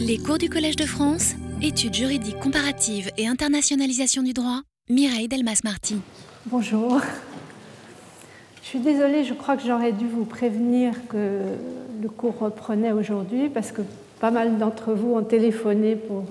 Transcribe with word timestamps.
Les 0.00 0.18
cours 0.18 0.38
du 0.38 0.50
Collège 0.50 0.74
de 0.74 0.84
France, 0.84 1.34
études 1.62 1.94
juridiques 1.94 2.40
comparatives 2.40 3.12
et 3.16 3.28
internationalisation 3.28 4.24
du 4.24 4.32
droit, 4.32 4.62
Mireille 4.88 5.28
Delmas-Marty. 5.28 6.00
Bonjour. 6.46 7.00
Je 8.60 8.66
suis 8.66 8.80
désolée, 8.80 9.22
je 9.22 9.32
crois 9.32 9.56
que 9.56 9.62
j'aurais 9.64 9.92
dû 9.92 10.08
vous 10.08 10.24
prévenir 10.24 10.94
que 11.08 11.42
le 12.02 12.08
cours 12.08 12.36
reprenait 12.40 12.90
aujourd'hui 12.90 13.48
parce 13.48 13.70
que 13.70 13.82
pas 14.18 14.32
mal 14.32 14.58
d'entre 14.58 14.92
vous 14.92 15.14
ont 15.14 15.22
téléphoné 15.22 15.94
pour 15.94 16.24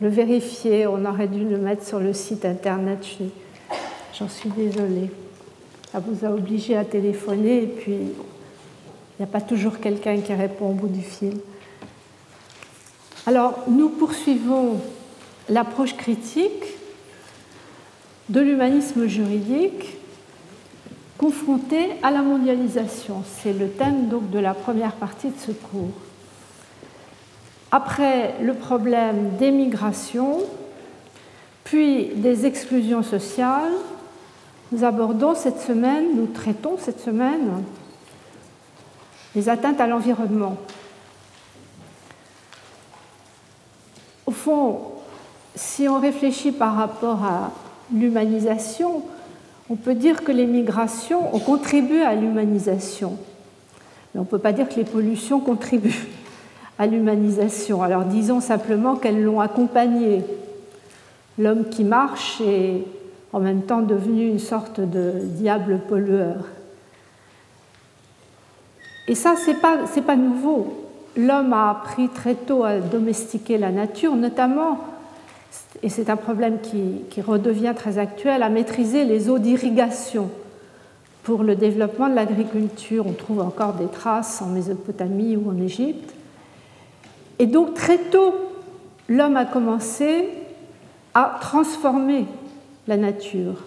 le 0.00 0.08
vérifier. 0.08 0.86
On 0.86 1.04
aurait 1.04 1.28
dû 1.28 1.44
le 1.44 1.58
mettre 1.58 1.86
sur 1.86 2.00
le 2.00 2.14
site 2.14 2.46
internet. 2.46 3.00
J'en 4.18 4.30
suis 4.30 4.48
désolée. 4.48 5.10
Ça 5.92 5.98
vous 5.98 6.24
a 6.24 6.30
obligé 6.30 6.74
à 6.74 6.86
téléphoner 6.86 7.64
et 7.64 7.66
puis 7.66 7.92
il 7.92 9.20
n'y 9.20 9.24
a 9.24 9.26
pas 9.26 9.42
toujours 9.42 9.78
quelqu'un 9.78 10.18
qui 10.22 10.32
répond 10.32 10.70
au 10.70 10.74
bout 10.74 10.88
du 10.88 11.02
fil. 11.02 11.34
Alors, 13.26 13.64
nous 13.66 13.88
poursuivons 13.88 14.80
l'approche 15.48 15.96
critique 15.96 16.64
de 18.28 18.40
l'humanisme 18.40 19.06
juridique 19.06 19.96
confronté 21.18 21.90
à 22.04 22.12
la 22.12 22.22
mondialisation. 22.22 23.24
C'est 23.24 23.52
le 23.52 23.68
thème 23.68 24.06
donc 24.08 24.30
de 24.30 24.38
la 24.38 24.54
première 24.54 24.92
partie 24.92 25.28
de 25.28 25.38
ce 25.38 25.50
cours. 25.50 25.90
Après 27.72 28.34
le 28.42 28.54
problème 28.54 29.36
des 29.38 29.50
migrations, 29.50 30.38
puis 31.64 32.10
des 32.14 32.46
exclusions 32.46 33.02
sociales, 33.02 33.72
nous 34.70 34.84
abordons 34.84 35.34
cette 35.34 35.60
semaine, 35.60 36.14
nous 36.14 36.26
traitons 36.26 36.76
cette 36.78 37.00
semaine 37.00 37.64
les 39.34 39.48
atteintes 39.48 39.80
à 39.80 39.86
l'environnement. 39.88 40.56
Au 44.26 44.32
fond, 44.32 44.80
si 45.54 45.88
on 45.88 46.00
réfléchit 46.00 46.52
par 46.52 46.74
rapport 46.76 47.24
à 47.24 47.52
l'humanisation, 47.92 49.02
on 49.70 49.76
peut 49.76 49.94
dire 49.94 50.24
que 50.24 50.32
les 50.32 50.46
migrations 50.46 51.34
ont 51.34 51.38
contribué 51.38 52.02
à 52.02 52.14
l'humanisation. 52.14 53.16
Mais 54.12 54.20
on 54.20 54.24
ne 54.24 54.28
peut 54.28 54.38
pas 54.38 54.52
dire 54.52 54.68
que 54.68 54.74
les 54.74 54.84
pollutions 54.84 55.40
contribuent 55.40 56.08
à 56.78 56.86
l'humanisation. 56.86 57.82
Alors 57.82 58.04
disons 58.04 58.40
simplement 58.40 58.96
qu'elles 58.96 59.22
l'ont 59.22 59.40
accompagné. 59.40 60.22
L'homme 61.38 61.68
qui 61.68 61.84
marche 61.84 62.40
est 62.40 62.84
en 63.32 63.40
même 63.40 63.62
temps 63.62 63.82
devenu 63.82 64.28
une 64.28 64.38
sorte 64.38 64.80
de 64.80 65.12
diable 65.22 65.80
pollueur. 65.88 66.36
Et 69.08 69.14
ça, 69.14 69.34
ce 69.36 69.50
n'est 69.50 69.56
pas, 69.56 69.78
pas 70.06 70.16
nouveau 70.16 70.85
l'homme 71.16 71.52
a 71.52 71.70
appris 71.70 72.08
très 72.08 72.34
tôt 72.34 72.64
à 72.64 72.78
domestiquer 72.78 73.58
la 73.58 73.70
nature, 73.70 74.14
notamment, 74.14 74.78
et 75.82 75.88
c'est 75.88 76.10
un 76.10 76.16
problème 76.16 76.58
qui, 76.60 77.20
redevient 77.20 77.72
très 77.74 77.98
actuel, 77.98 78.42
à 78.42 78.48
maîtriser 78.48 79.04
les 79.04 79.28
eaux 79.28 79.38
d'irrigation 79.38 80.30
pour 81.22 81.42
le 81.42 81.56
développement 81.56 82.08
de 82.08 82.14
l'agriculture. 82.14 83.06
On 83.06 83.12
trouve 83.12 83.40
encore 83.40 83.74
des 83.74 83.88
traces 83.88 84.40
en 84.42 84.46
Mésopotamie 84.46 85.36
ou 85.36 85.50
en 85.50 85.60
Égypte. 85.60 86.14
Et 87.38 87.46
donc 87.46 87.74
très 87.74 87.98
tôt, 87.98 88.34
l'homme 89.08 89.36
a 89.36 89.44
commencé 89.44 90.28
à 91.14 91.38
transformer 91.40 92.26
la 92.86 92.96
nature. 92.96 93.64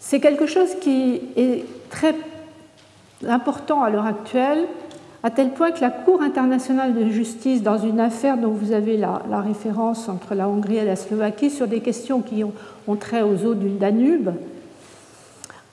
C'est 0.00 0.20
quelque 0.20 0.46
chose 0.46 0.74
qui 0.80 1.20
est 1.36 1.64
très 1.90 2.14
important 3.26 3.82
à 3.82 3.90
l'heure 3.90 4.06
actuelle 4.06 4.66
à 5.22 5.30
tel 5.30 5.50
point 5.50 5.72
que 5.72 5.80
la 5.80 5.90
Cour 5.90 6.22
internationale 6.22 6.94
de 6.94 7.10
justice, 7.10 7.62
dans 7.62 7.78
une 7.78 7.98
affaire 7.98 8.38
dont 8.38 8.50
vous 8.50 8.72
avez 8.72 8.96
la, 8.96 9.40
référence 9.40 10.08
entre 10.08 10.34
la 10.34 10.48
Hongrie 10.48 10.76
et 10.76 10.84
la 10.84 10.96
Slovaquie 10.96 11.50
sur 11.50 11.66
des 11.66 11.80
questions 11.80 12.20
qui 12.20 12.44
ont, 12.44 12.52
trait 12.96 13.22
aux 13.22 13.44
eaux 13.44 13.54
du 13.54 13.70
Danube, 13.70 14.30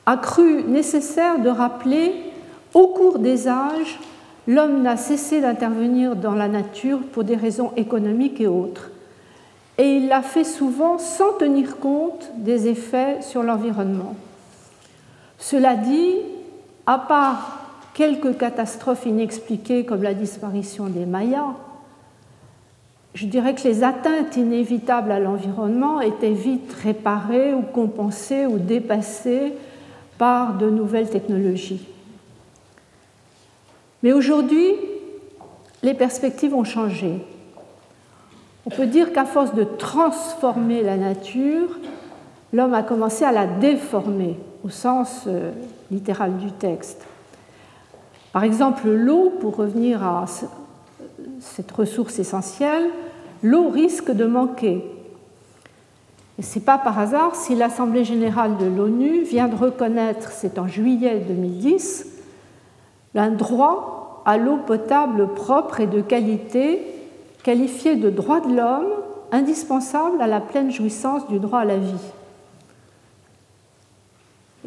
a 0.05 0.17
cru 0.17 0.63
nécessaire 0.63 1.39
de 1.39 1.49
rappeler 1.49 2.13
au 2.73 2.87
cours 2.87 3.19
des 3.19 3.47
âges, 3.47 3.99
l'homme 4.47 4.81
n'a 4.81 4.97
cessé 4.97 5.41
d'intervenir 5.41 6.15
dans 6.15 6.35
la 6.35 6.47
nature 6.47 6.99
pour 6.99 7.23
des 7.23 7.35
raisons 7.35 7.71
économiques 7.77 8.41
et 8.41 8.47
autres. 8.47 8.89
Et 9.77 9.97
il 9.97 10.07
l'a 10.07 10.21
fait 10.21 10.43
souvent 10.43 10.97
sans 10.97 11.33
tenir 11.33 11.77
compte 11.77 12.31
des 12.37 12.67
effets 12.67 13.21
sur 13.21 13.43
l'environnement. 13.43 14.15
Cela 15.37 15.75
dit, 15.75 16.15
à 16.85 16.97
part 16.97 17.64
quelques 17.95 18.37
catastrophes 18.37 19.05
inexpliquées 19.07 19.85
comme 19.85 20.03
la 20.03 20.13
disparition 20.13 20.87
des 20.87 21.05
Mayas, 21.05 21.55
je 23.15 23.25
dirais 23.25 23.55
que 23.55 23.63
les 23.63 23.83
atteintes 23.83 24.35
inévitables 24.35 25.11
à 25.11 25.19
l'environnement 25.19 26.01
étaient 26.01 26.33
vite 26.33 26.75
réparées 26.83 27.53
ou 27.53 27.61
compensées 27.61 28.45
ou 28.45 28.59
dépassées 28.59 29.53
par 30.17 30.57
de 30.57 30.69
nouvelles 30.69 31.09
technologies. 31.09 31.87
Mais 34.03 34.11
aujourd'hui, 34.11 34.73
les 35.81 35.93
perspectives 35.93 36.53
ont 36.53 36.65
changé. 36.65 37.13
On 38.65 38.69
peut 38.69 38.87
dire 38.87 39.13
qu'à 39.13 39.25
force 39.25 39.53
de 39.53 39.63
transformer 39.63 40.83
la 40.83 40.97
nature, 40.97 41.69
l'homme 42.51 42.73
a 42.73 42.83
commencé 42.83 43.23
à 43.23 43.31
la 43.31 43.47
déformer 43.47 44.37
au 44.65 44.69
sens 44.69 45.23
euh, 45.27 45.51
littéral 45.91 46.35
du 46.37 46.51
texte. 46.51 47.05
Par 48.35 48.43
exemple, 48.43 48.89
l'eau, 48.89 49.31
pour 49.39 49.55
revenir 49.55 50.03
à 50.03 50.25
cette 51.39 51.71
ressource 51.71 52.19
essentielle, 52.19 52.89
l'eau 53.41 53.69
risque 53.69 54.11
de 54.11 54.25
manquer. 54.25 54.83
Et 56.37 56.41
ce 56.41 56.59
n'est 56.59 56.65
pas 56.65 56.77
par 56.77 56.99
hasard 56.99 57.33
si 57.33 57.55
l'Assemblée 57.55 58.03
générale 58.03 58.57
de 58.57 58.65
l'ONU 58.65 59.21
vient 59.21 59.47
de 59.47 59.55
reconnaître, 59.55 60.31
c'est 60.33 60.59
en 60.59 60.67
juillet 60.67 61.23
2010, 61.25 62.07
un 63.15 63.31
droit 63.31 64.21
à 64.25 64.37
l'eau 64.37 64.57
potable 64.57 65.29
propre 65.33 65.79
et 65.79 65.87
de 65.87 66.01
qualité, 66.01 66.81
qualifié 67.41 67.95
de 67.95 68.09
droit 68.09 68.41
de 68.41 68.53
l'homme 68.53 68.91
indispensable 69.31 70.21
à 70.21 70.27
la 70.27 70.41
pleine 70.41 70.71
jouissance 70.71 71.25
du 71.29 71.39
droit 71.39 71.59
à 71.59 71.65
la 71.65 71.77
vie. 71.77 72.11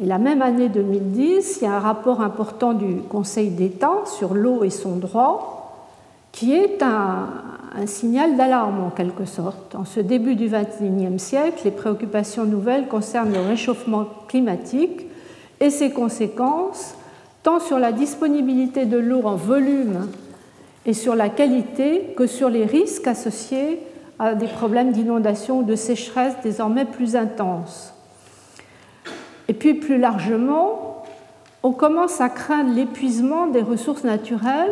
Et 0.01 0.05
la 0.05 0.17
même 0.17 0.41
année 0.41 0.69
2010, 0.69 1.59
il 1.59 1.63
y 1.65 1.67
a 1.67 1.73
un 1.73 1.79
rapport 1.79 2.21
important 2.21 2.73
du 2.73 3.01
Conseil 3.09 3.49
d'État 3.49 3.91
sur 4.05 4.33
l'eau 4.33 4.63
et 4.63 4.69
son 4.69 4.95
droit, 4.95 5.87
qui 6.31 6.53
est 6.53 6.81
un, 6.81 7.27
signal 7.85 8.37
d'alarme 8.37 8.83
en 8.83 8.89
quelque 8.89 9.25
sorte. 9.25 9.75
En 9.75 9.85
ce 9.85 9.99
début 9.99 10.35
du 10.35 10.47
XXIe 10.47 11.19
siècle, 11.19 11.61
les 11.65 11.71
préoccupations 11.71 12.45
nouvelles 12.45 12.87
concernent 12.87 13.33
le 13.33 13.41
réchauffement 13.41 14.05
climatique 14.27 15.05
et 15.59 15.69
ses 15.69 15.91
conséquences, 15.91 16.95
tant 17.43 17.59
sur 17.59 17.77
la 17.77 17.91
disponibilité 17.91 18.85
de 18.85 18.97
l'eau 18.97 19.21
en 19.25 19.35
volume 19.35 20.07
et 20.85 20.93
sur 20.93 21.13
la 21.13 21.29
qualité 21.29 22.13
que 22.15 22.25
sur 22.25 22.49
les 22.49 22.65
risques 22.65 23.07
associés 23.07 23.81
à 24.17 24.33
des 24.33 24.47
problèmes 24.47 24.91
d'inondation 24.91 25.59
ou 25.59 25.63
de 25.63 25.75
sécheresse 25.75 26.35
désormais 26.43 26.85
plus 26.85 27.15
intenses. 27.15 27.93
Et 29.49 29.53
puis 29.53 29.73
plus 29.73 29.97
largement, 29.97 31.03
on 31.63 31.71
commence 31.71 32.21
à 32.21 32.29
craindre 32.29 32.71
l'épuisement 32.71 33.47
des 33.47 33.63
ressources 33.63 34.03
naturelles 34.03 34.71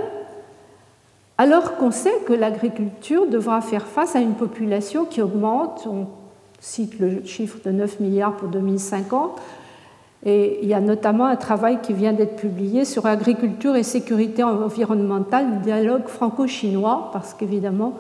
alors 1.40 1.78
qu'on 1.78 1.92
sait 1.92 2.14
que 2.28 2.34
l'agriculture 2.34 3.28
devra 3.28 3.62
faire 3.62 3.88
face 3.88 4.16
à 4.16 4.20
une 4.20 4.36
population 4.36 5.06
qui 5.06 5.22
augmente. 5.22 5.88
On 5.88 6.06
cite 6.60 7.00
le 7.00 7.24
chiffre 7.26 7.58
de 7.66 7.72
9 7.72 8.00
milliards 8.00 8.38
pour 8.38 8.50
2050. 8.50 9.32
Et 10.26 10.60
il 10.62 10.70
y 10.70 10.76
a 10.76 10.80
notamment 10.80 11.26
un 11.26 11.36
travail 11.36 11.80
qui 11.82 11.94
vient 11.94 12.14
d'être 12.14 12.36
publié 12.36 12.86
sur 12.86 13.08
agriculture 13.08 13.76
et 13.76 13.84
sécurité 13.84 14.44
environnementale, 14.44 15.62
dialogue 15.62 16.08
franco-chinois, 16.08 17.10
parce 17.14 17.34
qu'évidemment, 17.34 17.94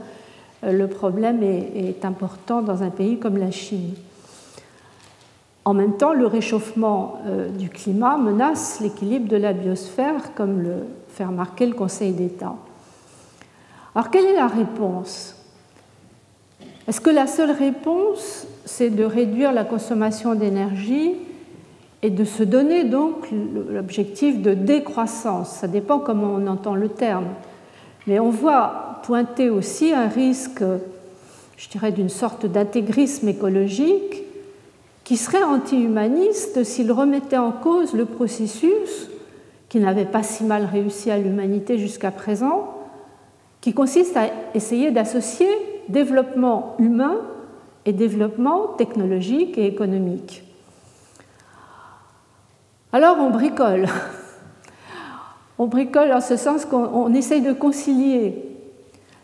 le 0.63 0.87
problème 0.87 1.41
est 1.43 2.05
important 2.05 2.61
dans 2.61 2.83
un 2.83 2.89
pays 2.89 3.17
comme 3.17 3.37
la 3.37 3.51
Chine. 3.51 3.93
En 5.67 5.73
même 5.73 5.97
temps, 5.97 6.13
le 6.13 6.27
réchauffement 6.27 7.19
euh, 7.25 7.49
du 7.49 7.67
climat 7.67 8.15
menace 8.15 8.79
l'équilibre 8.79 9.27
de 9.27 9.35
la 9.35 9.51
biosphère, 9.51 10.33
comme 10.33 10.61
le 10.61 10.75
fait 11.09 11.25
remarquer 11.25 11.65
le 11.65 11.73
Conseil 11.73 12.13
d'État. 12.13 12.55
Alors, 13.93 14.09
quelle 14.09 14.23
est 14.23 14.35
la 14.35 14.47
réponse? 14.47 15.35
Est-ce 16.87 17.01
que 17.01 17.09
la 17.09 17.27
seule 17.27 17.51
réponse, 17.51 18.47
c'est 18.63 18.89
de 18.89 19.03
réduire 19.03 19.51
la 19.51 19.65
consommation 19.65 20.35
d'énergie 20.35 21.15
et 22.01 22.11
de 22.11 22.23
se 22.23 22.43
donner 22.43 22.85
donc 22.85 23.27
l'objectif 23.69 24.41
de 24.41 24.53
décroissance? 24.53 25.49
Ça 25.49 25.67
dépend 25.67 25.99
comment 25.99 26.33
on 26.33 26.47
entend 26.47 26.75
le 26.75 26.87
terme. 26.87 27.27
Mais 28.07 28.21
on 28.21 28.29
voit 28.29 29.01
pointer 29.03 29.49
aussi 29.49 29.91
un 29.91 30.07
risque, 30.07 30.63
je 31.57 31.67
dirais, 31.67 31.91
d'une 31.91 32.07
sorte 32.07 32.45
d'intégrisme 32.45 33.27
écologique 33.27 34.23
qui 35.07 35.15
serait 35.15 35.41
anti-humaniste 35.41 36.65
s'il 36.65 36.91
remettait 36.91 37.37
en 37.37 37.53
cause 37.53 37.93
le 37.93 38.03
processus 38.03 39.09
qui 39.69 39.79
n'avait 39.79 40.03
pas 40.03 40.21
si 40.21 40.43
mal 40.43 40.65
réussi 40.65 41.09
à 41.09 41.17
l'humanité 41.17 41.77
jusqu'à 41.77 42.11
présent, 42.11 42.73
qui 43.61 43.73
consiste 43.73 44.17
à 44.17 44.25
essayer 44.53 44.91
d'associer 44.91 45.47
développement 45.87 46.75
humain 46.77 47.21
et 47.85 47.93
développement 47.93 48.73
technologique 48.77 49.57
et 49.57 49.65
économique. 49.65 50.43
Alors 52.91 53.15
on 53.17 53.29
bricole. 53.29 53.85
On 55.57 55.67
bricole 55.67 56.11
en 56.11 56.21
ce 56.21 56.35
sens 56.35 56.65
qu'on 56.65 57.13
essaye 57.13 57.41
de 57.41 57.53
concilier 57.53 58.45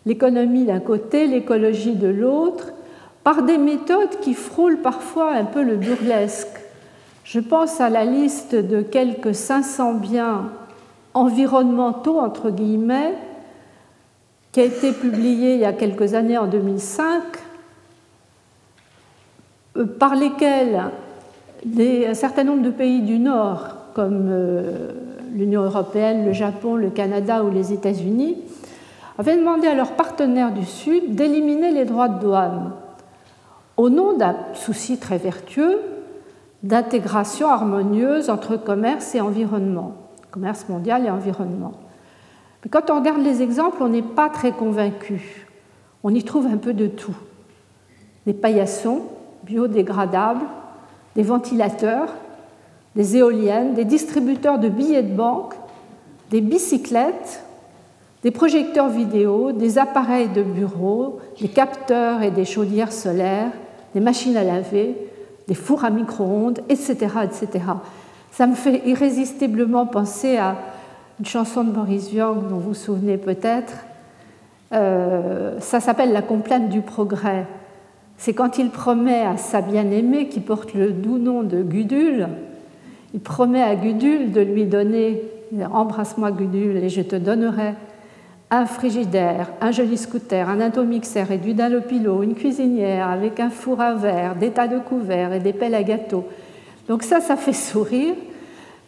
l'économie 0.06 0.63
d'un 0.63 0.80
côté, 0.80 1.27
l'écologie 1.27 1.94
de 1.94 2.07
l'autre, 2.07 2.72
par 3.23 3.43
des 3.43 3.57
méthodes 3.57 4.19
qui 4.21 4.33
frôlent 4.33 4.81
parfois 4.81 5.31
un 5.33 5.45
peu 5.45 5.63
le 5.63 5.77
burlesque. 5.77 6.59
Je 7.23 7.39
pense 7.39 7.79
à 7.79 7.89
la 7.89 8.03
liste 8.03 8.53
de 8.53 8.81
quelques 8.81 9.33
500 9.33 9.93
biens 9.95 10.49
environnementaux, 11.13 12.19
entre 12.19 12.49
guillemets, 12.49 13.13
qui 14.51 14.59
a 14.59 14.65
été 14.65 14.91
publiée 14.91 15.55
il 15.55 15.61
y 15.61 15.65
a 15.65 15.73
quelques 15.73 16.13
années, 16.13 16.37
en 16.37 16.47
2005, 16.47 17.21
euh, 19.77 19.85
par 19.85 20.15
lesquels 20.15 20.83
un 21.65 22.13
certain 22.13 22.43
nombre 22.43 22.61
de 22.61 22.69
pays 22.69 23.01
du 23.01 23.19
Nord, 23.19 23.77
comme 23.93 24.27
euh, 24.29 24.89
l'Union 25.33 25.63
européenne, 25.63 26.25
le 26.25 26.33
Japon, 26.33 26.75
le 26.75 26.89
Canada 26.89 27.43
ou 27.43 27.49
les 27.49 27.71
États-Unis, 27.71 28.37
avaient 29.17 29.37
demandé 29.37 29.67
à 29.67 29.75
leurs 29.75 29.93
partenaires 29.93 30.51
du 30.51 30.65
Sud 30.65 31.15
d'éliminer 31.15 31.71
les 31.71 31.85
droits 31.85 32.09
de 32.09 32.19
douane 32.19 32.71
au 33.77 33.89
nom 33.89 34.13
d'un 34.13 34.35
souci 34.53 34.97
très 34.97 35.17
vertueux 35.17 35.79
d'intégration 36.63 37.49
harmonieuse 37.49 38.29
entre 38.29 38.55
commerce 38.55 39.15
et 39.15 39.21
environnement, 39.21 39.95
commerce 40.31 40.69
mondial 40.69 41.05
et 41.05 41.09
environnement. 41.09 41.73
Mais 42.63 42.69
quand 42.69 42.89
on 42.89 42.99
regarde 42.99 43.21
les 43.21 43.41
exemples, 43.41 43.83
on 43.83 43.89
n'est 43.89 44.01
pas 44.01 44.29
très 44.29 44.53
convaincu. 44.53 45.45
On 46.03 46.13
y 46.13 46.23
trouve 46.23 46.47
un 46.47 46.57
peu 46.57 46.73
de 46.73 46.87
tout. 46.87 47.15
Des 48.25 48.33
paillassons 48.33 49.01
biodégradables, 49.43 50.45
des 51.15 51.23
ventilateurs, 51.23 52.13
des 52.95 53.17
éoliennes, 53.17 53.73
des 53.73 53.85
distributeurs 53.85 54.59
de 54.59 54.69
billets 54.69 55.03
de 55.03 55.13
banque, 55.13 55.55
des 56.29 56.39
bicyclettes, 56.39 57.43
des 58.23 58.31
projecteurs 58.31 58.87
vidéo, 58.87 59.51
des 59.51 59.77
appareils 59.77 60.29
de 60.29 60.43
bureau, 60.43 61.19
des 61.41 61.49
capteurs 61.49 62.21
et 62.21 62.31
des 62.31 62.45
chaudières 62.45 62.93
solaires, 62.93 63.51
des 63.94 64.00
machines 64.00 64.38
à 64.38 64.44
laver, 64.44 64.95
des 65.48 65.54
fours 65.54 65.86
à 65.86 65.90
micro-ondes, 65.90 66.60
etc., 66.69 66.95
etc. 67.24 67.66
Ça 68.31 68.48
me 68.48 68.56
fait 68.56 68.81
irrésistiblement 68.86 69.86
penser 69.86 70.38
à 70.38 70.56
une 71.19 71.25
chanson 71.25 71.63
de 71.63 71.72
Maurice 71.72 72.10
Vian 72.10 72.34
dont 72.34 72.57
vous 72.57 72.60
vous 72.60 72.74
souvenez 72.74 73.18
peut-être. 73.18 73.74
Euh, 74.74 75.60
ça 75.60 75.80
s'appelle 75.80 76.12
La 76.12 76.22
complainte 76.22 76.69
du 76.69 76.81
progrès. 76.81 77.45
C'est 78.18 78.34
quand 78.34 78.57
il 78.57 78.69
promet 78.69 79.22
à 79.22 79.38
sa 79.38 79.62
bien-aimée, 79.62 80.30
qui 80.30 80.40
porte 80.40 80.74
le 80.74 80.92
doux 80.92 81.18
nom 81.18 81.44
de 81.44 81.62
Gudule, 81.62 82.28
il 83.13 83.19
promet 83.19 83.62
à 83.62 83.75
Gudule 83.75 84.31
de 84.31 84.42
lui 84.42 84.66
donner 84.66 85.22
Embrasse-moi 85.72 86.31
Gudule 86.31 86.78
et 86.78 86.90
je 86.90 87.01
te 87.01 87.16
donnerai 87.16 87.75
un 88.51 88.66
frigidaire, 88.66 89.48
un 89.62 89.72
joli 89.72 89.98
scooter, 89.98 90.48
un 90.48 90.62
indomixer 90.62 91.25
et 91.31 91.38
du 91.38 91.54
dalopilo, 91.54 92.22
une 92.24 92.36
cuisinière 92.36 93.10
avec 93.10 93.40
un 93.40 93.50
four 93.50 93.81
à 93.81 93.94
verre, 93.94 94.36
des 94.36 94.51
tas 94.51 94.68
de 94.68 94.80
couverts 94.80 95.34
et 95.34 95.40
des 95.40 95.54
pelles 95.54 95.75
à 95.75 95.84
gâteau. 95.84 96.25
Donc 96.88 97.04
ça, 97.04 97.19
ça 97.19 97.36
fait 97.36 97.54
sourire, 97.54 98.16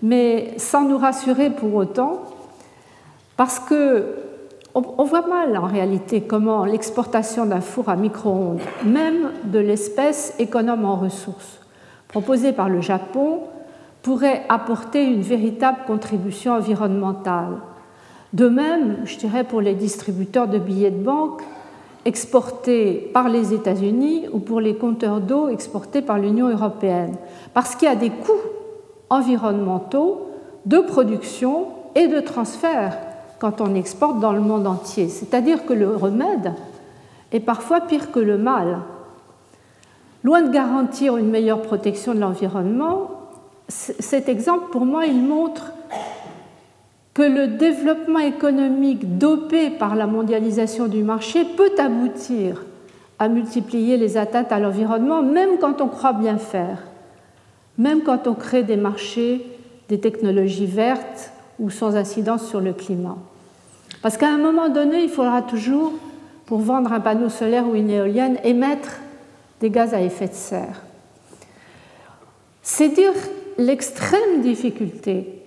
mais 0.04 0.54
sans 0.57 0.84
nous 0.84 0.98
rassurer 0.98 1.50
pour 1.50 1.74
autant, 1.75 2.22
parce 3.38 3.60
que 3.60 4.06
on 4.75 5.06
voit 5.06 5.25
mal 5.25 5.56
en 5.56 5.68
réalité 5.68 6.19
comment 6.19 6.66
l'exportation 6.66 7.46
d'un 7.46 7.62
four 7.62 7.88
à 7.88 7.96
micro-ondes, 7.96 8.60
même 8.84 9.31
de 9.46 9.60
l'espèce 9.60 10.36
économe 10.38 10.84
en 10.84 10.98
ressources, 10.98 11.62
proposée 12.10 12.52
par 12.52 12.68
le 12.68 12.81
Japon, 12.81 13.40
pourrait 14.02 14.44
apporter 14.50 15.06
une 15.06 15.22
véritable 15.22 15.78
contribution 15.88 16.54
environnementale 16.54 17.56
de 18.35 18.49
même, 18.49 18.97
je 19.05 19.17
dirais 19.17 19.45
pour 19.45 19.61
les 19.61 19.75
distributeurs 19.75 20.49
de 20.49 20.59
billets 20.59 20.91
de 20.91 21.01
banque 21.01 21.41
exportés 22.03 23.09
par 23.13 23.29
les 23.29 23.53
États-Unis 23.53 24.25
ou 24.33 24.39
pour 24.39 24.59
les 24.59 24.75
compteurs 24.75 25.21
d'eau 25.21 25.47
exportés 25.47 26.01
par 26.01 26.19
l'Union 26.19 26.49
européenne, 26.49 27.15
parce 27.53 27.77
qu'il 27.77 27.87
y 27.87 27.91
a 27.91 27.95
des 27.95 28.09
coûts 28.09 28.33
environnementaux 29.09 30.27
de 30.65 30.79
production 30.79 31.67
et 31.95 32.09
de 32.09 32.19
transfert 32.19 32.97
quand 33.39 33.61
on 33.61 33.73
exporte 33.73 34.19
dans 34.19 34.33
le 34.33 34.41
monde 34.41 34.67
entier. 34.67 35.07
C'est-à-dire 35.07 35.65
que 35.65 35.73
le 35.73 35.95
remède 35.95 36.51
est 37.31 37.39
parfois 37.39 37.79
pire 37.79 38.11
que 38.11 38.19
le 38.19 38.37
mal. 38.37 38.79
Loin 40.25 40.41
de 40.41 40.51
garantir 40.51 41.15
une 41.15 41.29
meilleure 41.29 41.61
protection 41.61 42.13
de 42.13 42.19
l'environnement, 42.19 43.11
cet 43.69 44.27
exemple, 44.27 44.71
pour 44.71 44.85
moi, 44.85 45.05
il 45.05 45.23
montre 45.23 45.71
que 47.15 47.21
le 47.21 47.47
développement 47.47 48.19
économique 48.19 49.17
dopé 49.17 49.69
par 49.69 49.95
la 49.95 50.06
mondialisation 50.06 50.88
du 50.88 51.01
marché 51.01 51.45
peut 51.45 51.71
aboutir 51.79 52.65
à 53.17 53.29
multiplier 53.29 53.95
les 53.95 54.17
atteintes 54.17 54.51
à 54.51 54.59
l'environnement, 54.59 55.23
même 55.23 55.57
quand 55.59 55.79
on 55.79 55.88
croit 55.88 56.12
bien 56.12 56.38
faire, 56.38 56.83
même 57.77 58.03
quand 58.03 58.27
on 58.27 58.33
crée 58.33 58.63
des 58.63 58.75
marchés, 58.75 59.45
des 59.88 59.97
technologies 59.97 60.65
vertes 60.65 61.31
ou 61.57 61.69
sans 61.69 61.95
incidence 61.95 62.45
sur 62.50 62.59
le 62.59 62.73
climat. 62.73 63.18
Parce 64.01 64.18
qu'à 64.18 64.27
un 64.27 64.38
moment 64.38 64.68
donné, 64.68 65.03
il 65.03 65.09
faudra 65.09 65.41
toujours, 65.41 65.94
pour 66.45 66.59
vendre 66.59 66.91
un 66.91 67.00
panneau 67.00 67.29
solaire 67.29 67.65
ou 67.65 67.75
une 67.75 67.89
éolienne, 67.89 68.38
émettre 68.44 69.00
des 69.61 69.69
gaz 69.69 69.94
à 69.94 70.01
effet 70.01 70.27
de 70.27 70.33
serre. 70.33 70.81
C'est 72.61 72.89
dire 72.89 73.13
l'extrême 73.57 74.41
difficulté 74.41 75.41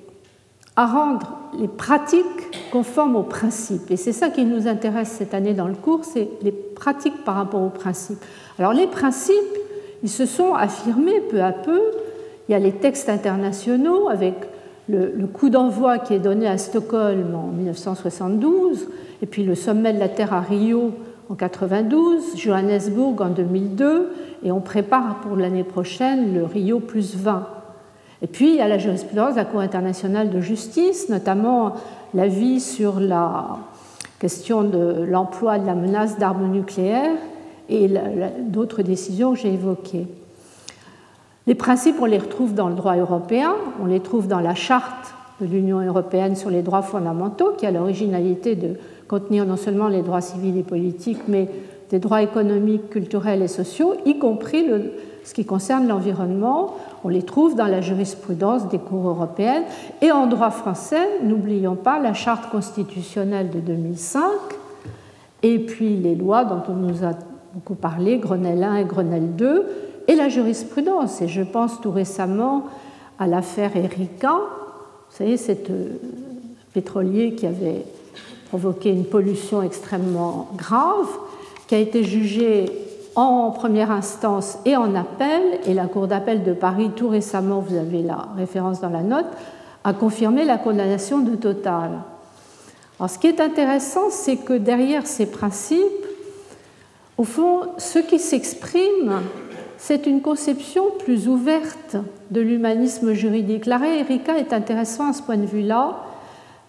à 0.74 0.86
rendre 0.86 1.37
les 1.58 1.68
pratiques 1.68 2.70
conformes 2.70 3.16
aux 3.16 3.22
principes. 3.22 3.90
Et 3.90 3.96
c'est 3.96 4.12
ça 4.12 4.30
qui 4.30 4.44
nous 4.44 4.66
intéresse 4.66 5.08
cette 5.08 5.34
année 5.34 5.54
dans 5.54 5.68
le 5.68 5.74
cours, 5.74 6.04
c'est 6.04 6.28
les 6.42 6.52
pratiques 6.52 7.24
par 7.24 7.36
rapport 7.36 7.62
aux 7.62 7.70
principes. 7.70 8.22
Alors 8.58 8.72
les 8.72 8.86
principes, 8.86 9.34
ils 10.02 10.10
se 10.10 10.26
sont 10.26 10.54
affirmés 10.54 11.20
peu 11.20 11.42
à 11.42 11.52
peu. 11.52 11.80
Il 12.48 12.52
y 12.52 12.54
a 12.54 12.58
les 12.58 12.72
textes 12.72 13.08
internationaux 13.08 14.08
avec 14.08 14.34
le, 14.88 15.26
coup 15.26 15.50
d'envoi 15.50 15.98
qui 15.98 16.14
est 16.14 16.18
donné 16.18 16.46
à 16.46 16.56
Stockholm 16.56 17.34
en 17.34 17.48
1972, 17.48 18.88
et 19.22 19.26
puis 19.26 19.44
le 19.44 19.54
sommet 19.54 19.92
de 19.92 19.98
la 19.98 20.08
Terre 20.08 20.32
à 20.32 20.40
Rio 20.40 20.92
en 21.28 21.34
92, 21.34 22.36
Johannesburg 22.36 23.20
en 23.20 23.28
2002, 23.28 24.10
et 24.44 24.50
on 24.50 24.60
prépare 24.60 25.20
pour 25.20 25.36
l'année 25.36 25.64
prochaine 25.64 26.34
le 26.34 26.44
Rio 26.44 26.80
plus 26.80 27.16
20. 27.16 27.57
Et 28.22 28.26
puis, 28.26 28.50
il 28.50 28.56
y 28.56 28.60
a 28.60 28.68
la 28.68 28.78
jurisprudence 28.78 29.32
de 29.32 29.36
la 29.36 29.44
Cour 29.44 29.60
internationale 29.60 30.30
de 30.30 30.40
justice, 30.40 31.08
notamment 31.08 31.74
l'avis 32.14 32.60
sur 32.60 32.98
la 32.98 33.58
question 34.18 34.64
de 34.64 35.04
l'emploi 35.08 35.58
de 35.58 35.66
la 35.66 35.74
menace 35.74 36.18
d'armes 36.18 36.50
nucléaires 36.50 37.16
et 37.68 37.88
d'autres 38.40 38.82
décisions 38.82 39.34
que 39.34 39.38
j'ai 39.38 39.52
évoquées. 39.52 40.06
Les 41.46 41.54
principes, 41.54 41.96
on 42.00 42.06
les 42.06 42.18
retrouve 42.18 42.54
dans 42.54 42.68
le 42.68 42.74
droit 42.74 42.96
européen, 42.96 43.54
on 43.80 43.86
les 43.86 44.00
trouve 44.00 44.26
dans 44.26 44.40
la 44.40 44.54
charte 44.54 45.14
de 45.40 45.46
l'Union 45.46 45.80
européenne 45.80 46.34
sur 46.34 46.50
les 46.50 46.62
droits 46.62 46.82
fondamentaux, 46.82 47.52
qui 47.56 47.66
a 47.66 47.70
l'originalité 47.70 48.56
de 48.56 48.74
contenir 49.06 49.46
non 49.46 49.56
seulement 49.56 49.88
les 49.88 50.02
droits 50.02 50.20
civils 50.20 50.58
et 50.58 50.62
politiques, 50.62 51.22
mais 51.28 51.48
des 51.90 52.00
droits 52.00 52.22
économiques, 52.22 52.90
culturels 52.90 53.42
et 53.42 53.48
sociaux, 53.48 53.94
y 54.04 54.18
compris 54.18 54.66
ce 55.24 55.32
qui 55.32 55.44
concerne 55.44 55.88
l'environnement, 55.88 56.76
on 57.04 57.08
les 57.08 57.22
trouve 57.22 57.54
dans 57.54 57.66
la 57.66 57.80
jurisprudence 57.80 58.68
des 58.68 58.78
cours 58.78 59.08
européennes. 59.08 59.64
Et 60.02 60.10
en 60.10 60.26
droit 60.26 60.50
français, 60.50 61.20
n'oublions 61.22 61.76
pas 61.76 61.98
la 61.98 62.14
charte 62.14 62.50
constitutionnelle 62.50 63.50
de 63.50 63.60
2005 63.60 64.22
et 65.42 65.58
puis 65.60 65.96
les 65.96 66.14
lois 66.14 66.44
dont 66.44 66.62
on 66.68 66.74
nous 66.74 67.04
a 67.04 67.12
beaucoup 67.54 67.74
parlé, 67.74 68.18
Grenelle 68.18 68.62
1 68.62 68.76
et 68.76 68.84
Grenelle 68.84 69.36
2, 69.36 69.66
et 70.08 70.14
la 70.14 70.28
jurisprudence. 70.28 71.22
Et 71.22 71.28
je 71.28 71.42
pense 71.42 71.80
tout 71.80 71.90
récemment 71.90 72.64
à 73.18 73.26
l'affaire 73.26 73.76
Erika, 73.76 74.32
vous 74.32 75.16
savez, 75.16 75.36
cet 75.36 75.70
euh, 75.70 75.98
pétrolier 76.72 77.34
qui 77.34 77.46
avait 77.46 77.84
provoqué 78.48 78.90
une 78.90 79.04
pollution 79.04 79.62
extrêmement 79.62 80.48
grave, 80.56 81.08
qui 81.66 81.74
a 81.74 81.78
été 81.78 82.04
jugé 82.04 82.66
en 83.26 83.50
première 83.50 83.90
instance 83.90 84.58
et 84.64 84.76
en 84.76 84.94
appel, 84.94 85.42
et 85.66 85.74
la 85.74 85.86
Cour 85.86 86.06
d'appel 86.06 86.44
de 86.44 86.52
Paris, 86.52 86.90
tout 86.94 87.08
récemment, 87.08 87.60
vous 87.60 87.76
avez 87.76 88.02
la 88.02 88.28
référence 88.36 88.80
dans 88.80 88.90
la 88.90 89.02
note, 89.02 89.26
a 89.82 89.92
confirmé 89.92 90.44
la 90.44 90.56
condamnation 90.56 91.18
de 91.18 91.34
Total. 91.34 91.90
Alors, 92.98 93.10
ce 93.10 93.18
qui 93.18 93.26
est 93.26 93.40
intéressant, 93.40 94.10
c'est 94.10 94.36
que 94.36 94.52
derrière 94.52 95.06
ces 95.06 95.26
principes, 95.26 95.82
au 97.16 97.24
fond, 97.24 97.62
ce 97.76 97.98
qui 97.98 98.20
s'exprime, 98.20 99.20
c'est 99.78 100.06
une 100.06 100.20
conception 100.20 100.84
plus 100.98 101.28
ouverte 101.28 101.96
de 102.30 102.40
l'humanisme 102.40 103.12
juridique. 103.12 103.66
L'arrêt 103.66 103.98
Erika 104.00 104.38
est 104.38 104.52
intéressant 104.52 105.10
à 105.10 105.12
ce 105.12 105.22
point 105.22 105.36
de 105.36 105.46
vue-là, 105.46 106.04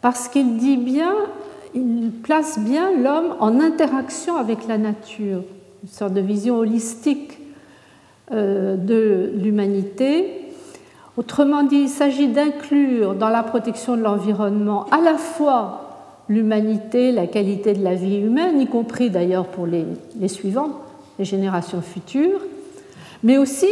parce 0.01 0.27
qu'il 0.27 0.57
dit 0.57 0.77
bien, 0.77 1.13
il 1.75 2.11
place 2.23 2.57
bien 2.57 2.91
l'homme 2.91 3.35
en 3.39 3.59
interaction 3.59 4.35
avec 4.35 4.67
la 4.67 4.79
nature, 4.79 5.43
une 5.83 5.89
sorte 5.89 6.13
de 6.13 6.21
vision 6.21 6.57
holistique 6.57 7.39
euh, 8.31 8.75
de 8.75 9.31
l'humanité. 9.35 10.45
Autrement 11.17 11.63
dit, 11.63 11.77
il 11.77 11.89
s'agit 11.89 12.27
d'inclure 12.27 13.15
dans 13.15 13.29
la 13.29 13.43
protection 13.43 13.97
de 13.97 14.01
l'environnement 14.01 14.85
à 14.91 15.01
la 15.01 15.17
fois 15.17 15.85
l'humanité, 16.29 17.11
la 17.11 17.27
qualité 17.27 17.73
de 17.73 17.83
la 17.83 17.95
vie 17.95 18.17
humaine, 18.17 18.61
y 18.61 18.67
compris 18.67 19.09
d'ailleurs 19.09 19.47
pour 19.47 19.65
les, 19.65 19.85
les 20.19 20.27
suivants, 20.27 20.79
les 21.17 21.25
générations 21.25 21.81
futures, 21.81 22.39
mais 23.23 23.37
aussi 23.37 23.69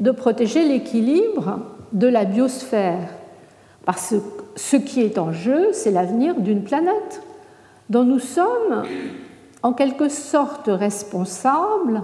de 0.00 0.10
protéger 0.10 0.66
l'équilibre 0.66 1.60
de 1.92 2.06
la 2.06 2.24
biosphère. 2.24 3.08
Parce 3.84 4.10
que 4.10 4.16
ce 4.56 4.76
qui 4.76 5.02
est 5.02 5.18
en 5.18 5.32
jeu, 5.32 5.68
c'est 5.72 5.90
l'avenir 5.90 6.36
d'une 6.36 6.62
planète 6.62 7.22
dont 7.90 8.04
nous 8.04 8.18
sommes 8.18 8.84
en 9.62 9.72
quelque 9.72 10.08
sorte 10.08 10.68
responsables 10.68 12.02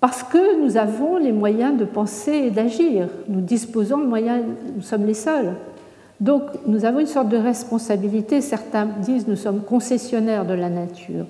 parce 0.00 0.24
que 0.24 0.60
nous 0.60 0.76
avons 0.76 1.16
les 1.16 1.30
moyens 1.30 1.78
de 1.78 1.84
penser 1.84 2.32
et 2.32 2.50
d'agir. 2.50 3.08
Nous 3.28 3.40
disposons 3.40 3.98
de 3.98 4.06
moyens, 4.06 4.42
nous 4.74 4.82
sommes 4.82 5.06
les 5.06 5.14
seuls. 5.14 5.54
Donc 6.20 6.42
nous 6.66 6.84
avons 6.84 6.98
une 7.00 7.06
sorte 7.06 7.28
de 7.28 7.36
responsabilité. 7.36 8.40
Certains 8.40 8.86
disent 8.86 9.28
nous 9.28 9.36
sommes 9.36 9.62
concessionnaires 9.62 10.44
de 10.44 10.54
la 10.54 10.70
nature. 10.70 11.26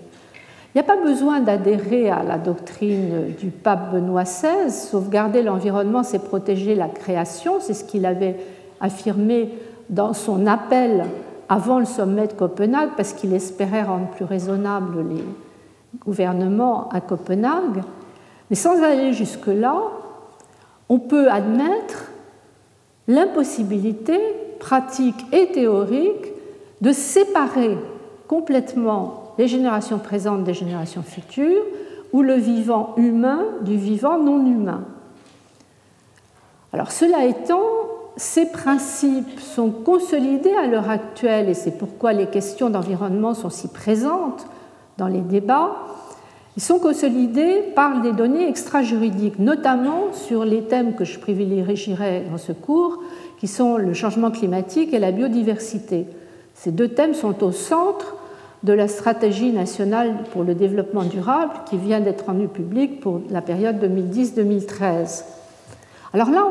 Il 0.75 0.79
n'y 0.79 0.81
a 0.81 0.85
pas 0.85 0.97
besoin 0.97 1.41
d'adhérer 1.41 2.09
à 2.09 2.23
la 2.23 2.39
doctrine 2.39 3.35
du 3.39 3.49
pape 3.49 3.93
Benoît 3.93 4.25
XVI. 4.25 4.71
Sauvegarder 4.71 5.43
l'environnement, 5.43 6.03
c'est 6.03 6.25
protéger 6.25 6.75
la 6.75 6.89
création. 6.89 7.61
C'est 7.61 7.75
ce 7.75 7.85
qu'il 7.85 8.07
avait 8.07 8.37
affirmé 8.81 9.51
dans 9.91 10.15
son 10.15 10.47
appel 10.47 11.05
avant 11.49 11.79
le 11.79 11.85
sommet 11.85 12.27
de 12.27 12.33
Copenhague, 12.33 12.91
parce 12.97 13.13
qu'il 13.13 13.33
espérait 13.35 13.83
rendre 13.83 14.09
plus 14.09 14.25
raisonnables 14.25 15.07
les 15.09 15.25
gouvernements 16.01 16.89
à 16.91 17.01
Copenhague. 17.01 17.83
Mais 18.51 18.57
sans 18.57 18.83
aller 18.83 19.13
jusque-là, 19.13 19.77
on 20.89 20.99
peut 20.99 21.31
admettre 21.31 22.11
l'impossibilité 23.09 24.19
pratique 24.61 25.25
et 25.33 25.53
théorique 25.53 26.33
de 26.81 26.93
séparer 26.93 27.77
complètement 28.29 29.35
les 29.39 29.49
générations 29.49 29.99
présentes 29.99 30.45
des 30.45 30.55
générations 30.55 31.03
futures 31.03 31.63
ou 32.13 32.23
le 32.23 32.35
vivant 32.35 32.95
humain 32.97 33.45
du 33.63 33.77
vivant 33.77 34.19
non 34.19 34.45
humain. 34.47 34.85
Alors 36.73 36.91
cela 36.91 37.25
étant, 37.27 37.63
ces 38.17 38.47
principes 38.47 39.41
sont 39.41 39.71
consolidés 39.71 40.55
à 40.55 40.67
l'heure 40.67 40.91
actuelle, 40.91 41.49
et 41.49 41.55
c'est 41.55 41.79
pourquoi 41.79 42.13
les 42.13 42.27
questions 42.27 42.71
d'environnement 42.71 43.35
sont 43.35 43.51
si 43.51 43.69
présentes 43.69 44.47
dans 44.99 45.09
les 45.09 45.21
débats, 45.21 45.77
ils 46.57 46.63
sont 46.63 46.79
consolidés 46.79 47.63
par 47.75 48.03
des 48.03 48.13
données 48.13 48.47
extra-juridiques, 48.47 49.39
notamment 49.39 50.13
sur 50.13 50.45
les 50.45 50.63
thèmes 50.65 50.95
que 50.95 51.05
je 51.05 51.19
privilégierai 51.19 52.25
dans 52.31 52.37
ce 52.37 52.53
cours, 52.53 52.99
qui 53.39 53.47
sont 53.47 53.79
le 53.79 53.95
changement 53.95 54.31
climatique 54.31 54.93
et 54.93 54.99
la 54.99 55.13
biodiversité. 55.13 56.07
Ces 56.55 56.71
deux 56.71 56.89
thèmes 56.89 57.15
sont 57.15 57.43
au 57.43 57.53
centre 57.53 58.17
de 58.63 58.75
la 58.75 58.87
stratégie 58.87 59.51
nationale 59.51 60.15
pour 60.33 60.45
le 60.45 60.55
développement 60.55 61.05
durable 61.05 61.55
qui 61.69 61.79
vient 61.79 62.01
d'être 62.01 62.27
rendue 62.27 62.49
publique 62.49 63.01
pour 63.01 63.23
la 63.31 63.41
période 63.41 63.83
2010-2013. 63.83 65.25
Alors 66.15 66.31
là, 66.31 66.47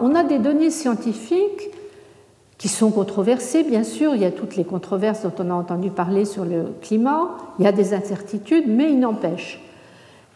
on 0.00 0.14
a, 0.14 0.22
des 0.24 0.38
données 0.38 0.70
scientifiques 0.70 1.70
qui 2.58 2.68
sont 2.68 2.90
controversées, 2.90 3.62
bien 3.62 3.84
sûr. 3.84 4.14
Il 4.14 4.20
y 4.20 4.26
a 4.26 4.30
toutes 4.30 4.56
les 4.56 4.64
controverses 4.64 5.22
dont 5.22 5.32
on 5.38 5.50
a 5.50 5.54
entendu 5.54 5.90
parler 5.90 6.24
sur 6.24 6.44
le 6.44 6.66
climat. 6.82 7.28
Il 7.58 7.64
y 7.64 7.68
a 7.68 7.72
des 7.72 7.94
incertitudes, 7.94 8.66
mais 8.66 8.90
il 8.90 8.98
n'empêche 8.98 9.60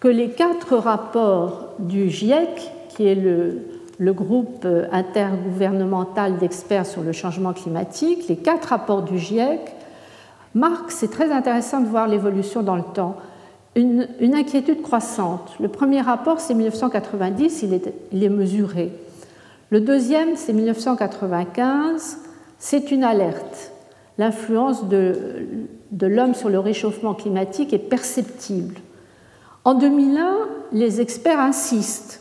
que 0.00 0.08
les 0.08 0.30
quatre 0.30 0.76
rapports 0.76 1.74
du 1.78 2.10
GIEC, 2.10 2.72
qui 2.88 3.06
est 3.06 3.14
le, 3.14 3.58
le 3.98 4.12
groupe 4.12 4.66
intergouvernemental 4.90 6.38
d'experts 6.38 6.86
sur 6.86 7.02
le 7.02 7.12
changement 7.12 7.52
climatique, 7.52 8.26
les 8.28 8.36
quatre 8.36 8.68
rapports 8.68 9.02
du 9.02 9.18
GIEC 9.18 9.60
marquent, 10.54 10.90
c'est 10.90 11.10
très 11.10 11.30
intéressant 11.30 11.80
de 11.80 11.86
voir 11.86 12.08
l'évolution 12.08 12.62
dans 12.62 12.76
le 12.76 12.82
temps, 12.82 13.16
une, 13.74 14.34
inquiétude 14.34 14.82
croissante. 14.82 15.54
Le 15.60 15.68
premier 15.68 16.00
rapport, 16.00 16.40
c'est 16.40 16.54
1990, 16.54 17.62
il 18.12 18.24
est, 18.24 18.28
mesuré. 18.28 18.92
Le 19.70 19.80
deuxième, 19.80 20.36
c'est 20.36 20.52
1995, 20.52 22.18
c'est 22.58 22.90
une 22.90 23.04
alerte. 23.04 23.72
L'influence 24.18 24.88
de 24.88 25.56
l'homme 26.00 26.34
sur 26.34 26.50
le 26.50 26.58
réchauffement 26.58 27.14
climatique 27.14 27.72
est 27.72 27.78
perceptible. 27.78 28.76
En 29.64 29.74
2001, 29.74 30.36
les 30.72 31.00
experts 31.00 31.40
insistent. 31.40 32.20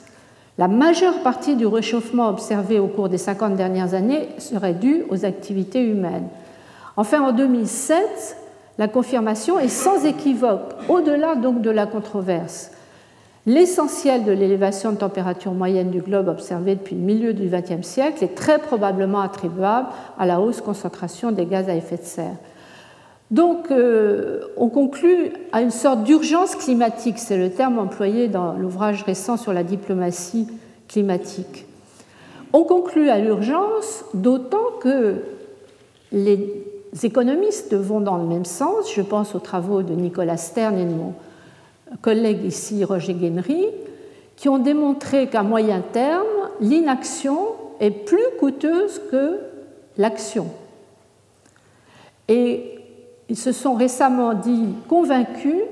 La 0.58 0.68
majeure 0.68 1.24
partie 1.24 1.56
du 1.56 1.66
réchauffement 1.66 2.30
observé 2.30 2.80
au 2.80 2.88
cours 2.88 3.10
des 3.10 3.18
50 3.18 3.56
dernières 3.56 3.94
années 3.94 4.30
serait 4.38 4.74
due 4.76 5.04
aux 5.10 5.26
activités 5.26 5.82
humaines. 5.82 6.28
Enfin, 6.98 7.22
en 7.22 7.32
2007, 7.32 8.38
la 8.82 8.88
confirmation 8.88 9.60
est 9.60 9.68
sans 9.68 10.06
équivoque, 10.06 10.72
au-delà 10.90 11.36
donc 11.36 11.62
de 11.62 11.70
la 11.70 11.86
controverse. 11.86 12.72
L'essentiel 13.46 14.24
de 14.24 14.32
l'élévation 14.32 14.92
de 14.92 14.98
température 14.98 15.52
moyenne 15.52 15.92
du 15.92 16.02
globe 16.02 16.28
observée 16.28 16.74
depuis 16.74 16.96
le 16.96 17.02
milieu 17.02 17.34
du 17.34 17.48
XXe 17.48 17.88
siècle 17.88 18.24
est 18.24 18.34
très 18.34 18.58
probablement 18.58 19.22
attribuable 19.22 19.90
à 20.18 20.26
la 20.26 20.42
hausse 20.42 20.62
concentration 20.62 21.32
des 21.32 21.46
gaz 21.46 21.70
à 21.70 21.76
effet 21.76 21.98
de 21.98 22.02
serre. 22.02 22.38
Donc, 23.30 23.70
euh, 23.70 24.40
on 24.58 24.70
conclut 24.70 25.32
à 25.52 25.62
une 25.62 25.70
sorte 25.70 26.02
d'urgence 26.04 26.56
climatique, 26.56 27.20
c'est 27.20 27.38
le 27.38 27.52
terme 27.52 27.78
employé 27.78 28.30
dans 28.30 28.54
l'ouvrage 28.54 29.04
récent 29.04 29.38
sur 29.38 29.54
la 29.54 29.64
diplomatie 29.64 30.48
climatique. 30.88 31.68
On 32.52 32.64
conclut 32.64 33.12
à 33.12 33.20
l'urgence, 33.20 34.06
d'autant 34.16 34.72
que 34.82 35.18
les 36.12 36.38
les 36.38 36.71
économistes 37.04 37.74
vont 37.74 38.02
dans 38.02 38.18
le 38.18 38.26
même 38.26 38.46
sens. 38.46 38.94
Je 38.94 39.02
pense 39.02 39.36
aux 39.36 39.40
travaux 39.40 39.82
de 39.82 39.94
Nicolas 39.94 40.38
Stern 40.38 40.78
et 40.78 40.86
de 40.86 40.94
mon 40.94 41.14
collègue 42.02 42.44
ici, 42.46 42.84
Roger 42.84 43.14
Guénery, 43.14 43.68
qui 44.36 44.50
ont 44.50 44.60
démontré 44.60 45.28
qu'à 45.28 45.44
moyen 45.44 45.82
terme, 45.92 46.26
l'inaction 46.60 47.38
est 47.80 47.92
plus 47.92 48.24
coûteuse 48.40 49.02
que 49.12 49.40
l'action. 49.98 50.48
Et 52.28 52.80
ils 53.30 53.38
se 53.38 53.52
sont 53.52 53.76
récemment 53.76 54.34
dit 54.34 54.68
convaincus 54.88 55.64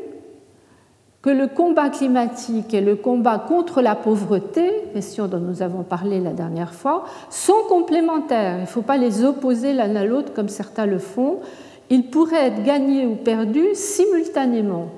que 1.21 1.29
le 1.29 1.47
combat 1.47 1.89
climatique 1.89 2.73
et 2.73 2.79
le 2.79 2.95
combat 2.95 3.39
contre 3.39 3.81
la 3.81 3.95
pauvreté, 3.95 4.71
question 4.93 5.27
dont 5.27 5.39
nous 5.39 5.61
avons 5.61 5.83
parlé 5.83 6.21
la 6.21 6.31
dernière 6.31 6.73
fois, 6.73 7.05
sont 7.29 7.61
complémentaires. 7.67 8.57
Il 8.57 8.61
ne 8.61 8.67
faut 8.67 8.81
pas 8.81 8.97
les 8.97 9.23
opposer 9.25 9.73
l'un 9.73 9.95
à 9.95 10.05
l'autre 10.05 10.33
comme 10.33 10.47
certains 10.47 10.85
le 10.85 10.97
font. 10.97 11.39
Ils 11.89 12.09
pourraient 12.09 12.47
être 12.47 12.63
gagnés 12.63 13.05
ou 13.05 13.15
perdus 13.15 13.73
simultanément. 13.73 14.89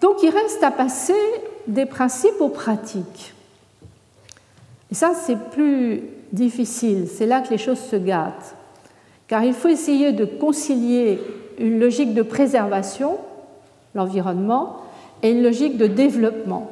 Donc 0.00 0.22
il 0.22 0.30
reste 0.30 0.62
à 0.62 0.70
passer 0.70 1.14
des 1.66 1.86
principes 1.86 2.40
aux 2.40 2.48
pratiques. 2.48 3.34
Et 4.90 4.94
ça, 4.94 5.12
c'est 5.14 5.38
plus 5.50 6.02
difficile. 6.32 7.08
C'est 7.08 7.26
là 7.26 7.40
que 7.40 7.50
les 7.50 7.58
choses 7.58 7.80
se 7.80 7.96
gâtent. 7.96 8.54
Car 9.26 9.42
il 9.42 9.54
faut 9.54 9.68
essayer 9.68 10.12
de 10.12 10.24
concilier 10.24 11.18
une 11.58 11.80
logique 11.80 12.14
de 12.14 12.22
préservation 12.22 13.18
l'environnement, 13.94 14.76
et 15.22 15.30
une 15.30 15.42
logique 15.42 15.76
de 15.76 15.86
développement. 15.86 16.70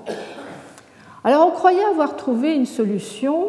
Alors 1.24 1.46
on 1.46 1.50
croyait 1.50 1.84
avoir 1.84 2.16
trouvé 2.16 2.54
une 2.54 2.66
solution 2.66 3.48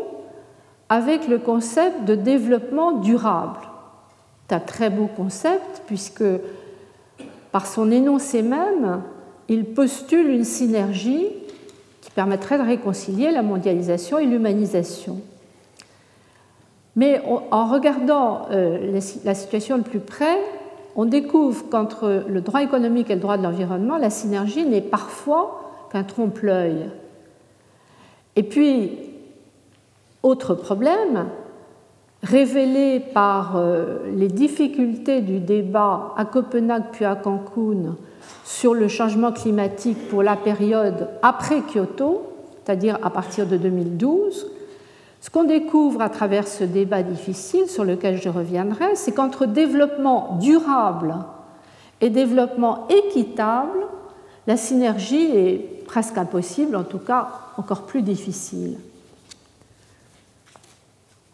avec 0.89 1.27
le 1.27 1.39
concept 1.39 2.05
de 2.05 2.15
développement 2.15 2.91
durable. 2.91 3.59
C'est 4.47 4.55
un 4.55 4.59
très 4.59 4.89
beau 4.89 5.07
concept 5.07 5.83
puisque 5.87 6.23
par 7.51 7.65
son 7.65 7.91
énoncé 7.91 8.41
même, 8.41 9.01
il 9.47 9.65
postule 9.65 10.29
une 10.29 10.43
synergie 10.43 11.27
qui 12.01 12.11
permettrait 12.11 12.57
de 12.57 12.63
réconcilier 12.63 13.31
la 13.31 13.41
mondialisation 13.41 14.19
et 14.19 14.25
l'humanisation. 14.25 15.21
Mais 16.97 17.21
en 17.51 17.67
regardant 17.67 18.47
euh, 18.51 18.99
la 19.23 19.33
situation 19.33 19.77
de 19.77 19.83
plus 19.83 19.99
près, 19.99 20.37
on 20.95 21.05
découvre 21.05 21.69
qu'entre 21.69 22.23
le 22.27 22.41
droit 22.41 22.61
économique 22.61 23.09
et 23.09 23.15
le 23.15 23.21
droit 23.21 23.37
de 23.37 23.43
l'environnement, 23.43 23.97
la 23.97 24.09
synergie 24.09 24.65
n'est 24.65 24.81
parfois 24.81 25.87
qu'un 25.91 26.03
trompe-l'œil. 26.03 26.89
Et 28.35 28.43
puis, 28.43 28.91
autre 30.23 30.53
problème, 30.53 31.27
révélé 32.23 32.99
par 32.99 33.57
euh, 33.57 33.99
les 34.13 34.27
difficultés 34.27 35.21
du 35.21 35.39
débat 35.39 36.13
à 36.15 36.25
Copenhague 36.25 36.85
puis 36.91 37.05
à 37.05 37.15
Cancun 37.15 37.95
sur 38.45 38.73
le 38.73 38.87
changement 38.87 39.31
climatique 39.31 40.07
pour 40.09 40.21
la 40.21 40.35
période 40.35 41.09
après 41.23 41.61
Kyoto, 41.61 42.21
c'est-à-dire 42.63 42.99
à 43.01 43.09
partir 43.09 43.47
de 43.47 43.57
2012, 43.57 44.47
Ce 45.21 45.29
qu'on 45.29 45.43
découvre 45.43 46.01
à 46.01 46.09
travers 46.09 46.47
ce 46.47 46.63
débat 46.63 47.03
difficile, 47.03 47.67
sur 47.67 47.83
lequel 47.83 48.19
je 48.19 48.27
reviendrai, 48.27 48.95
c'est 48.95 49.11
qu'entre 49.11 49.45
développement 49.45 50.39
durable 50.41 51.15
et 52.01 52.09
développement 52.09 52.87
équitable, 52.89 53.85
la 54.47 54.57
synergie 54.57 55.37
est 55.37 55.85
presque 55.85 56.17
impossible, 56.17 56.75
en 56.75 56.83
tout 56.83 56.97
cas 56.97 57.29
encore 57.57 57.83
plus 57.83 58.01
difficile. 58.01 58.79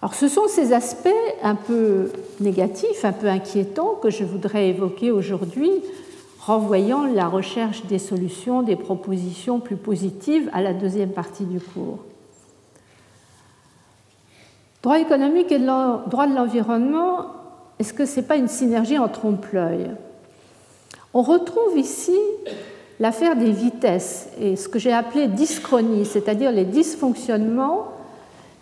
Alors 0.01 0.13
ce 0.13 0.27
sont 0.27 0.47
ces 0.47 0.73
aspects 0.73 1.07
un 1.41 1.55
peu 1.55 2.11
négatifs, 2.41 3.05
un 3.05 3.13
peu 3.13 3.27
inquiétants 3.27 3.95
que 4.01 4.09
je 4.09 4.25
voudrais 4.25 4.67
évoquer 4.67 5.11
aujourd'hui, 5.11 5.71
renvoyant 6.39 7.05
la 7.05 7.27
recherche 7.27 7.85
des 7.85 7.99
solutions, 7.99 8.63
des 8.63 8.75
propositions 8.75 9.61
plus 9.61 9.77
positives 9.77 10.49
à 10.51 10.61
la 10.61 10.73
deuxième 10.73 11.11
partie 11.11 11.45
du 11.45 11.59
cours. 11.61 11.99
Droit 14.81 14.99
économique 14.99 15.51
et 15.51 15.59
droit 15.59 16.27
de 16.27 16.35
l'environnement, 16.35 17.25
est-ce 17.79 17.93
que 17.93 18.05
ce 18.05 18.19
n'est 18.19 18.25
pas 18.25 18.35
une 18.37 18.47
synergie 18.47 18.97
en 18.97 19.07
trompe-l'œil? 19.07 19.91
On 21.13 21.21
retrouve 21.21 21.77
ici 21.77 22.17
l'affaire 22.99 23.35
des 23.35 23.51
vitesses 23.51 24.29
et 24.39 24.55
ce 24.55 24.67
que 24.69 24.79
j'ai 24.79 24.93
appelé 24.93 25.27
dyschronie, 25.27 26.05
c'est-à-dire 26.05 26.51
les 26.51 26.65
dysfonctionnements 26.65 27.87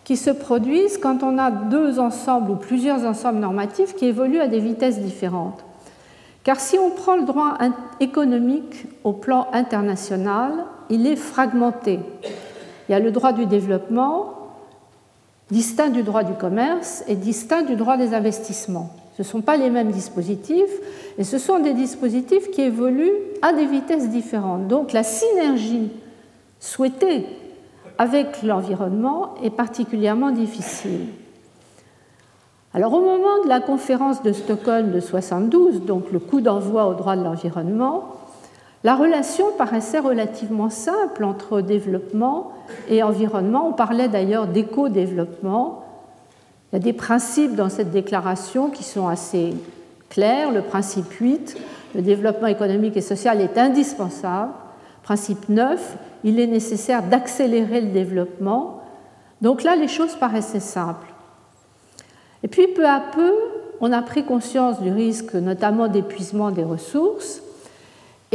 qui 0.03 0.17
se 0.17 0.29
produisent 0.29 0.97
quand 0.97 1.23
on 1.23 1.37
a 1.37 1.51
deux 1.51 1.99
ensembles 1.99 2.51
ou 2.51 2.55
plusieurs 2.55 3.05
ensembles 3.05 3.39
normatifs 3.39 3.95
qui 3.95 4.05
évoluent 4.05 4.39
à 4.39 4.47
des 4.47 4.59
vitesses 4.59 4.99
différentes. 4.99 5.63
Car 6.43 6.59
si 6.59 6.77
on 6.77 6.91
prend 6.91 7.15
le 7.15 7.23
droit 7.23 7.57
économique 7.99 8.85
au 9.03 9.13
plan 9.13 9.47
international, 9.51 10.51
il 10.89 11.07
est 11.07 11.15
fragmenté. 11.15 11.99
Il 12.87 12.91
y 12.91 12.95
a 12.95 12.99
le 12.99 13.11
droit 13.11 13.31
du 13.31 13.47
développement, 13.47 14.44
distinct 15.51 15.89
du 15.89 16.03
droit 16.03 16.23
du 16.23 16.33
commerce 16.33 17.03
et 17.07 17.15
distinct 17.15 17.63
du 17.63 17.75
droit 17.75 17.97
des 17.97 18.13
investissements. 18.13 18.89
Ce 19.15 19.21
ne 19.21 19.27
sont 19.27 19.41
pas 19.41 19.57
les 19.57 19.69
mêmes 19.69 19.91
dispositifs 19.91 20.63
et 21.17 21.23
ce 21.23 21.37
sont 21.37 21.59
des 21.59 21.73
dispositifs 21.73 22.51
qui 22.51 22.61
évoluent 22.61 23.13
à 23.41 23.53
des 23.53 23.65
vitesses 23.65 24.09
différentes. 24.09 24.67
Donc 24.67 24.91
la 24.91 25.03
synergie 25.03 25.89
souhaitée 26.59 27.25
avec 27.97 28.43
l'environnement 28.43 29.35
est 29.41 29.51
particulièrement 29.51 30.31
difficile. 30.31 31.07
Alors 32.73 32.93
au 32.93 32.99
moment 32.99 33.41
de 33.43 33.47
la 33.47 33.61
conférence 33.61 34.21
de 34.21 34.33
Stockholm 34.33 34.91
de 34.91 34.99
72, 34.99 35.83
donc 35.83 36.11
le 36.11 36.19
coup 36.19 36.41
d'envoi 36.41 36.87
au 36.87 36.93
droit 36.93 37.15
de 37.15 37.23
l'environnement, 37.23 38.15
la 38.85 38.95
relation 38.95 39.47
paraissait 39.57 39.97
relativement 39.97 40.69
simple 40.69 41.23
entre 41.23 41.61
développement 41.61 42.51
et 42.87 43.01
environnement. 43.01 43.67
On 43.67 43.73
parlait 43.73 44.09
d'ailleurs 44.09 44.45
d'éco-développement. 44.45 45.83
Il 46.71 46.75
y 46.75 46.77
a 46.77 46.83
des 46.83 46.93
principes 46.93 47.55
dans 47.55 47.69
cette 47.69 47.89
déclaration 47.89 48.69
qui 48.69 48.83
sont 48.83 49.07
assez 49.07 49.55
clairs. 50.11 50.51
Le 50.51 50.61
principe 50.61 51.11
8, 51.13 51.57
le 51.95 52.03
développement 52.03 52.45
économique 52.45 52.95
et 52.95 53.01
social 53.01 53.41
est 53.41 53.57
indispensable. 53.57 54.51
Principe 55.01 55.49
9, 55.49 55.97
il 56.23 56.39
est 56.39 56.45
nécessaire 56.45 57.01
d'accélérer 57.01 57.81
le 57.81 57.89
développement. 57.89 58.81
Donc 59.41 59.63
là, 59.63 59.75
les 59.75 59.87
choses 59.87 60.13
paraissaient 60.13 60.59
simples. 60.59 61.11
Et 62.43 62.47
puis, 62.47 62.67
peu 62.67 62.85
à 62.85 63.01
peu, 63.15 63.33
on 63.81 63.91
a 63.91 64.03
pris 64.03 64.25
conscience 64.25 64.79
du 64.79 64.91
risque, 64.91 65.33
notamment 65.33 65.87
d'épuisement 65.87 66.51
des 66.51 66.63
ressources, 66.63 67.41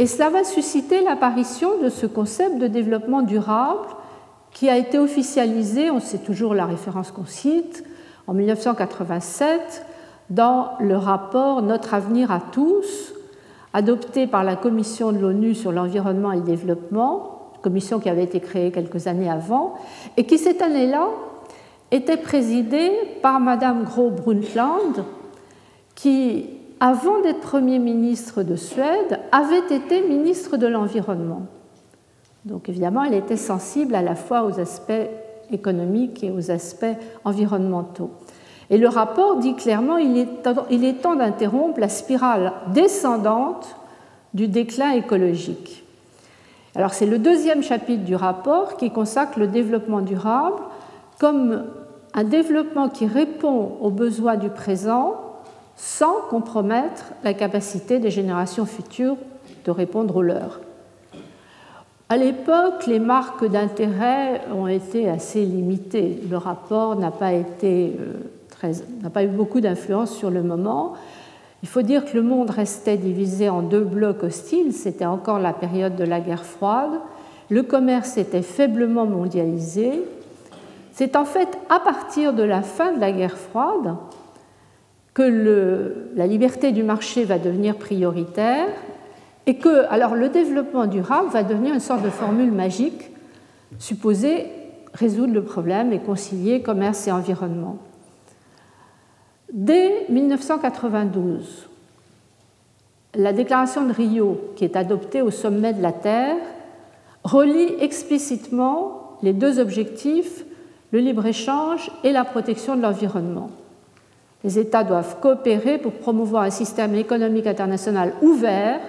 et 0.01 0.07
cela 0.07 0.31
va 0.31 0.43
susciter 0.43 1.03
l'apparition 1.03 1.77
de 1.77 1.87
ce 1.87 2.07
concept 2.07 2.57
de 2.57 2.65
développement 2.65 3.21
durable 3.21 3.85
qui 4.49 4.67
a 4.67 4.75
été 4.75 4.97
officialisé, 4.97 5.91
on 5.91 5.99
sait 5.99 6.17
toujours 6.17 6.55
la 6.55 6.65
référence 6.65 7.11
qu'on 7.11 7.27
cite, 7.27 7.83
en 8.25 8.33
1987 8.33 9.85
dans 10.31 10.71
le 10.79 10.97
rapport 10.97 11.61
Notre 11.61 11.93
avenir 11.93 12.31
à 12.31 12.39
tous, 12.39 13.13
adopté 13.73 14.25
par 14.25 14.43
la 14.43 14.55
Commission 14.55 15.11
de 15.11 15.19
l'ONU 15.19 15.53
sur 15.53 15.71
l'environnement 15.71 16.31
et 16.31 16.37
le 16.37 16.41
développement, 16.41 17.51
commission 17.61 17.99
qui 17.99 18.09
avait 18.09 18.23
été 18.23 18.39
créée 18.39 18.71
quelques 18.71 19.05
années 19.05 19.29
avant, 19.29 19.75
et 20.17 20.25
qui 20.25 20.39
cette 20.39 20.63
année-là 20.63 21.09
était 21.91 22.17
présidée 22.17 22.91
par 23.21 23.39
Madame 23.39 23.83
Gro-Brundtland, 23.83 25.05
qui, 25.93 26.60
avant 26.81 27.21
d'être 27.21 27.41
Premier 27.41 27.77
ministre 27.77 28.41
de 28.41 28.55
Suède, 28.55 29.19
avait 29.31 29.75
été 29.75 30.01
ministre 30.01 30.57
de 30.57 30.65
l'Environnement. 30.65 31.43
Donc 32.43 32.69
évidemment, 32.69 33.03
elle 33.03 33.13
était 33.13 33.37
sensible 33.37 33.93
à 33.93 34.01
la 34.01 34.15
fois 34.15 34.45
aux 34.45 34.59
aspects 34.59 35.07
économiques 35.51 36.23
et 36.23 36.31
aux 36.31 36.49
aspects 36.49 36.97
environnementaux. 37.23 38.09
Et 38.71 38.79
le 38.79 38.87
rapport 38.87 39.37
dit 39.37 39.53
clairement 39.53 39.97
qu'il 39.97 40.85
est 40.85 41.01
temps 41.01 41.15
d'interrompre 41.15 41.79
la 41.79 41.89
spirale 41.89 42.51
descendante 42.73 43.75
du 44.33 44.47
déclin 44.47 44.93
écologique. 44.93 45.83
Alors 46.73 46.95
c'est 46.95 47.05
le 47.05 47.19
deuxième 47.19 47.61
chapitre 47.61 48.05
du 48.05 48.15
rapport 48.15 48.77
qui 48.77 48.89
consacre 48.89 49.37
le 49.37 49.45
développement 49.45 50.01
durable 50.01 50.63
comme 51.19 51.65
un 52.15 52.23
développement 52.23 52.89
qui 52.89 53.05
répond 53.05 53.73
aux 53.81 53.91
besoins 53.91 54.37
du 54.37 54.49
présent 54.49 55.30
sans 55.81 56.21
compromettre 56.29 57.05
la 57.23 57.33
capacité 57.33 57.97
des 57.97 58.11
générations 58.11 58.67
futures 58.67 59.17
de 59.65 59.71
répondre 59.71 60.17
aux 60.17 60.21
leurs. 60.21 60.59
À 62.07 62.17
l'époque, 62.17 62.85
les 62.85 62.99
marques 62.99 63.49
d'intérêt 63.49 64.41
ont 64.55 64.67
été 64.67 65.09
assez 65.09 65.43
limitées. 65.43 66.21
Le 66.29 66.37
rapport 66.37 66.95
n'a 66.97 67.09
pas 67.09 67.33
été 67.33 67.97
euh, 67.99 68.73
n'a 69.01 69.09
pas 69.09 69.23
eu 69.23 69.27
beaucoup 69.27 69.59
d'influence 69.59 70.15
sur 70.15 70.29
le 70.29 70.43
moment. 70.43 70.93
Il 71.63 71.67
faut 71.67 71.81
dire 71.81 72.05
que 72.05 72.15
le 72.15 72.21
monde 72.21 72.51
restait 72.51 72.97
divisé 72.97 73.49
en 73.49 73.63
deux 73.63 73.83
blocs 73.83 74.21
hostiles, 74.21 74.73
c'était 74.73 75.05
encore 75.05 75.39
la 75.39 75.53
période 75.53 75.95
de 75.95 76.03
la 76.03 76.19
guerre 76.19 76.45
froide, 76.45 76.91
le 77.49 77.63
commerce 77.63 78.17
était 78.17 78.43
faiblement 78.43 79.07
mondialisé. 79.07 80.03
C'est 80.91 81.15
en 81.15 81.25
fait 81.25 81.57
à 81.69 81.79
partir 81.79 82.33
de 82.33 82.43
la 82.43 82.61
fin 82.61 82.93
de 82.93 82.99
la 82.99 83.11
guerre 83.11 83.37
froide 83.37 83.95
que 85.13 86.07
la 86.15 86.27
liberté 86.27 86.71
du 86.71 86.83
marché 86.83 87.25
va 87.25 87.37
devenir 87.37 87.75
prioritaire 87.75 88.67
et 89.45 89.55
que 89.55 89.85
alors 89.89 90.15
le 90.15 90.29
développement 90.29 90.85
durable 90.85 91.29
va 91.29 91.43
devenir 91.43 91.73
une 91.73 91.79
sorte 91.79 92.03
de 92.03 92.09
formule 92.09 92.51
magique 92.51 93.11
supposée 93.79 94.47
résoudre 94.93 95.33
le 95.33 95.43
problème 95.43 95.93
et 95.93 95.99
concilier 95.99 96.61
commerce 96.61 97.07
et 97.07 97.11
environnement. 97.11 97.77
Dès 99.51 100.05
1992, 100.09 101.69
la 103.15 103.33
déclaration 103.33 103.85
de 103.85 103.91
Rio, 103.91 104.53
qui 104.55 104.63
est 104.63 104.77
adoptée 104.77 105.21
au 105.21 105.31
sommet 105.31 105.73
de 105.73 105.81
la 105.81 105.91
Terre, 105.91 106.37
relie 107.23 107.75
explicitement 107.79 109.17
les 109.21 109.33
deux 109.33 109.59
objectifs, 109.59 110.45
le 110.91 110.99
libre-échange 110.99 111.91
et 112.03 112.11
la 112.11 112.23
protection 112.23 112.75
de 112.75 112.81
l'environnement. 112.81 113.49
Les 114.43 114.57
États 114.57 114.83
doivent 114.83 115.19
coopérer 115.19 115.77
pour 115.77 115.93
promouvoir 115.93 116.43
un 116.43 116.49
système 116.49 116.95
économique 116.95 117.47
international 117.47 118.13
ouvert 118.21 118.79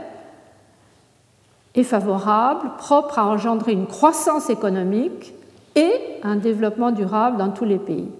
et 1.74 1.84
favorable, 1.84 2.70
propre 2.78 3.18
à 3.18 3.26
engendrer 3.26 3.72
une 3.72 3.86
croissance 3.86 4.50
économique 4.50 5.34
et 5.74 5.92
un 6.22 6.36
développement 6.36 6.90
durable 6.90 7.38
dans 7.38 7.50
tous 7.50 7.64
les 7.64 7.78
pays. 7.78 8.10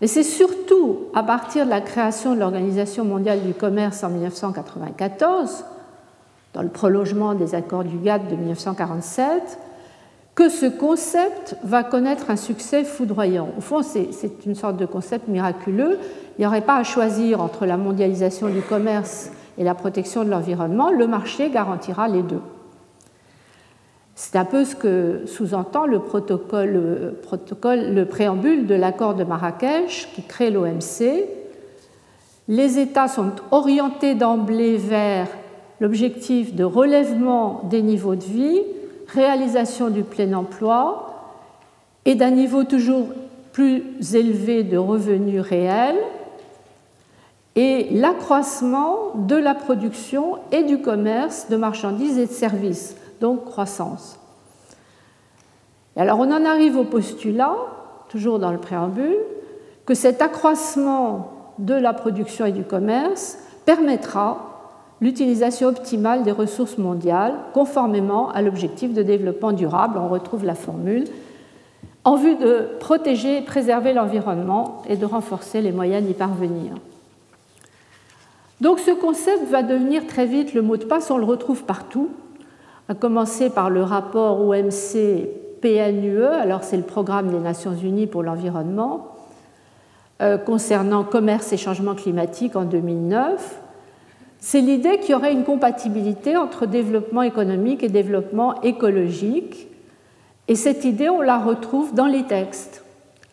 Mais 0.00 0.06
c'est 0.06 0.22
surtout 0.22 1.06
à 1.14 1.22
partir 1.22 1.64
de 1.64 1.70
la 1.70 1.80
création 1.80 2.34
de 2.34 2.40
l'Organisation 2.40 3.04
mondiale 3.04 3.42
du 3.42 3.54
commerce 3.54 4.04
en 4.04 4.10
1994, 4.10 5.64
dans 6.52 6.62
le 6.62 6.68
prolongement 6.68 7.34
des 7.34 7.54
accords 7.54 7.84
du 7.84 7.96
GATT 7.98 8.28
de 8.28 8.36
1947, 8.36 9.58
que 10.36 10.50
ce 10.50 10.66
concept 10.66 11.56
va 11.64 11.82
connaître 11.82 12.30
un 12.30 12.36
succès 12.36 12.84
foudroyant. 12.84 13.48
Au 13.56 13.62
fond, 13.62 13.80
c'est 13.82 14.44
une 14.44 14.54
sorte 14.54 14.76
de 14.76 14.84
concept 14.84 15.28
miraculeux. 15.28 15.98
Il 16.36 16.42
n'y 16.42 16.46
aurait 16.46 16.60
pas 16.60 16.76
à 16.76 16.84
choisir 16.84 17.40
entre 17.40 17.64
la 17.64 17.78
mondialisation 17.78 18.48
du 18.48 18.60
commerce 18.60 19.30
et 19.56 19.64
la 19.64 19.74
protection 19.74 20.24
de 20.24 20.28
l'environnement. 20.28 20.90
Le 20.90 21.06
marché 21.06 21.48
garantira 21.48 22.06
les 22.06 22.22
deux. 22.22 22.42
C'est 24.14 24.36
un 24.36 24.44
peu 24.44 24.66
ce 24.66 24.76
que 24.76 25.22
sous-entend 25.24 25.86
le 25.86 26.00
protocole, 26.00 27.14
le 27.94 28.04
préambule 28.04 28.66
de 28.66 28.74
l'accord 28.74 29.14
de 29.14 29.24
Marrakech 29.24 30.10
qui 30.14 30.22
crée 30.22 30.50
l'OMC. 30.50 31.24
Les 32.48 32.78
États 32.78 33.08
sont 33.08 33.32
orientés 33.50 34.14
d'emblée 34.14 34.76
vers 34.76 35.28
l'objectif 35.80 36.54
de 36.54 36.64
relèvement 36.64 37.62
des 37.70 37.80
niveaux 37.80 38.14
de 38.14 38.24
vie, 38.24 38.60
réalisation 39.08 39.88
du 39.88 40.02
plein 40.02 40.32
emploi 40.32 41.14
et 42.04 42.14
d'un 42.14 42.30
niveau 42.30 42.64
toujours 42.64 43.06
plus 43.52 43.82
élevé 44.14 44.62
de 44.62 44.76
revenus 44.76 45.40
réels 45.40 45.98
et 47.54 47.88
l'accroissement 47.90 49.12
de 49.14 49.36
la 49.36 49.54
production 49.54 50.38
et 50.52 50.62
du 50.62 50.78
commerce 50.78 51.48
de 51.48 51.56
marchandises 51.56 52.18
et 52.18 52.26
de 52.26 52.32
services 52.32 52.96
donc 53.20 53.44
croissance. 53.46 54.18
alors 55.96 56.18
on 56.18 56.30
en 56.30 56.44
arrive 56.44 56.76
au 56.76 56.84
postulat 56.84 57.56
toujours 58.08 58.38
dans 58.38 58.52
le 58.52 58.58
préambule, 58.58 59.16
que 59.84 59.94
cet 59.94 60.22
accroissement 60.22 61.32
de 61.58 61.74
la 61.74 61.92
production 61.92 62.46
et 62.46 62.52
du 62.52 62.64
commerce 62.64 63.38
permettra 63.64 64.45
l'utilisation 65.00 65.68
optimale 65.68 66.22
des 66.22 66.32
ressources 66.32 66.78
mondiales 66.78 67.34
conformément 67.52 68.30
à 68.30 68.42
l'objectif 68.42 68.94
de 68.94 69.02
développement 69.02 69.52
durable. 69.52 69.98
On 69.98 70.08
retrouve 70.08 70.44
la 70.44 70.54
formule 70.54 71.04
en 72.04 72.14
vue 72.14 72.36
de 72.36 72.68
protéger 72.78 73.38
et 73.38 73.42
préserver 73.42 73.92
l'environnement 73.92 74.82
et 74.88 74.96
de 74.96 75.04
renforcer 75.04 75.60
les 75.60 75.72
moyens 75.72 76.06
d'y 76.06 76.14
parvenir. 76.14 76.72
Donc 78.60 78.78
ce 78.78 78.92
concept 78.92 79.48
va 79.50 79.62
devenir 79.62 80.06
très 80.06 80.24
vite 80.24 80.54
le 80.54 80.62
mot 80.62 80.76
de 80.76 80.84
passe, 80.84 81.10
on 81.10 81.18
le 81.18 81.24
retrouve 81.24 81.64
partout, 81.64 82.10
à 82.88 82.94
commencer 82.94 83.50
par 83.50 83.70
le 83.70 83.82
rapport 83.82 84.40
OMC 84.40 85.28
PNUE, 85.60 86.24
alors 86.24 86.62
c'est 86.62 86.76
le 86.76 86.84
programme 86.84 87.30
des 87.30 87.40
Nations 87.40 87.74
Unies 87.74 88.06
pour 88.06 88.22
l'environnement, 88.22 89.08
euh, 90.22 90.38
concernant 90.38 91.02
commerce 91.02 91.52
et 91.52 91.56
changement 91.56 91.94
climatique 91.94 92.56
en 92.56 92.64
2009. 92.64 93.60
C'est 94.38 94.60
l'idée 94.60 94.98
qu'il 94.98 95.10
y 95.10 95.14
aurait 95.14 95.32
une 95.32 95.44
compatibilité 95.44 96.36
entre 96.36 96.66
développement 96.66 97.22
économique 97.22 97.82
et 97.82 97.88
développement 97.88 98.60
écologique. 98.62 99.68
Et 100.48 100.54
cette 100.54 100.84
idée, 100.84 101.08
on 101.08 101.22
la 101.22 101.38
retrouve 101.38 101.94
dans 101.94 102.06
les 102.06 102.24
textes. 102.24 102.84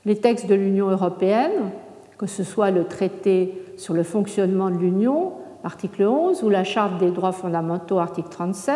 Les 0.06 0.16
textes 0.16 0.48
de 0.48 0.56
l'Union 0.56 0.90
européenne, 0.90 1.72
que 2.18 2.26
ce 2.26 2.44
soit 2.44 2.72
le 2.72 2.86
traité 2.86 3.54
sur 3.78 3.94
le 3.94 4.04
fonctionnement 4.04 4.70
de 4.70 4.78
l'Union, 4.78 5.34
article 5.64 6.04
11, 6.04 6.44
ou 6.44 6.50
la 6.50 6.64
Charte 6.64 6.98
des 6.98 7.12
droits 7.12 7.32
fondamentaux, 7.32 8.00
article 8.00 8.30
37. 8.30 8.76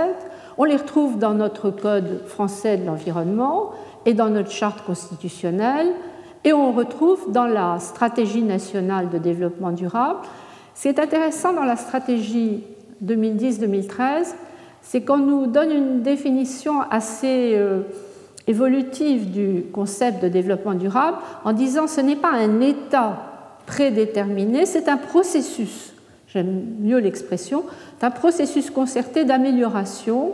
On 0.57 0.63
les 0.63 0.75
retrouve 0.75 1.17
dans 1.17 1.33
notre 1.33 1.69
Code 1.69 2.23
français 2.25 2.77
de 2.77 2.85
l'environnement 2.85 3.71
et 4.05 4.13
dans 4.13 4.29
notre 4.29 4.51
Charte 4.51 4.83
constitutionnelle, 4.85 5.87
et 6.43 6.53
on 6.53 6.71
retrouve 6.71 7.31
dans 7.31 7.45
la 7.45 7.79
Stratégie 7.79 8.43
nationale 8.43 9.09
de 9.09 9.17
développement 9.17 9.71
durable. 9.71 10.19
Ce 10.77 10.83
qui 10.83 10.89
est 10.89 10.99
intéressant 10.99 11.53
dans 11.53 11.63
la 11.63 11.75
stratégie 11.75 12.61
2010-2013, 13.03 14.35
c'est 14.83 15.01
qu'on 15.01 15.17
nous 15.17 15.47
donne 15.47 15.71
une 15.71 16.03
définition 16.03 16.81
assez 16.91 17.55
euh, 17.55 17.81
évolutive 18.45 19.31
du 19.31 19.63
concept 19.73 20.21
de 20.21 20.27
développement 20.27 20.75
durable 20.75 21.17
en 21.45 21.53
disant 21.53 21.87
ce 21.87 21.99
n'est 21.99 22.15
pas 22.15 22.31
un 22.31 22.61
état 22.61 23.17
prédéterminé, 23.65 24.67
c'est 24.67 24.87
un 24.87 24.97
processus, 24.97 25.93
j'aime 26.27 26.61
mieux 26.79 26.99
l'expression, 26.99 27.63
un 28.03 28.11
processus 28.11 28.69
concerté 28.69 29.25
d'amélioration 29.25 30.33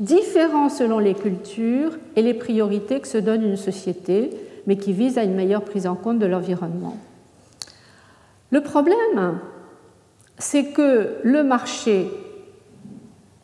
différent 0.00 0.68
selon 0.68 0.98
les 0.98 1.14
cultures 1.14 1.96
et 2.14 2.20
les 2.20 2.34
priorités 2.34 3.00
que 3.00 3.08
se 3.08 3.16
donne 3.16 3.42
une 3.42 3.56
société, 3.56 4.32
mais 4.66 4.76
qui 4.76 4.92
vise 4.92 5.16
à 5.16 5.24
une 5.24 5.34
meilleure 5.34 5.64
prise 5.64 5.86
en 5.86 5.94
compte 5.94 6.18
de 6.18 6.26
l'environnement. 6.26 6.98
Le 8.50 8.60
problème, 8.60 9.38
c'est 10.38 10.66
que 10.66 11.16
le 11.22 11.42
marché 11.42 12.10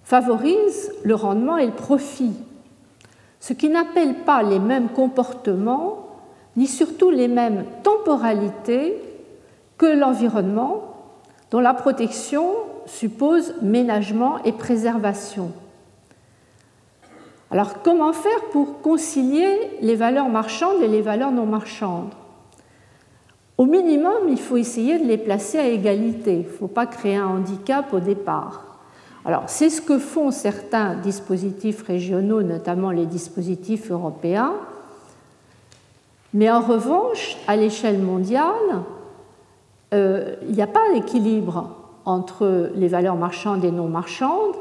favorise 0.04 0.92
le 1.02 1.14
rendement 1.14 1.56
et 1.56 1.66
le 1.66 1.72
profit, 1.72 2.34
ce 3.40 3.52
qui 3.52 3.68
n'appelle 3.68 4.14
pas 4.24 4.42
les 4.42 4.58
mêmes 4.58 4.88
comportements, 4.88 6.06
ni 6.56 6.66
surtout 6.66 7.10
les 7.10 7.28
mêmes 7.28 7.64
temporalités 7.82 9.02
que 9.76 9.86
l'environnement, 9.86 10.94
dont 11.50 11.60
la 11.60 11.74
protection 11.74 12.52
suppose 12.86 13.54
ménagement 13.60 14.42
et 14.44 14.52
préservation. 14.52 15.52
Alors 17.50 17.82
comment 17.82 18.12
faire 18.12 18.44
pour 18.52 18.80
concilier 18.82 19.58
les 19.80 19.94
valeurs 19.94 20.28
marchandes 20.28 20.82
et 20.82 20.88
les 20.88 21.02
valeurs 21.02 21.32
non 21.32 21.46
marchandes? 21.46 22.12
Au 23.56 23.66
minimum, 23.66 24.28
il 24.28 24.38
faut 24.38 24.56
essayer 24.56 24.98
de 24.98 25.04
les 25.04 25.18
placer 25.18 25.58
à 25.58 25.68
égalité. 25.68 26.34
Il 26.34 26.46
ne 26.46 26.58
faut 26.58 26.66
pas 26.66 26.86
créer 26.86 27.16
un 27.16 27.26
handicap 27.26 27.92
au 27.92 28.00
départ. 28.00 28.64
Alors 29.24 29.44
c'est 29.46 29.70
ce 29.70 29.80
que 29.80 29.98
font 29.98 30.30
certains 30.30 30.96
dispositifs 30.96 31.82
régionaux, 31.82 32.42
notamment 32.42 32.90
les 32.90 33.06
dispositifs 33.06 33.90
européens. 33.90 34.54
Mais 36.34 36.50
en 36.50 36.60
revanche, 36.60 37.36
à 37.46 37.56
l'échelle 37.56 38.00
mondiale, 38.00 38.82
euh, 39.94 40.34
il 40.48 40.54
n'y 40.54 40.62
a 40.62 40.66
pas 40.66 40.92
d'équilibre 40.92 41.70
entre 42.04 42.70
les 42.74 42.88
valeurs 42.88 43.16
marchandes 43.16 43.64
et 43.64 43.70
non 43.70 43.86
marchandes. 43.86 44.56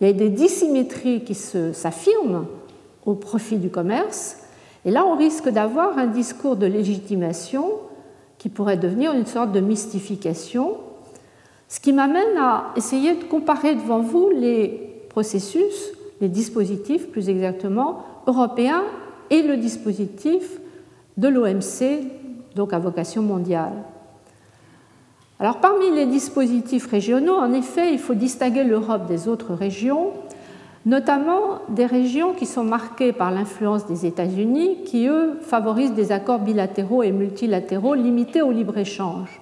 Il 0.00 0.08
y 0.08 0.10
a 0.10 0.12
des 0.12 0.28
dissymétries 0.28 1.24
qui 1.24 1.34
s'affirment 1.34 2.46
au 3.06 3.14
profit 3.14 3.56
du 3.56 3.70
commerce. 3.70 4.38
Et 4.84 4.90
là, 4.90 5.06
on 5.06 5.16
risque 5.16 5.48
d'avoir 5.48 5.96
un 5.96 6.08
discours 6.08 6.56
de 6.56 6.66
légitimation 6.66 7.70
qui 8.44 8.50
pourrait 8.50 8.76
devenir 8.76 9.14
une 9.14 9.24
sorte 9.24 9.52
de 9.52 9.60
mystification, 9.60 10.76
ce 11.66 11.80
qui 11.80 11.94
m'amène 11.94 12.36
à 12.36 12.74
essayer 12.76 13.14
de 13.14 13.24
comparer 13.24 13.74
devant 13.74 14.00
vous 14.00 14.28
les 14.28 14.68
processus, 15.08 15.92
les 16.20 16.28
dispositifs 16.28 17.08
plus 17.10 17.30
exactement, 17.30 18.04
européens 18.26 18.82
et 19.30 19.40
le 19.40 19.56
dispositif 19.56 20.60
de 21.16 21.28
l'OMC, 21.28 22.02
donc 22.54 22.74
à 22.74 22.78
vocation 22.78 23.22
mondiale. 23.22 23.72
Alors 25.40 25.60
parmi 25.60 25.90
les 25.92 26.04
dispositifs 26.04 26.86
régionaux, 26.86 27.36
en 27.36 27.54
effet, 27.54 27.94
il 27.94 27.98
faut 27.98 28.12
distinguer 28.12 28.64
l'Europe 28.64 29.06
des 29.06 29.26
autres 29.26 29.54
régions, 29.54 30.12
notamment 30.86 31.60
des 31.68 31.86
régions 31.86 32.34
qui 32.34 32.46
sont 32.46 32.64
marquées 32.64 33.12
par 33.12 33.30
l'influence 33.30 33.86
des 33.86 34.06
États-Unis, 34.06 34.84
qui, 34.84 35.06
eux, 35.06 35.38
favorisent 35.40 35.94
des 35.94 36.12
accords 36.12 36.40
bilatéraux 36.40 37.02
et 37.02 37.12
multilatéraux 37.12 37.94
limités 37.94 38.42
au 38.42 38.50
libre-échange. 38.50 39.40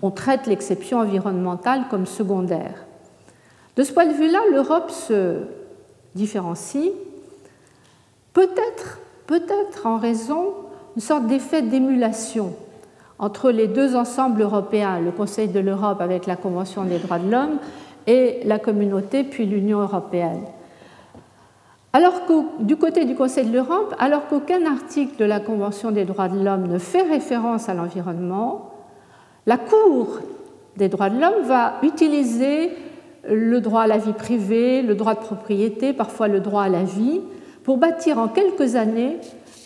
On 0.00 0.10
traite 0.10 0.46
l'exception 0.46 0.98
environnementale 0.98 1.84
comme 1.90 2.06
secondaire. 2.06 2.84
De 3.76 3.82
ce 3.82 3.92
point 3.92 4.06
de 4.06 4.12
vue-là, 4.12 4.40
l'Europe 4.50 4.90
se 4.90 5.38
différencie, 6.14 6.90
peut-être 8.32 8.98
peut-être 9.26 9.86
en 9.86 9.96
raison 9.96 10.52
d'une 10.94 11.02
sorte 11.02 11.26
d'effet 11.26 11.62
d'émulation 11.62 12.54
entre 13.18 13.50
les 13.50 13.68
deux 13.68 13.94
ensembles 13.94 14.42
européens, 14.42 15.00
le 15.00 15.12
Conseil 15.12 15.48
de 15.48 15.60
l'Europe 15.60 16.00
avec 16.00 16.26
la 16.26 16.36
Convention 16.36 16.84
des 16.84 16.98
droits 16.98 17.18
de 17.18 17.30
l'homme 17.30 17.58
et 18.06 18.40
la 18.44 18.58
communauté 18.58 19.24
puis 19.24 19.46
l'Union 19.46 19.80
européenne. 19.80 20.42
Alors 21.92 22.24
que 22.24 22.62
du 22.62 22.76
côté 22.76 23.04
du 23.04 23.14
Conseil 23.14 23.46
de 23.46 23.52
l'Europe, 23.52 23.94
alors 23.98 24.26
qu'aucun 24.28 24.64
article 24.64 25.16
de 25.18 25.24
la 25.26 25.40
Convention 25.40 25.90
des 25.90 26.04
droits 26.04 26.28
de 26.28 26.42
l'homme 26.42 26.66
ne 26.66 26.78
fait 26.78 27.02
référence 27.02 27.68
à 27.68 27.74
l'environnement, 27.74 28.70
la 29.46 29.58
Cour 29.58 30.20
des 30.76 30.88
droits 30.88 31.10
de 31.10 31.20
l'homme 31.20 31.42
va 31.44 31.74
utiliser 31.82 32.70
le 33.28 33.60
droit 33.60 33.82
à 33.82 33.86
la 33.86 33.98
vie 33.98 34.14
privée, 34.14 34.80
le 34.80 34.94
droit 34.94 35.14
de 35.14 35.20
propriété, 35.20 35.92
parfois 35.92 36.28
le 36.28 36.40
droit 36.40 36.62
à 36.62 36.68
la 36.68 36.82
vie, 36.82 37.20
pour 37.62 37.76
bâtir 37.76 38.18
en 38.18 38.28
quelques 38.28 38.74
années 38.74 39.18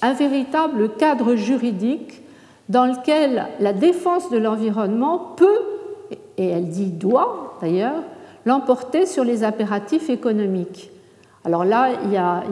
un 0.02 0.12
véritable 0.12 0.90
cadre 0.96 1.36
juridique 1.36 2.22
dans 2.68 2.86
lequel 2.86 3.46
la 3.60 3.72
défense 3.72 4.30
de 4.30 4.38
l'environnement 4.38 5.18
peut, 5.36 5.60
et 6.36 6.48
elle 6.48 6.68
dit 6.68 6.90
doit 6.90 7.56
d'ailleurs, 7.62 8.02
l'emporter 8.46 9.04
sur 9.04 9.24
les 9.24 9.44
impératifs 9.44 10.08
économiques. 10.08 10.90
Alors 11.44 11.64
là, 11.64 11.90
il 12.04 12.12
y 12.12 12.16
a, 12.16 12.42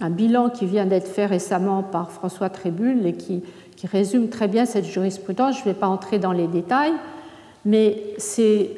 un, 0.00 0.10
bilan 0.10 0.50
qui 0.50 0.66
vient 0.66 0.84
d'être 0.84 1.08
fait 1.08 1.26
récemment 1.26 1.82
par 1.82 2.10
François 2.10 2.50
Trébul 2.50 3.06
et 3.06 3.14
qui, 3.14 3.42
résume 3.84 4.28
très 4.28 4.48
bien 4.48 4.66
cette 4.66 4.84
jurisprudence. 4.84 5.56
Je 5.56 5.60
ne 5.60 5.66
vais 5.66 5.74
pas 5.74 5.86
entrer 5.86 6.18
dans 6.18 6.32
les 6.32 6.48
détails, 6.48 6.94
mais 7.64 8.02
c'est 8.18 8.70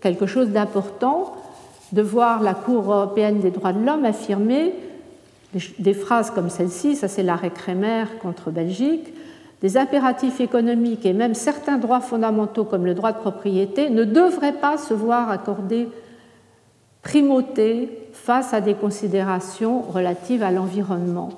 quelque 0.00 0.26
chose 0.26 0.48
d'important 0.48 1.36
de 1.92 2.02
voir 2.02 2.42
la 2.42 2.54
Cour 2.54 2.92
européenne 2.92 3.38
des 3.38 3.52
droits 3.52 3.72
de 3.72 3.84
l'homme 3.84 4.04
affirmer 4.04 4.74
des 5.78 5.94
phrases 5.94 6.32
comme 6.32 6.50
celle-ci, 6.50 6.96
ça 6.96 7.06
c'est 7.06 7.22
l'arrêt 7.22 7.50
Kremer 7.50 8.04
contre 8.20 8.50
Belgique, 8.50 9.14
des 9.62 9.76
impératifs 9.76 10.40
économiques 10.40 11.06
et 11.06 11.12
même 11.12 11.34
certains 11.34 11.78
droits 11.78 12.00
fondamentaux 12.00 12.64
comme 12.64 12.86
le 12.86 12.94
droit 12.94 13.12
de 13.12 13.18
propriété 13.18 13.90
ne 13.90 14.04
devraient 14.04 14.52
pas 14.52 14.76
se 14.76 14.94
voir 14.94 15.30
accorder 15.30 15.88
primauté 17.02 18.08
face 18.12 18.52
à 18.52 18.60
des 18.60 18.74
considérations 18.74 19.80
relatives 19.80 20.42
à 20.42 20.50
l'environnement. 20.50 21.30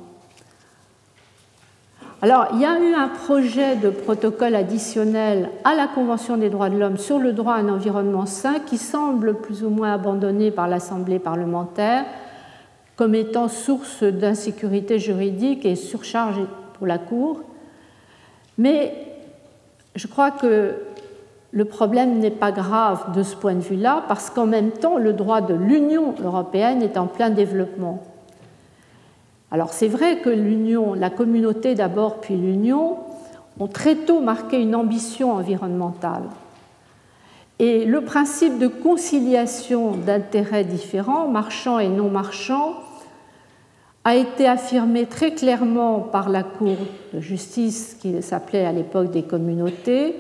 Alors, 2.20 2.48
il 2.54 2.61
y 2.61 2.64
a 2.64 2.81
eu 2.81 2.94
un 2.94 3.07
projet 3.07 3.76
de 3.76 3.90
protocole 3.90 4.57
additionnel 4.57 5.50
à 5.62 5.76
la 5.76 5.87
Convention 5.87 6.37
des 6.37 6.50
droits 6.50 6.68
de 6.68 6.76
l'homme 6.76 6.96
sur 6.96 7.20
le 7.20 7.33
droit 7.33 7.52
à 7.52 7.59
un 7.59 7.68
environnement 7.68 8.26
sain 8.26 8.57
qui 8.66 8.76
semble 8.76 9.35
plus 9.35 9.62
ou 9.62 9.70
moins 9.70 9.92
abandonné 9.92 10.50
par 10.50 10.66
l'Assemblée 10.66 11.20
parlementaire 11.20 12.04
comme 12.96 13.14
étant 13.14 13.46
source 13.46 14.02
d'insécurité 14.02 14.98
juridique 14.98 15.64
et 15.64 15.76
surcharge 15.76 16.40
pour 16.76 16.88
la 16.88 16.98
Cour. 16.98 17.42
Mais 18.59 18.92
je 19.94 20.07
crois 20.07 20.31
que 20.31 20.75
le 21.51 21.64
problème 21.64 22.18
n'est 22.18 22.31
pas 22.31 22.53
grave 22.53 23.12
de 23.14 23.23
ce 23.23 23.35
point 23.35 23.55
de 23.55 23.61
vue-là, 23.61 24.05
parce 24.07 24.29
qu'en 24.29 24.47
même 24.47 24.71
temps, 24.71 24.99
le 24.99 25.12
droit 25.12 25.40
de 25.40 25.55
l'Union 25.55 26.14
européenne 26.23 26.83
est 26.83 26.99
en 26.99 27.07
plein 27.07 27.31
développement. 27.31 28.03
Alors 29.51 29.73
c'est 29.73 29.88
vrai 29.88 30.18
que 30.18 30.29
l'Union, 30.29 30.92
la 30.92 31.09
communauté 31.09 31.75
d'abord, 31.75 32.21
puis 32.21 32.37
l'Union, 32.37 32.99
ont 33.59 33.66
très 33.66 33.94
tôt 33.94 34.21
marqué 34.21 34.61
une 34.61 34.75
ambition 34.75 35.33
environnementale. 35.33 36.25
Et 37.59 37.87
le 37.87 38.03
principe 38.03 38.59
de 38.59 38.68
conciliation 38.68 39.92
d'intérêts 39.92 40.64
différents, 40.64 41.29
marchands 41.29 41.79
et 41.79 41.88
non 41.88 42.11
marchands, 42.11 42.75
a 44.09 44.16
été 44.16 44.47
affirmé 44.47 45.07
très 45.07 45.33
clairement 45.33 46.01
par 46.01 46.29
la 46.29 46.42
Cour 46.42 46.77
de 47.12 47.21
justice 47.21 47.97
qui 48.01 48.23
s'appelait 48.23 48.64
à 48.64 48.73
l'époque 48.73 49.11
des 49.11 49.23
communautés 49.23 50.16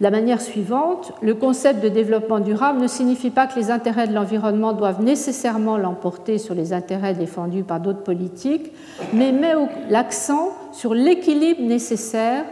la 0.00 0.12
manière 0.12 0.40
suivante, 0.40 1.12
le 1.22 1.34
concept 1.34 1.82
de 1.82 1.88
développement 1.88 2.38
durable 2.38 2.80
ne 2.80 2.86
signifie 2.86 3.30
pas 3.30 3.48
que 3.48 3.58
les 3.58 3.72
intérêts 3.72 4.06
de 4.06 4.14
l'environnement 4.14 4.72
doivent 4.72 5.02
nécessairement 5.02 5.76
l'emporter 5.76 6.38
sur 6.38 6.54
les 6.54 6.72
intérêts 6.72 7.14
défendus 7.14 7.64
par 7.64 7.80
d'autres 7.80 8.04
politiques, 8.04 8.70
mais 9.12 9.32
met 9.32 9.54
l'accent 9.90 10.50
sur 10.72 10.94
l'équilibre 10.94 11.62
nécessaire 11.62 12.44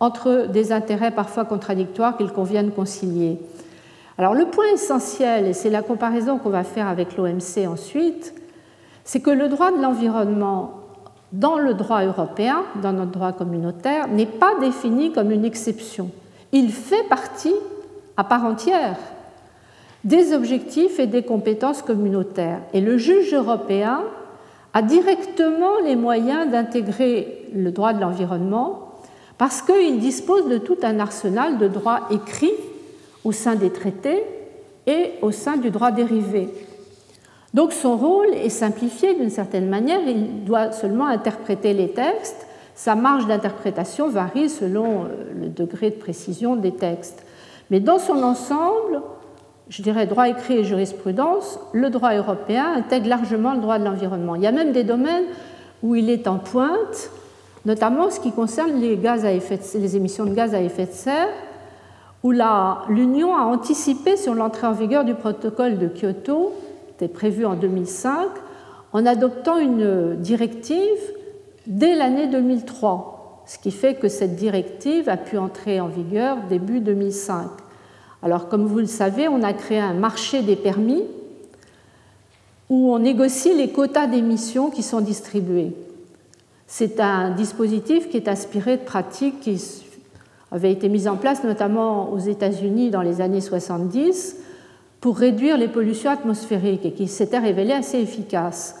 entre 0.00 0.48
des 0.48 0.72
intérêts 0.72 1.12
parfois 1.12 1.44
contradictoires 1.44 2.16
qu'il 2.16 2.32
convient 2.32 2.64
de 2.64 2.70
concilier. 2.70 3.38
Alors 4.18 4.34
le 4.34 4.46
point 4.46 4.66
essentiel, 4.74 5.46
et 5.46 5.52
c'est 5.52 5.70
la 5.70 5.82
comparaison 5.82 6.38
qu'on 6.38 6.50
va 6.50 6.64
faire 6.64 6.88
avec 6.88 7.16
l'OMC 7.16 7.68
ensuite, 7.68 8.34
c'est 9.04 9.20
que 9.20 9.30
le 9.30 9.48
droit 9.48 9.70
de 9.70 9.80
l'environnement 9.80 10.74
dans 11.32 11.58
le 11.58 11.74
droit 11.74 12.02
européen, 12.02 12.62
dans 12.82 12.92
notre 12.92 13.12
droit 13.12 13.32
communautaire, 13.32 14.08
n'est 14.08 14.26
pas 14.26 14.58
défini 14.60 15.12
comme 15.12 15.30
une 15.30 15.44
exception 15.44 16.10
il 16.52 16.72
fait 16.72 17.04
partie 17.04 17.54
à 18.16 18.24
part 18.24 18.44
entière 18.44 18.96
des 20.02 20.32
objectifs 20.32 20.98
et 20.98 21.06
des 21.06 21.22
compétences 21.22 21.82
communautaires. 21.82 22.60
Et 22.72 22.80
le 22.80 22.96
juge 22.96 23.34
européen 23.34 24.02
a 24.72 24.82
directement 24.82 25.78
les 25.84 25.96
moyens 25.96 26.50
d'intégrer 26.50 27.46
le 27.54 27.70
droit 27.70 27.92
de 27.92 28.00
l'environnement 28.00 28.94
parce 29.36 29.62
qu'il 29.62 29.98
dispose 29.98 30.48
de 30.48 30.58
tout 30.58 30.78
un 30.82 31.00
arsenal 31.00 31.58
de 31.58 31.68
droits 31.68 32.08
écrits 32.10 32.54
au 33.24 33.32
sein 33.32 33.56
des 33.56 33.70
traités 33.70 34.22
et 34.86 35.12
au 35.22 35.32
sein 35.32 35.56
du 35.56 35.70
droit 35.70 35.90
dérivé. 35.90 36.48
Donc 37.54 37.72
son 37.72 37.96
rôle 37.96 38.32
est 38.34 38.48
simplifié 38.48 39.14
d'une 39.14 39.30
certaine 39.30 39.68
manière, 39.68 40.00
il 40.06 40.44
doit 40.44 40.72
seulement 40.72 41.06
interpréter 41.06 41.72
les 41.72 41.90
textes 41.90 42.46
sa 42.80 42.94
marge 42.94 43.26
d'interprétation 43.26 44.08
varie 44.08 44.48
selon 44.48 45.04
euh, 45.04 45.08
le 45.38 45.48
degré 45.50 45.90
de 45.90 45.96
précision 45.96 46.56
des 46.56 46.72
textes. 46.72 47.22
Mais 47.70 47.78
dans 47.78 47.98
son 47.98 48.22
ensemble, 48.22 49.02
je 49.68 49.82
dirais 49.82 50.06
droit 50.06 50.30
écrit 50.30 50.54
et 50.54 50.64
jurisprudence, 50.64 51.58
le 51.74 51.90
droit 51.90 52.14
européen 52.14 52.72
intègre 52.74 53.08
largement 53.08 53.52
le 53.52 53.60
droit 53.60 53.78
de 53.78 53.84
l'environnement. 53.84 54.34
Il 54.34 54.40
y 54.40 54.46
a 54.46 54.52
même 54.52 54.72
des 54.72 54.82
domaines 54.82 55.26
où 55.82 55.94
il 55.94 56.08
est 56.08 56.26
en 56.26 56.38
pointe, 56.38 57.10
notamment 57.66 58.08
ce 58.08 58.18
qui 58.18 58.32
concerne 58.32 58.80
les, 58.80 58.96
gaz 58.96 59.26
à 59.26 59.32
effet 59.32 59.60
les 59.74 59.96
émissions 59.98 60.24
de 60.24 60.32
gaz 60.32 60.54
à 60.54 60.62
effet 60.62 60.86
de 60.86 60.92
serre, 60.92 61.28
où 62.22 62.32
l'Union 62.88 63.36
a 63.36 63.42
anticipé 63.42 64.16
sur 64.16 64.34
l'entrée 64.34 64.66
en 64.66 64.72
vigueur 64.72 65.04
du 65.04 65.14
protocole 65.14 65.76
de 65.76 65.88
Kyoto, 65.88 66.54
était 67.00 67.12
prévu 67.12 67.46
en 67.46 67.54
2005, 67.54 68.28
en 68.92 69.06
adoptant 69.06 69.58
une 69.58 70.16
directive 70.16 70.98
dès 71.66 71.94
l'année 71.94 72.26
2003, 72.26 73.44
ce 73.46 73.58
qui 73.58 73.70
fait 73.70 73.94
que 73.94 74.08
cette 74.08 74.36
directive 74.36 75.08
a 75.08 75.16
pu 75.16 75.38
entrer 75.38 75.80
en 75.80 75.88
vigueur 75.88 76.36
début 76.50 76.80
2005. 76.80 77.46
Alors 78.22 78.48
comme 78.48 78.66
vous 78.66 78.80
le 78.80 78.86
savez, 78.86 79.28
on 79.28 79.42
a 79.42 79.54
créé 79.54 79.78
un 79.78 79.94
marché 79.94 80.42
des 80.42 80.56
permis 80.56 81.02
où 82.68 82.92
on 82.92 82.98
négocie 82.98 83.54
les 83.54 83.70
quotas 83.70 84.06
d'émissions 84.06 84.68
qui 84.68 84.82
sont 84.82 85.00
distribués. 85.00 85.72
C'est 86.66 87.00
un 87.00 87.30
dispositif 87.30 88.10
qui 88.10 88.18
est 88.18 88.28
inspiré 88.28 88.76
de 88.76 88.82
pratiques 88.82 89.40
qui 89.40 89.58
avaient 90.52 90.70
été 90.70 90.90
mises 90.90 91.08
en 91.08 91.16
place 91.16 91.44
notamment 91.44 92.12
aux 92.12 92.18
États-Unis 92.18 92.90
dans 92.90 93.02
les 93.02 93.22
années 93.22 93.40
70 93.40 94.36
pour 95.00 95.16
réduire 95.16 95.56
les 95.56 95.68
pollutions 95.68 96.10
atmosphériques 96.10 96.84
et 96.84 96.92
qui 96.92 97.08
s'était 97.08 97.38
révélé 97.38 97.72
assez 97.72 97.98
efficace. 97.98 98.76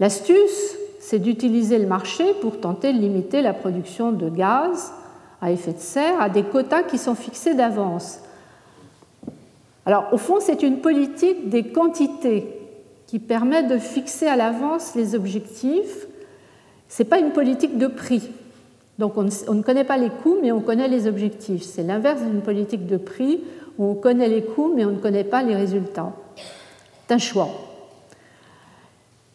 L'astuce, 0.00 0.76
c'est 1.00 1.18
d'utiliser 1.18 1.78
le 1.78 1.86
marché 1.86 2.24
pour 2.40 2.60
tenter 2.60 2.92
de 2.92 2.98
limiter 2.98 3.42
la 3.42 3.52
production 3.52 4.10
de 4.10 4.28
gaz 4.30 4.92
à 5.42 5.50
effet 5.50 5.72
de 5.72 5.78
serre 5.78 6.20
à 6.20 6.30
des 6.30 6.42
quotas 6.42 6.82
qui 6.84 6.96
sont 6.96 7.14
fixés 7.14 7.54
d'avance. 7.54 8.20
Alors, 9.84 10.08
au 10.12 10.16
fond, 10.16 10.38
c'est 10.40 10.62
une 10.62 10.78
politique 10.78 11.50
des 11.50 11.64
quantités 11.64 12.46
qui 13.06 13.18
permet 13.18 13.64
de 13.64 13.76
fixer 13.76 14.26
à 14.26 14.36
l'avance 14.36 14.94
les 14.94 15.14
objectifs. 15.14 16.06
Ce 16.88 17.02
n'est 17.02 17.08
pas 17.08 17.18
une 17.18 17.32
politique 17.32 17.76
de 17.76 17.86
prix. 17.86 18.30
Donc, 18.98 19.18
on 19.18 19.24
ne 19.54 19.62
connaît 19.62 19.84
pas 19.84 19.98
les 19.98 20.08
coûts, 20.08 20.36
mais 20.40 20.52
on 20.52 20.60
connaît 20.60 20.88
les 20.88 21.06
objectifs. 21.06 21.64
C'est 21.64 21.82
l'inverse 21.82 22.22
d'une 22.22 22.40
politique 22.40 22.86
de 22.86 22.96
prix 22.96 23.40
où 23.78 23.86
on 23.86 23.94
connaît 23.94 24.28
les 24.28 24.42
coûts, 24.42 24.72
mais 24.74 24.84
on 24.84 24.92
ne 24.92 24.98
connaît 24.98 25.24
pas 25.24 25.42
les 25.42 25.54
résultats. 25.54 26.12
C'est 27.06 27.14
un 27.14 27.18
choix. 27.18 27.48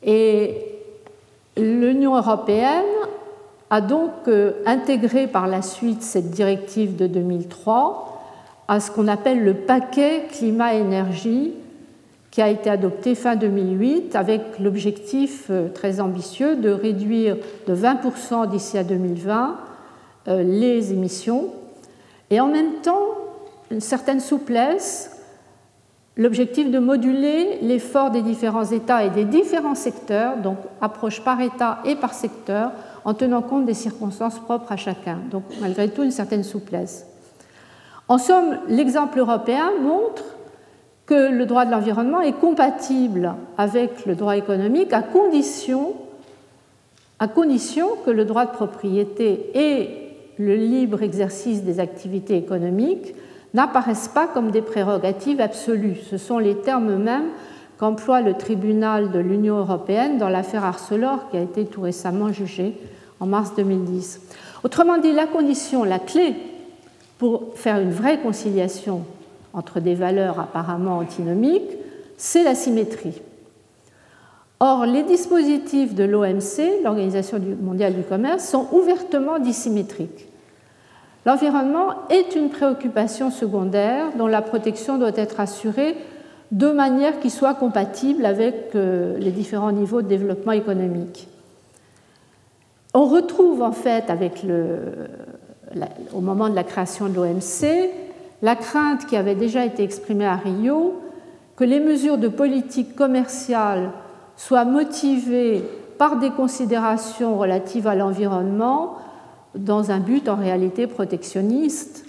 Et 0.04 0.80
L'Union 1.60 2.16
européenne 2.16 2.86
a 3.70 3.82
donc 3.82 4.12
euh, 4.28 4.54
intégré 4.66 5.28
par 5.28 5.48
la 5.48 5.62
suite 5.62 6.02
cette 6.02 6.32
directive 6.32 6.96
de 6.96 7.06
2003 7.06 8.22
à 8.68 8.80
ce 8.80 8.92
qu'on 8.92 9.08
appelle 9.08 9.44
le 9.44 9.54
paquet 9.54 10.24
climat-énergie 10.32 11.54
qui 12.32 12.42
a 12.42 12.50
été 12.50 12.70
adopté 12.70 13.14
fin 13.14 13.36
2008 13.36 14.16
avec 14.16 14.42
l'objectif 14.60 15.48
euh, 15.50 15.68
très 15.68 16.00
ambitieux 16.00 16.56
de 16.56 16.70
réduire 16.70 17.36
de 17.68 17.76
20% 17.76 18.50
d'ici 18.50 18.78
à 18.78 18.84
2020 18.84 19.58
euh, 20.30 20.44
les 20.44 20.94
émissions 20.94 21.50
et 22.30 22.40
en 22.40 22.48
même 22.48 22.76
temps 22.82 23.10
une 23.72 23.82
certaine 23.82 24.20
souplesse 24.20 25.20
l'objectif 26.18 26.70
de 26.70 26.80
moduler 26.80 27.60
l'effort 27.62 28.12
des 28.12 28.22
différents 28.22 28.66
États 28.66 29.06
et 29.06 29.10
des 29.10 29.24
différents 29.24 29.76
secteurs, 29.76 30.38
donc 30.38 30.58
approche 30.82 31.22
par 31.24 31.40
État 31.40 31.80
et 31.86 31.96
par 31.96 32.14
secteur, 32.14 32.72
en 33.06 33.14
tenant 33.14 33.42
compte 33.42 33.66
des 33.66 33.74
circonstances 33.74 34.38
propres 34.40 34.74
à 34.74 34.78
chacun. 34.78 35.20
Donc 35.32 35.44
malgré 35.62 35.88
tout, 35.88 36.04
une 36.04 36.12
certaine 36.12 36.44
souplesse. 36.44 37.06
En 38.10 38.18
somme, 38.18 38.58
l'exemple 38.68 39.20
européen 39.20 39.72
montre 39.82 40.24
que 41.06 41.32
le 41.32 41.46
droit 41.46 41.66
de 41.66 41.72
l'environnement 41.72 42.22
est 42.22 42.34
compatible 42.34 43.34
avec 43.58 44.06
le 44.06 44.16
droit 44.16 44.36
économique 44.36 44.92
à 44.92 45.02
condition, 45.02 45.96
que 48.06 48.12
le 48.12 48.26
droit 48.26 48.46
de 48.46 48.52
propriété 48.52 49.52
et 49.56 49.90
le 50.38 50.56
libre 50.56 51.02
exercice 51.02 51.64
des 51.64 51.80
activités 51.80 52.36
économiques 52.36 53.16
n'apparaissent 53.54 54.08
pas 54.08 54.28
comme 54.28 54.52
des 54.52 54.62
prérogatives 54.62 55.42
absolues. 55.42 55.98
Ce 56.10 56.18
sont 56.18 56.38
les 56.38 56.56
termes 56.56 56.96
mêmes 56.96 57.30
qu'emploie 57.78 58.22
le 58.22 58.34
tribunal 58.34 59.12
de 59.12 59.20
l'Union 59.20 59.58
européenne 59.58 60.18
dans 60.18 60.30
l'affaire 60.30 60.66
Arcelor 60.66 61.30
qui 61.32 61.38
a 61.38 61.42
été 61.42 61.66
tout 61.66 61.82
récemment 61.82 62.32
jugée 62.32 62.74
en 63.20 63.26
mars 63.26 63.54
2010. 63.56 64.22
Autrement 64.64 64.98
dit, 64.98 65.14
la 65.14 65.28
condition, 65.28 65.84
la 65.84 66.00
clé 66.00 66.36
pour 67.18 67.54
faire 67.56 67.80
une 67.80 67.92
vraie 67.92 68.20
conciliation 68.20 69.04
entre 69.54 69.80
des 69.80 69.96
valeurs 69.96 70.40
apparemment 70.40 70.98
antinomiques, 70.98 71.72
c'est 72.18 72.44
la 72.44 72.56
symétrie. 72.56 73.22
Or, 74.62 74.86
les 74.86 75.04
dispositifs 75.04 75.96
de 75.96 76.04
l'OMC, 76.04 76.84
l'Organisation 76.84 77.40
mondiale 77.62 77.96
du 77.96 78.04
commerce, 78.04 78.46
sont 78.46 78.68
ouvertement 78.74 79.40
dissymétriques. 79.40 80.29
L'environnement 81.26 82.08
est 82.10 82.36
une 82.36 82.50
préoccupation 82.50 83.30
secondaire 83.30 84.06
dont 84.18 84.28
la 84.28 84.42
protection 84.42 84.98
doit 84.98 85.16
être 85.16 85.40
assurée 85.40 85.98
de 86.52 86.72
manière 86.72 87.20
qui 87.20 87.30
soit 87.30 87.54
compatible 87.54 88.26
avec 88.26 88.72
euh, 88.76 89.18
les 89.20 89.32
différents 89.32 89.72
niveaux 89.72 90.02
de 90.02 90.08
développement 90.08 90.54
économique. 90.54 91.28
On 92.94 93.06
retrouve 93.06 93.62
en 93.62 93.72
fait 93.72 94.06
au 96.14 96.22
moment 96.22 96.50
de 96.50 96.56
la 96.56 96.64
création 96.64 97.08
de 97.08 97.14
l'OMC 97.14 97.92
la 98.42 98.56
crainte 98.56 99.06
qui 99.06 99.16
avait 99.16 99.36
déjà 99.36 99.66
été 99.66 99.84
exprimée 99.84 100.26
à 100.26 100.36
Rio 100.36 101.02
que 101.56 101.64
les 101.64 101.80
mesures 101.80 102.18
de 102.18 102.30
politique 102.30 102.96
commerciale 102.96 103.92
soient 104.38 104.66
motivées 104.66 105.64
par 105.98 106.18
des 106.18 106.30
considérations 106.30 107.38
relatives 107.38 107.88
à 107.88 107.96
l'environnement 107.96 108.96
dans 109.64 109.92
un 109.92 110.00
but 110.00 110.28
en 110.30 110.36
réalité 110.36 110.88
protectionniste 110.88 112.06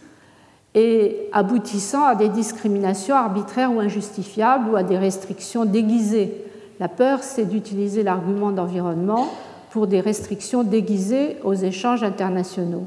et 0.75 1.29
aboutissant 1.33 2.05
à 2.05 2.15
des 2.15 2.29
discriminations 2.29 3.17
arbitraires 3.17 3.73
ou 3.73 3.81
injustifiables 3.81 4.71
ou 4.71 4.77
à 4.77 4.83
des 4.83 4.99
restrictions 4.99 5.65
déguisées. 5.65 6.45
La 6.79 6.89
peur, 6.89 7.23
c'est 7.23 7.45
d'utiliser 7.45 8.03
l'argument 8.03 8.53
d'environnement 8.53 9.29
pour 9.71 9.87
des 9.87 10.01
restrictions 10.01 10.63
déguisées 10.63 11.37
aux 11.45 11.55
échanges 11.55 12.03
internationaux. 12.03 12.87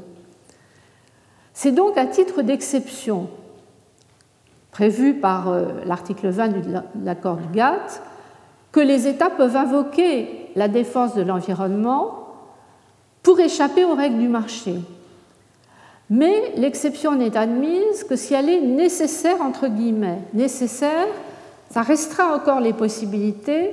C'est 1.52 1.72
donc 1.72 1.96
à 1.96 2.06
titre 2.06 2.42
d'exception, 2.42 3.28
prévu 4.72 5.14
par 5.14 5.48
euh, 5.48 5.66
l'article 5.86 6.28
20 6.28 6.48
de 6.48 6.80
l'accord 7.04 7.36
du 7.36 7.46
GATT, 7.54 8.02
que 8.72 8.80
les 8.80 9.06
États 9.06 9.30
peuvent 9.30 9.56
invoquer 9.56 10.50
la 10.56 10.66
défense 10.68 11.14
de 11.14 11.22
l'environnement 11.22 12.23
pour 13.24 13.40
échapper 13.40 13.84
aux 13.84 13.94
règles 13.94 14.18
du 14.18 14.28
marché. 14.28 14.76
Mais 16.10 16.52
l'exception 16.56 17.16
n'est 17.16 17.36
admise 17.36 18.04
que 18.04 18.14
si 18.14 18.34
elle 18.34 18.50
est 18.50 18.60
nécessaire, 18.60 19.40
entre 19.40 19.66
guillemets. 19.66 20.20
Nécessaire, 20.34 21.08
ça 21.70 21.82
restreint 21.82 22.36
encore 22.36 22.60
les 22.60 22.74
possibilités 22.74 23.70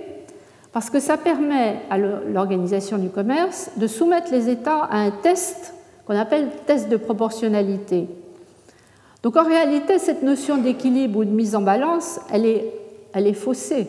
parce 0.72 0.90
que 0.90 1.02
ça 1.02 1.18
permet 1.18 1.82
à 1.90 1.98
l'organisation 1.98 2.98
du 2.98 3.10
commerce 3.10 3.72
de 3.76 3.88
soumettre 3.88 4.32
les 4.32 4.50
États 4.50 4.86
à 4.86 5.00
un 5.00 5.12
test 5.12 5.74
qu'on 6.08 6.18
appelle 6.18 6.48
test 6.66 6.88
de 6.88 6.96
proportionnalité. 6.96 8.08
Donc 9.22 9.36
en 9.36 9.44
réalité, 9.44 10.00
cette 10.00 10.24
notion 10.24 10.58
d'équilibre 10.58 11.20
ou 11.20 11.26
de 11.26 11.30
mise 11.30 11.56
en 11.56 11.62
balance, 11.62 12.22
elle 12.32 12.46
est, 12.46 12.74
elle 13.14 13.28
est 13.28 13.34
faussée. 13.34 13.88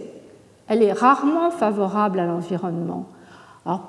Elle 0.66 0.82
est 0.82 0.92
rarement 0.92 1.52
favorable 1.52 2.18
à 2.18 2.26
l'environnement. 2.26 3.06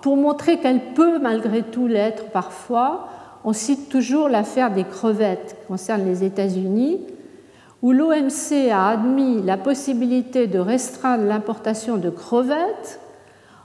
Pour 0.02 0.18
montrer 0.18 0.60
qu'elle 0.60 0.94
peut 0.94 1.20
malgré 1.20 1.64
tout 1.64 1.88
l'être 1.88 2.26
parfois, 2.32 3.08
on 3.44 3.54
cite 3.54 3.90
toujours 3.90 4.30
l'affaire 4.30 4.72
des 4.72 4.84
crevettes 4.84 5.58
qui 5.60 5.68
concerne 5.68 6.06
les 6.06 6.24
États-Unis, 6.24 7.02
où 7.82 7.92
l'OMC 7.92 8.70
a 8.72 8.90
admis 8.90 9.42
la 9.42 9.58
possibilité 9.58 10.48
de 10.48 10.60
restreindre 10.60 11.26
l'importation 11.26 11.98
de 11.98 12.10
crevettes 12.10 13.00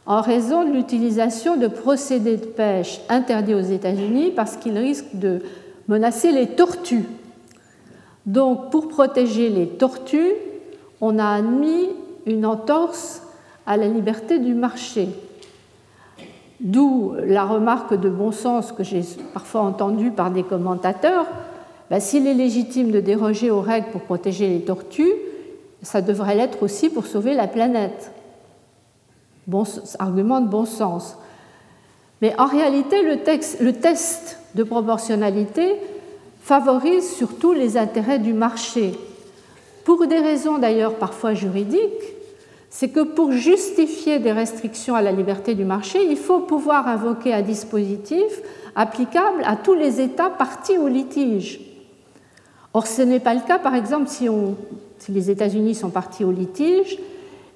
en 0.06 0.22
raison 0.22 0.64
de 0.64 0.72
l'utilisation 0.72 1.56
de 1.56 1.68
procédés 1.68 2.38
de 2.38 2.46
pêche 2.46 3.00
interdits 3.10 3.54
aux 3.54 3.60
États-Unis 3.60 4.32
parce 4.34 4.56
qu'ils 4.56 4.78
risquent 4.78 5.14
de 5.14 5.42
menacer 5.86 6.32
les 6.32 6.48
tortues. 6.48 7.04
Donc, 8.26 8.70
pour 8.70 8.88
protéger 8.88 9.50
les 9.50 9.68
tortues, 9.68 10.32
on 11.00 11.18
a 11.18 11.28
admis 11.28 11.90
une 12.26 12.46
entorse 12.46 13.22
à 13.66 13.76
la 13.76 13.86
liberté 13.86 14.38
du 14.38 14.54
marché. 14.54 15.08
D'où 16.60 17.14
la 17.24 17.44
remarque 17.44 17.94
de 17.94 18.08
bon 18.08 18.32
sens 18.32 18.72
que 18.72 18.82
j'ai 18.82 19.02
parfois 19.32 19.60
entendue 19.60 20.10
par 20.10 20.30
des 20.30 20.42
commentateurs 20.42 21.26
ben, 21.90 22.00
s'il 22.00 22.26
est 22.26 22.34
légitime 22.34 22.90
de 22.90 23.00
déroger 23.00 23.50
aux 23.50 23.62
règles 23.62 23.88
pour 23.90 24.02
protéger 24.02 24.48
les 24.48 24.60
tortues, 24.60 25.14
ça 25.82 26.02
devrait 26.02 26.34
l'être 26.34 26.62
aussi 26.62 26.90
pour 26.90 27.06
sauver 27.06 27.34
la 27.34 27.46
planète. 27.46 28.12
Bon, 29.46 29.64
argument 29.98 30.40
de 30.40 30.48
bon 30.48 30.66
sens. 30.66 31.16
Mais 32.20 32.38
en 32.38 32.46
réalité, 32.46 33.02
le, 33.02 33.72
test 33.72 34.38
de 34.54 34.62
proportionnalité 34.64 35.76
favorise 36.42 37.10
surtout 37.16 37.52
les 37.52 37.78
intérêts 37.78 38.18
du 38.18 38.34
marché. 38.34 38.92
Pour 39.84 40.06
des 40.06 40.18
raisons 40.18 40.58
d'ailleurs 40.58 40.96
parfois 40.96 41.32
juridiques, 41.32 42.17
c'est 42.70 42.88
que 42.88 43.00
pour 43.00 43.32
justifier 43.32 44.18
des 44.18 44.32
restrictions 44.32 44.94
à 44.94 45.02
la 45.02 45.12
liberté 45.12 45.54
du 45.54 45.64
marché, 45.64 45.98
il 46.08 46.16
faut 46.16 46.40
pouvoir 46.40 46.86
invoquer 46.86 47.32
un 47.32 47.42
dispositif 47.42 48.42
applicable 48.76 49.42
à 49.44 49.56
tous 49.56 49.74
les 49.74 50.00
États 50.00 50.30
partis 50.30 50.76
au 50.76 50.88
litige. 50.88 51.60
Or, 52.74 52.86
ce 52.86 53.02
n'est 53.02 53.20
pas 53.20 53.34
le 53.34 53.40
cas, 53.40 53.58
par 53.58 53.74
exemple, 53.74 54.08
si, 54.08 54.28
les 55.08 55.30
États-Unis 55.30 55.74
sont 55.74 55.90
partis 55.90 56.24
au 56.24 56.30
litige, 56.30 56.98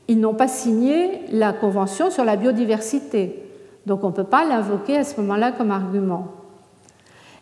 ils 0.08 0.18
n'ont 0.18 0.34
pas 0.34 0.48
signé 0.48 1.20
la 1.30 1.52
Convention 1.52 2.10
sur 2.10 2.24
la 2.24 2.36
biodiversité. 2.36 3.42
Donc 3.86 4.04
on 4.04 4.08
ne 4.08 4.14
peut 4.14 4.24
pas 4.24 4.44
l'invoquer 4.44 4.96
à 4.96 5.04
ce 5.04 5.20
moment-là 5.20 5.52
comme 5.52 5.70
argument. 5.70 6.28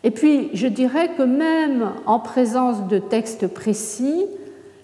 Et 0.03 0.11
puis, 0.11 0.49
je 0.53 0.67
dirais 0.67 1.11
que 1.15 1.23
même 1.23 1.91
en 2.05 2.19
présence 2.19 2.87
de 2.87 2.97
textes 2.97 3.47
précis, 3.47 4.25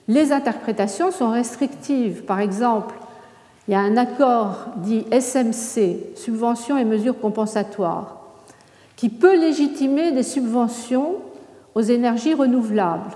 les 0.08 0.32
interprétations 0.32 1.12
sont 1.12 1.32
restrictives. 1.32 2.24
Par 2.24 2.40
exemple, 2.40 2.96
il 3.68 3.72
y 3.72 3.76
a 3.76 3.80
un 3.80 3.98
accord 3.98 4.68
dit 4.78 5.06
SMC, 5.12 6.16
subventions 6.16 6.78
et 6.78 6.86
mesures 6.86 7.20
compensatoires, 7.20 8.18
qui 8.96 9.10
peut 9.10 9.38
légitimer 9.38 10.12
des 10.12 10.24
subventions 10.24 11.16
aux 11.76 11.82
énergies 11.82 12.34
renouvelables. 12.34 13.12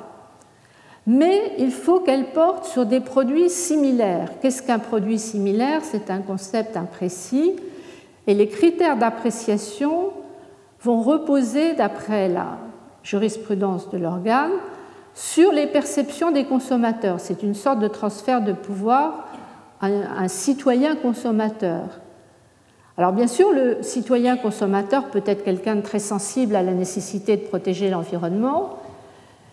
Mais 1.08 1.54
il 1.58 1.72
faut 1.72 2.02
qu'elles 2.02 2.32
portent 2.32 2.66
sur 2.66 2.86
des 2.86 3.00
produits 3.00 3.50
similaires. 3.50 4.30
Qu'est-ce 4.42 4.62
qu'un 4.62 4.78
produit 4.78 5.18
similaire? 5.18 5.82
C'est 5.84 6.12
un 6.12 6.20
concept 6.20 6.78
imprécis 6.78 7.56
et 8.28 8.34
les 8.36 8.48
critères 8.48 8.98
d'appréciation 8.98 10.12
vont 10.82 11.02
reposer, 11.02 11.74
d'après 11.74 12.28
la 12.28 12.58
jurisprudence 13.04 13.90
de 13.90 13.98
l'organe, 13.98 14.52
sur 15.22 15.52
les 15.52 15.68
perceptions 15.68 16.32
des 16.32 16.46
consommateurs. 16.46 17.20
C'est 17.20 17.44
une 17.44 17.54
sorte 17.54 17.78
de 17.78 17.88
transfert 17.88 18.42
de 18.42 18.54
pouvoir 18.54 19.28
à 19.80 19.86
un 19.86 20.28
citoyen 20.28 20.96
consommateur. 20.96 22.00
Alors 22.98 23.14
bien 23.14 23.28
sûr, 23.28 23.52
le 23.52 23.84
citoyen 23.84 24.36
consommateur 24.36 25.10
peut 25.12 25.22
être 25.28 25.44
quelqu'un 25.44 25.76
de 25.76 25.82
très 25.82 26.00
sensible 26.00 26.56
à 26.56 26.64
la 26.64 26.74
nécessité 26.74 27.38
de 27.38 27.44
protéger 27.44 27.92
l'environnement, 27.92 28.80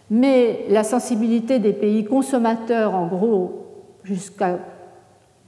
mais 0.08 0.64
la 0.70 0.84
sensibilité 0.84 1.58
des 1.58 1.74
pays 1.74 2.06
consommateurs, 2.06 2.94
en 2.94 3.06
gros, 3.06 3.66
jusqu'à 4.04 4.58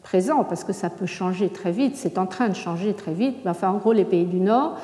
présent, 0.02 0.44
parce 0.44 0.64
que 0.64 0.74
ça 0.74 0.90
peut 0.90 1.06
changer 1.06 1.48
très 1.48 1.72
vite, 1.72 1.96
c'est 1.96 2.18
en 2.18 2.26
train 2.26 2.50
de 2.50 2.54
changer 2.54 2.92
très 2.92 3.14
vite, 3.14 3.38
mais 3.44 3.52
enfin 3.52 3.70
en 3.70 3.78
gros 3.78 3.94
les 3.94 4.04
pays 4.04 4.26
du 4.26 4.40
Nord, 4.40 4.76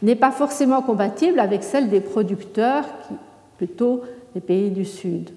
n'est 0.00 0.16
pas 0.16 0.30
forcément 0.30 0.80
compatible 0.80 1.40
avec 1.40 1.62
celle 1.62 1.90
des 1.90 2.00
producteurs, 2.00 2.84
plutôt 3.58 4.02
pays 4.40 4.70
du 4.70 4.84
Sud. 4.84 5.30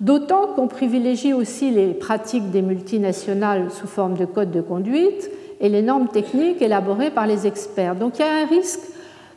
D'autant 0.00 0.46
qu'on 0.54 0.68
privilégie 0.68 1.32
aussi 1.32 1.70
les 1.70 1.88
pratiques 1.92 2.50
des 2.50 2.62
multinationales 2.62 3.70
sous 3.70 3.88
forme 3.88 4.16
de 4.16 4.24
code 4.24 4.52
de 4.52 4.60
conduite 4.60 5.30
et 5.60 5.68
les 5.68 5.82
normes 5.82 6.08
techniques 6.08 6.62
élaborées 6.62 7.10
par 7.10 7.26
les 7.26 7.46
experts. 7.46 7.96
Donc 7.96 8.18
il 8.18 8.22
y 8.22 8.24
a 8.24 8.42
un 8.42 8.46
risque 8.46 8.80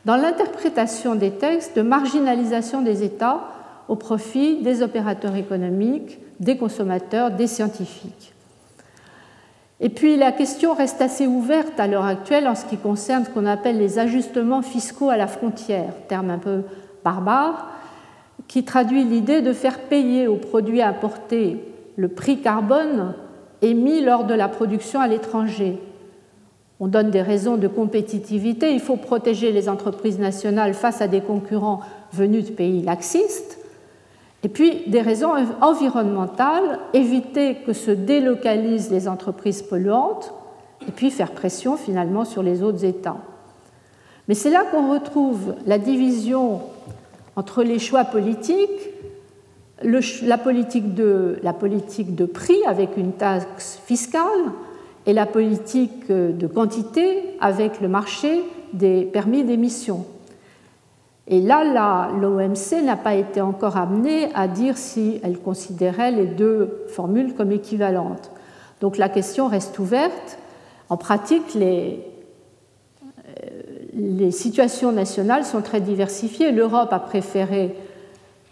dans 0.06 0.16
l'interprétation 0.16 1.16
des 1.16 1.32
textes 1.32 1.76
de 1.76 1.82
marginalisation 1.82 2.82
des 2.82 3.04
États 3.04 3.42
au 3.88 3.96
profit 3.96 4.62
des 4.62 4.84
opérateurs 4.84 5.36
économiques, 5.36 6.20
des 6.40 6.58
consommateurs, 6.58 7.32
des 7.32 7.48
scientifiques. 7.48 8.34
Et 9.80 9.90
puis 9.90 10.16
la 10.16 10.32
question 10.32 10.76
reste 10.76 11.02
assez 11.02 11.26
ouverte 11.26 11.80
à 11.80 11.88
l'heure 11.88 12.06
actuelle 12.06 12.48
en 12.48 12.54
ce 12.54 12.66
qui 12.66 12.78
concerne 12.78 13.26
ce 13.26 13.32
qu'on 13.32 13.48
appelle 13.48 13.80
les 13.80 13.98
ajustements 13.98 14.62
fiscaux 14.62 15.10
à 15.10 15.18
la 15.18 15.26
frontière, 15.26 15.92
terme 16.08 16.30
un 16.30 16.38
peu 16.38 16.62
barbare, 17.04 17.68
qui 18.52 18.66
traduit 18.66 19.06
l'idée 19.06 19.42
de 19.42 19.54
faire 19.54 19.80
payer 19.80 20.28
aux 20.28 20.36
produits 20.36 20.82
importés 20.82 21.64
le 21.96 22.10
prix 22.10 22.42
carbone 22.42 23.14
émis 23.62 24.02
lors 24.02 24.26
de 24.26 24.34
la 24.34 24.50
production 24.50 25.00
à 25.00 25.08
l'étranger, 25.08 25.80
on 26.82 26.88
donne 26.88 27.12
des 27.12 27.22
raisons 27.22 27.56
de 27.56 27.70
compétitivité. 27.70 28.74
Il 28.74 28.82
faut 28.82 28.98
protéger 28.98 29.54
les 29.54 29.70
entreprises 29.70 30.20
nationales 30.20 30.74
face 30.74 31.02
à 31.02 31.08
des 31.08 31.22
concurrents 31.22 31.80
venus 32.12 32.44
de 32.44 32.52
pays 32.52 32.82
laxistes. 32.82 33.58
Et 34.44 34.50
puis 34.50 34.82
des 34.88 35.02
raisons 35.02 35.32
environnementales, 35.62 36.80
éviter 36.94 37.56
que 37.66 37.72
se 37.72 37.92
délocalisent 37.92 38.92
les 38.92 39.08
entreprises 39.08 39.62
polluantes, 39.62 40.34
et 40.86 40.92
puis 40.92 41.10
faire 41.10 41.32
pression 41.32 41.78
finalement 41.78 42.26
sur 42.26 42.44
les 42.44 42.64
autres 42.64 42.84
États. 42.84 43.18
Mais 44.28 44.36
c'est 44.36 44.50
là 44.50 44.66
qu'on 44.70 44.92
retrouve 44.92 45.56
la 45.66 45.78
division 45.78 46.62
entre 47.42 47.64
les 47.64 47.80
choix 47.80 48.06
politiques, 48.06 48.92
la, 49.82 50.38
politique 50.38 50.94
de, 50.94 51.40
la 51.42 51.54
politique 51.54 52.14
de 52.14 52.26
prix 52.26 52.64
avec 52.68 52.98
une 52.98 53.14
taxe 53.14 53.80
fiscale, 53.84 54.52
et 55.08 55.14
la 55.14 55.26
politique 55.26 56.12
de 56.12 56.46
quantité 56.46 57.24
avec 57.40 57.82
le 57.82 57.88
marché 57.88 58.44
des 58.74 59.06
permis 59.06 59.44
d'émission. 59.44 60.06
Et 61.28 61.42
là, 61.42 62.12
l'OMC 62.12 62.84
n'a 62.86 62.96
pas 62.96 63.16
été 63.16 63.42
encore 63.42 63.76
amenée 63.76 64.30
à 64.36 64.48
dire 64.48 64.78
si 64.78 65.20
elle 65.24 65.40
considérait 65.40 66.12
les 66.12 66.28
deux 66.28 66.86
formules 66.90 67.34
comme 67.34 67.52
équivalentes. 67.52 68.30
Donc 68.82 68.98
la 68.98 69.10
question 69.10 69.48
reste 69.48 69.80
ouverte. 69.80 70.38
En 70.90 70.98
pratique, 70.98 71.56
les, 71.56 72.06
euh, 72.06 72.11
les 73.94 74.32
situations 74.32 74.92
nationales 74.92 75.46
sont 75.46 75.62
très 75.62 75.82
diversifiées. 75.82 76.52
L'Europe 76.52 76.92
a 76.92 77.00
préféré 77.00 77.76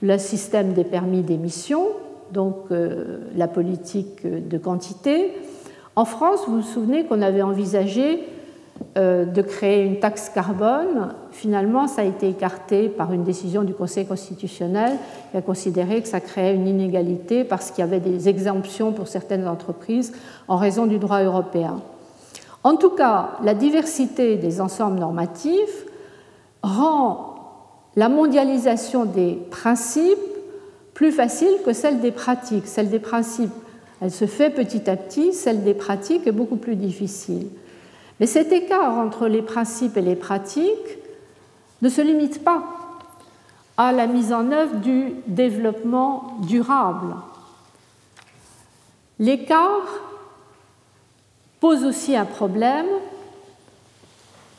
le 0.02 0.18
système 0.18 0.74
des 0.74 0.84
permis 0.84 1.22
d'émission, 1.22 1.88
donc 2.32 2.56
euh, 2.72 3.20
la 3.36 3.48
politique 3.48 4.26
de 4.26 4.58
quantité. 4.58 5.32
En 5.96 6.06
France, 6.06 6.42
vous 6.48 6.58
vous 6.58 6.68
souvenez 6.68 7.06
qu'on 7.06 7.22
avait 7.22 7.42
envisagé 7.42 8.22
euh, 8.98 9.26
de 9.26 9.42
créer 9.42 9.84
une 9.84 10.00
taxe 10.00 10.30
carbone. 10.30 11.14
Finalement, 11.32 11.88
ça 11.88 12.02
a 12.02 12.06
été 12.06 12.30
écarté 12.30 12.88
par 12.88 13.12
une 13.12 13.24
décision 13.24 13.64
du 13.64 13.74
Conseil 13.74 14.06
constitutionnel 14.06 14.94
qui 15.32 15.38
a 15.38 15.42
considéré 15.42 16.02
que 16.02 16.08
ça 16.08 16.22
créait 16.22 16.56
une 16.56 16.68
inégalité 16.68 17.44
parce 17.44 17.72
qu'il 17.72 17.84
y 17.84 17.88
avait 17.88 18.00
des 18.00 18.30
exemptions 18.30 18.94
pour 18.94 19.10
certaines 19.10 19.48
entreprises 19.48 20.14
en 20.48 20.56
raison 20.56 20.86
du 20.86 20.98
droit 20.98 21.22
européen. 21.22 21.82
En 22.64 22.76
tout 22.76 22.92
cas, 22.92 23.38
la 23.44 23.54
diversité 23.54 24.36
des 24.36 24.62
ensembles 24.62 25.00
normatifs 25.00 25.86
rend 26.62 27.36
la 27.96 28.10
mondialisation 28.10 29.06
des 29.06 29.40
principes 29.50 30.18
plus 30.94 31.12
facile 31.12 31.54
que 31.66 31.74
celle 31.74 32.02
des 32.02 32.12
pratiques. 32.12 32.68
Celle 32.68 32.90
des 32.90 33.00
principes 33.00 33.52
elle 34.02 34.12
se 34.12 34.26
fait 34.26 34.50
petit 34.50 34.90
à 34.90 34.96
petit, 34.96 35.34
celle 35.34 35.64
des 35.64 35.74
pratiques 35.74 36.26
est 36.26 36.32
beaucoup 36.32 36.56
plus 36.56 36.76
difficile. 36.76 37.48
Mais 38.20 38.28
cet 38.28 38.52
écart 38.52 38.98
entre 38.98 39.28
les 39.28 39.42
principes 39.42 39.98
et 39.98 40.02
les 40.02 40.16
pratiques 40.16 40.98
ne 41.82 41.90
se 41.90 42.02
limite 42.02 42.44
pas 42.44 42.64
à 43.78 43.92
la 43.92 44.08
mise 44.08 44.34
en 44.34 44.52
œuvre 44.52 44.76
du 44.78 45.14
développement 45.28 46.38
durable. 46.42 47.16
L'écart 49.20 49.88
pose 51.60 51.84
aussi 51.84 52.16
un 52.16 52.26
problème 52.26 52.86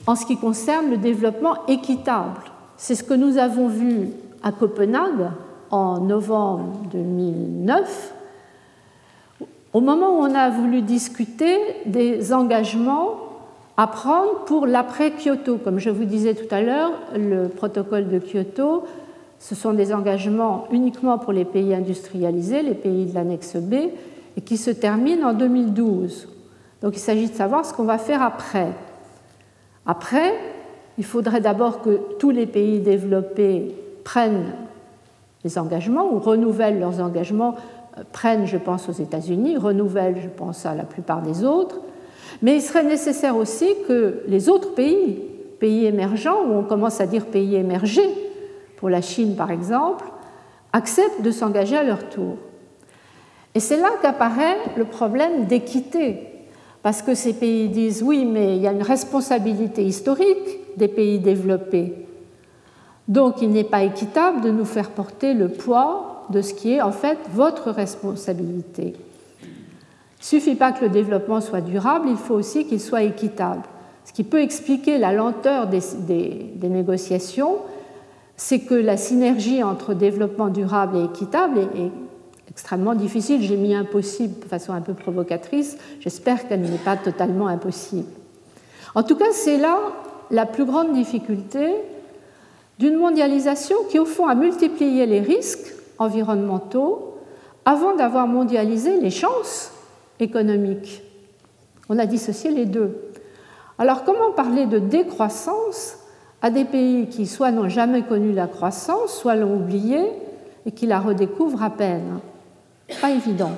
en 0.06 0.14
ce 0.14 0.26
qui 0.26 0.36
concerne 0.36 0.90
le 0.90 0.96
développement 0.96 1.66
équitable. 1.66 2.40
C'est 2.76 2.94
ce 2.94 3.04
que 3.04 3.14
nous 3.14 3.38
avons 3.38 3.68
vu 3.68 4.08
à 4.42 4.52
Copenhague 4.52 5.30
en 5.70 6.00
novembre 6.00 6.72
2009, 6.92 8.14
au 9.72 9.80
moment 9.80 10.18
où 10.18 10.22
on 10.22 10.34
a 10.34 10.50
voulu 10.50 10.82
discuter 10.82 11.58
des 11.86 12.32
engagements 12.32 13.16
à 13.76 13.86
prendre 13.86 14.44
pour 14.46 14.66
l'après-Kyoto. 14.66 15.58
Comme 15.58 15.78
je 15.78 15.90
vous 15.90 16.04
disais 16.04 16.34
tout 16.34 16.52
à 16.52 16.60
l'heure, 16.60 16.92
le 17.14 17.48
protocole 17.48 18.08
de 18.08 18.18
Kyoto, 18.18 18.84
ce 19.38 19.54
sont 19.54 19.72
des 19.72 19.94
engagements 19.94 20.66
uniquement 20.70 21.18
pour 21.18 21.32
les 21.32 21.44
pays 21.44 21.74
industrialisés, 21.74 22.62
les 22.62 22.74
pays 22.74 23.06
de 23.06 23.14
l'annexe 23.14 23.56
B, 23.56 23.74
et 24.36 24.40
qui 24.40 24.56
se 24.56 24.70
terminent 24.70 25.28
en 25.28 25.32
2012. 25.32 26.28
Donc 26.82 26.96
il 26.96 27.00
s'agit 27.00 27.28
de 27.28 27.34
savoir 27.34 27.64
ce 27.64 27.72
qu'on 27.72 27.84
va 27.84 27.98
faire 27.98 28.22
après. 28.22 28.68
Après, 29.86 30.34
il 30.98 31.04
faudrait 31.04 31.40
d'abord 31.40 31.82
que 31.82 32.00
tous 32.18 32.30
les 32.30 32.46
pays 32.46 32.80
développés 32.80 33.74
prennent 34.04 34.52
les 35.44 35.58
engagements 35.58 36.12
ou 36.12 36.18
renouvellent 36.18 36.78
leurs 36.78 37.00
engagements, 37.00 37.56
euh, 37.98 38.02
prennent, 38.12 38.46
je 38.46 38.58
pense, 38.58 38.88
aux 38.88 38.92
États-Unis, 38.92 39.56
renouvellent, 39.56 40.20
je 40.22 40.28
pense, 40.28 40.66
à 40.66 40.74
la 40.74 40.84
plupart 40.84 41.22
des 41.22 41.44
autres. 41.44 41.80
Mais 42.42 42.56
il 42.56 42.62
serait 42.62 42.84
nécessaire 42.84 43.36
aussi 43.36 43.68
que 43.88 44.22
les 44.26 44.48
autres 44.48 44.74
pays, 44.74 45.18
pays 45.58 45.86
émergents, 45.86 46.44
ou 46.46 46.54
on 46.54 46.62
commence 46.62 47.00
à 47.00 47.06
dire 47.06 47.26
pays 47.26 47.54
émergés, 47.56 48.08
pour 48.76 48.88
la 48.88 49.02
Chine 49.02 49.36
par 49.36 49.50
exemple, 49.50 50.04
acceptent 50.72 51.22
de 51.22 51.30
s'engager 51.30 51.76
à 51.76 51.82
leur 51.82 52.08
tour. 52.08 52.36
Et 53.54 53.60
c'est 53.60 53.76
là 53.76 53.90
qu'apparaît 54.00 54.56
le 54.76 54.84
problème 54.84 55.46
d'équité, 55.46 56.39
parce 56.82 57.02
que 57.02 57.14
ces 57.14 57.34
pays 57.34 57.68
disent 57.68 58.02
oui, 58.02 58.24
mais 58.24 58.56
il 58.56 58.62
y 58.62 58.66
a 58.66 58.72
une 58.72 58.82
responsabilité 58.82 59.84
historique 59.84 60.76
des 60.76 60.88
pays 60.88 61.18
développés. 61.18 62.06
Donc 63.08 63.42
il 63.42 63.50
n'est 63.50 63.64
pas 63.64 63.82
équitable 63.82 64.40
de 64.40 64.50
nous 64.50 64.64
faire 64.64 64.90
porter 64.90 65.34
le 65.34 65.48
poids 65.48 66.26
de 66.30 66.42
ce 66.42 66.54
qui 66.54 66.74
est 66.74 66.80
en 66.80 66.92
fait 66.92 67.18
votre 67.32 67.70
responsabilité. 67.70 68.94
Il 69.42 70.22
ne 70.22 70.24
suffit 70.24 70.54
pas 70.54 70.72
que 70.72 70.84
le 70.84 70.90
développement 70.90 71.40
soit 71.40 71.60
durable, 71.60 72.08
il 72.08 72.16
faut 72.16 72.34
aussi 72.34 72.66
qu'il 72.66 72.80
soit 72.80 73.02
équitable. 73.02 73.62
Ce 74.04 74.12
qui 74.12 74.22
peut 74.22 74.40
expliquer 74.40 74.98
la 74.98 75.12
lenteur 75.12 75.66
des, 75.66 75.80
négociations, 76.62 77.58
c'est 78.36 78.60
que 78.60 78.74
la 78.74 78.96
synergie 78.96 79.62
entre 79.62 79.94
développement 79.94 80.48
durable 80.48 80.98
et 80.98 81.04
équitable 81.04 81.58
est, 81.58 81.90
extrêmement 82.60 82.94
difficile. 82.94 83.40
J'ai 83.42 83.56
mis 83.56 83.74
impossible 83.74 84.38
de 84.40 84.44
façon 84.44 84.74
un 84.74 84.82
peu 84.82 84.92
provocatrice. 84.92 85.78
J'espère 86.00 86.46
qu'elle 86.46 86.60
n'est 86.60 86.76
pas 86.76 86.98
totalement 86.98 87.46
impossible. 87.46 88.08
En 88.94 89.02
tout 89.02 89.16
cas, 89.16 89.32
c'est 89.32 89.56
là 89.56 89.78
la 90.30 90.44
plus 90.44 90.66
grande 90.66 90.92
difficulté 90.92 91.72
d'une 92.78 92.96
mondialisation 92.96 93.76
qui, 93.88 93.98
au 93.98 94.04
fond, 94.04 94.26
a 94.26 94.34
multiplié 94.34 95.06
les 95.06 95.20
risques 95.20 95.74
environnementaux 95.98 97.14
avant 97.64 97.96
d'avoir 97.96 98.26
mondialisé 98.26 99.00
les 99.00 99.10
chances 99.10 99.72
économiques. 100.18 101.02
On 101.88 101.98
a 101.98 102.04
dissocié 102.04 102.50
les 102.50 102.66
deux. 102.66 102.94
Alors, 103.78 104.04
comment 104.04 104.32
parler 104.32 104.66
de 104.66 104.78
décroissance 104.78 105.96
à 106.42 106.50
des 106.50 106.66
pays 106.66 107.08
qui 107.08 107.26
soit 107.26 107.52
n'ont 107.52 107.70
jamais 107.70 108.02
connu 108.02 108.32
la 108.32 108.48
croissance, 108.48 109.16
soit 109.16 109.34
l'ont 109.34 109.56
oubliée 109.56 110.12
et 110.66 110.72
qui 110.72 110.86
la 110.86 111.00
redécouvrent 111.00 111.62
à 111.62 111.70
peine? 111.70 112.20
Pas 113.00 113.10
évident. 113.10 113.52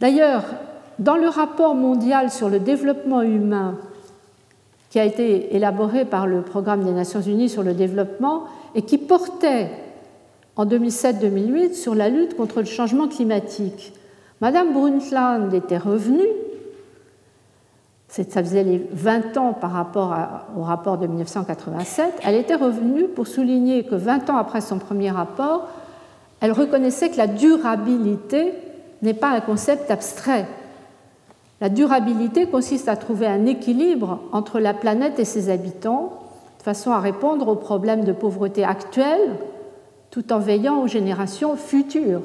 D'ailleurs, 0.00 0.44
dans 0.98 1.16
le 1.16 1.28
rapport 1.28 1.74
mondial 1.74 2.30
sur 2.30 2.48
le 2.48 2.58
développement 2.58 3.22
humain 3.22 3.76
qui 4.90 4.98
a 4.98 5.04
été 5.04 5.54
élaboré 5.54 6.04
par 6.04 6.26
le 6.26 6.42
Programme 6.42 6.84
des 6.84 6.92
Nations 6.92 7.20
Unies 7.20 7.48
sur 7.48 7.62
le 7.62 7.74
développement 7.74 8.44
et 8.74 8.82
qui 8.82 8.98
portait 8.98 9.70
en 10.56 10.66
2007-2008 10.66 11.74
sur 11.74 11.94
la 11.94 12.08
lutte 12.08 12.36
contre 12.36 12.58
le 12.58 12.66
changement 12.66 13.08
climatique. 13.08 13.92
Madame 14.40 14.72
Brundtland 14.72 15.54
était 15.54 15.78
revenue, 15.78 16.26
ça 18.08 18.24
faisait 18.24 18.64
les 18.64 18.84
20 18.90 19.36
ans 19.36 19.52
par 19.52 19.70
rapport 19.70 20.16
au 20.56 20.62
rapport 20.62 20.98
de 20.98 21.06
1987, 21.06 22.20
elle 22.24 22.34
était 22.34 22.56
revenue 22.56 23.04
pour 23.04 23.28
souligner 23.28 23.84
que 23.84 23.94
20 23.94 24.30
ans 24.30 24.36
après 24.36 24.60
son 24.60 24.78
premier 24.78 25.10
rapport, 25.10 25.68
elle 26.40 26.52
reconnaissait 26.52 27.10
que 27.10 27.16
la 27.16 27.26
durabilité 27.26 28.52
n'est 29.02 29.14
pas 29.14 29.30
un 29.30 29.40
concept 29.40 29.90
abstrait, 29.90 30.46
la 31.60 31.68
durabilité 31.68 32.46
consiste 32.46 32.88
à 32.88 32.96
trouver 32.96 33.26
un 33.26 33.44
équilibre 33.44 34.20
entre 34.32 34.60
la 34.60 34.72
planète 34.72 35.18
et 35.18 35.26
ses 35.26 35.50
habitants, 35.50 36.12
de 36.58 36.62
façon 36.62 36.90
à 36.90 37.00
répondre 37.00 37.48
aux 37.48 37.56
problèmes 37.56 38.04
de 38.04 38.12
pauvreté 38.12 38.64
actuels, 38.64 39.36
tout 40.10 40.32
en 40.32 40.38
veillant 40.38 40.82
aux 40.82 40.86
générations 40.86 41.56
futures. 41.56 42.22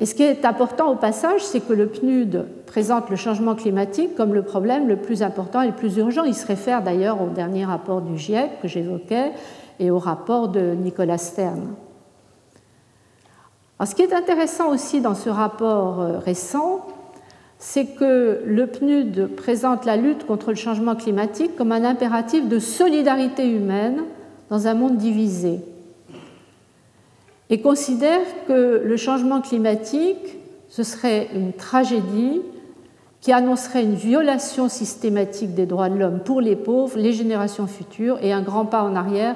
Et 0.00 0.06
ce 0.06 0.14
qui 0.14 0.22
est 0.22 0.44
important 0.44 0.92
au 0.92 0.96
passage, 0.96 1.42
c'est 1.42 1.60
que 1.60 1.72
le 1.72 1.88
PNUD 1.88 2.44
présente 2.66 3.10
le 3.10 3.16
changement 3.16 3.54
climatique 3.54 4.14
comme 4.14 4.34
le 4.34 4.42
problème 4.42 4.86
le 4.86 4.96
plus 4.96 5.22
important 5.22 5.62
et 5.62 5.68
le 5.68 5.72
plus 5.72 5.96
urgent. 5.96 6.24
Il 6.24 6.34
se 6.34 6.46
réfère 6.46 6.82
d'ailleurs 6.82 7.20
au 7.20 7.30
dernier 7.30 7.64
rapport 7.64 8.02
du 8.02 8.16
GIEC 8.16 8.60
que 8.62 8.68
j'évoquais 8.68 9.32
et 9.78 9.90
au 9.90 9.98
rapport 9.98 10.48
de 10.48 10.74
Nicolas 10.74 11.18
Stern. 11.18 11.74
ce 13.84 13.94
qui 13.94 14.02
est 14.02 14.12
intéressant 14.12 14.70
aussi 14.70 15.00
dans 15.00 15.14
ce 15.14 15.30
rapport 15.30 16.00
euh, 16.00 16.18
récent, 16.18 16.86
c'est 17.58 17.86
que 17.86 18.42
le 18.44 18.66
PNUD 18.66 19.34
présente 19.36 19.84
la 19.84 19.96
lutte 19.96 20.26
contre 20.26 20.50
le 20.50 20.56
changement 20.56 20.94
climatique 20.94 21.56
comme 21.56 21.72
un 21.72 21.84
impératif 21.84 22.48
de 22.48 22.58
solidarité 22.58 23.48
humaine 23.48 24.04
dans 24.50 24.66
un 24.66 24.74
monde 24.74 24.96
divisé 24.96 25.60
et 27.50 27.60
considère 27.60 28.20
que 28.46 28.82
le 28.84 28.96
changement 28.96 29.40
climatique, 29.40 30.36
ce 30.68 30.82
serait 30.82 31.28
une 31.34 31.52
tragédie 31.52 32.42
qui 33.20 33.32
annoncerait 33.32 33.82
une 33.82 33.94
violation 33.94 34.68
systématique 34.68 35.54
des 35.54 35.66
droits 35.66 35.88
de 35.88 35.98
l'homme 35.98 36.20
pour 36.20 36.40
les 36.40 36.56
pauvres, 36.56 36.98
les 36.98 37.12
générations 37.12 37.66
futures 37.66 38.18
et 38.22 38.32
un 38.32 38.42
grand 38.42 38.66
pas 38.66 38.82
en 38.82 38.94
arrière 38.94 39.34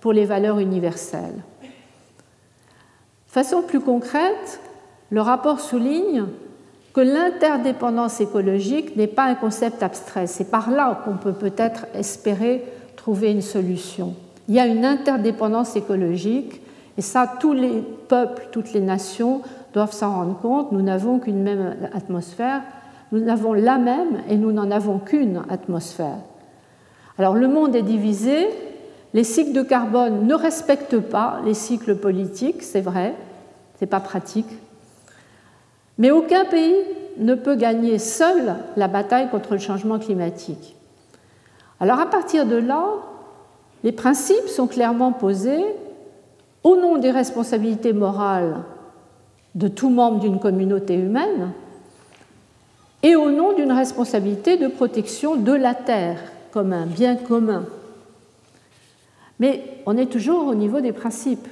pour 0.00 0.12
les 0.12 0.24
valeurs 0.24 0.58
universelles. 0.58 1.42
De 1.62 3.32
façon 3.32 3.62
plus 3.62 3.80
concrète, 3.80 4.60
le 5.10 5.20
rapport 5.20 5.60
souligne 5.60 6.24
que 6.92 7.00
l'interdépendance 7.00 8.20
écologique 8.20 8.96
n'est 8.96 9.06
pas 9.06 9.24
un 9.24 9.34
concept 9.34 9.82
abstrait. 9.82 10.26
C'est 10.26 10.50
par 10.50 10.70
là 10.70 11.02
qu'on 11.04 11.16
peut 11.16 11.32
peut-être 11.32 11.86
espérer 11.94 12.64
trouver 12.96 13.30
une 13.32 13.42
solution. 13.42 14.14
Il 14.48 14.54
y 14.54 14.60
a 14.60 14.66
une 14.66 14.84
interdépendance 14.84 15.76
écologique, 15.76 16.60
et 16.96 17.02
ça, 17.02 17.30
tous 17.38 17.52
les 17.52 17.82
peuples, 18.08 18.48
toutes 18.50 18.72
les 18.72 18.80
nations 18.80 19.42
doivent 19.72 19.92
s'en 19.92 20.12
rendre 20.12 20.38
compte. 20.40 20.72
Nous 20.72 20.82
n'avons 20.82 21.18
qu'une 21.18 21.42
même 21.42 21.76
atmosphère, 21.92 22.62
nous 23.12 23.28
avons 23.28 23.52
la 23.52 23.78
même 23.78 24.22
et 24.28 24.36
nous 24.36 24.52
n'en 24.52 24.70
avons 24.70 24.98
qu'une 24.98 25.42
atmosphère. 25.48 26.18
Alors 27.18 27.34
le 27.34 27.48
monde 27.48 27.74
est 27.74 27.82
divisé, 27.82 28.48
les 29.14 29.24
cycles 29.24 29.52
de 29.52 29.62
carbone 29.62 30.26
ne 30.26 30.34
respectent 30.34 31.00
pas 31.00 31.40
les 31.44 31.54
cycles 31.54 31.96
politiques, 31.96 32.62
c'est 32.62 32.80
vrai, 32.80 33.14
c'est 33.78 33.86
pas 33.86 34.00
pratique, 34.00 34.50
mais 35.96 36.10
aucun 36.10 36.44
pays 36.44 36.76
ne 37.18 37.34
peut 37.34 37.56
gagner 37.56 37.98
seul 37.98 38.54
la 38.76 38.88
bataille 38.88 39.30
contre 39.30 39.54
le 39.54 39.58
changement 39.58 39.98
climatique. 39.98 40.76
Alors 41.80 42.00
à 42.00 42.06
partir 42.06 42.46
de 42.46 42.56
là, 42.56 42.84
les 43.84 43.92
principes 43.92 44.48
sont 44.48 44.66
clairement 44.66 45.12
posés 45.12 45.64
au 46.62 46.76
nom 46.76 46.98
des 46.98 47.10
responsabilités 47.10 47.92
morales 47.92 48.56
de 49.54 49.68
tout 49.68 49.90
membre 49.90 50.20
d'une 50.20 50.38
communauté 50.38 50.94
humaine 50.94 51.52
et 53.02 53.16
au 53.16 53.30
nom 53.30 53.52
d'une 53.52 53.72
responsabilité 53.72 54.56
de 54.56 54.68
protection 54.68 55.36
de 55.36 55.52
la 55.52 55.74
Terre 55.74 56.18
comme 56.50 56.72
un 56.72 56.86
bien 56.86 57.16
commun. 57.16 57.64
Mais 59.40 59.62
on 59.86 59.96
est 59.96 60.10
toujours 60.10 60.46
au 60.46 60.54
niveau 60.54 60.80
des 60.80 60.92
principes. 60.92 61.48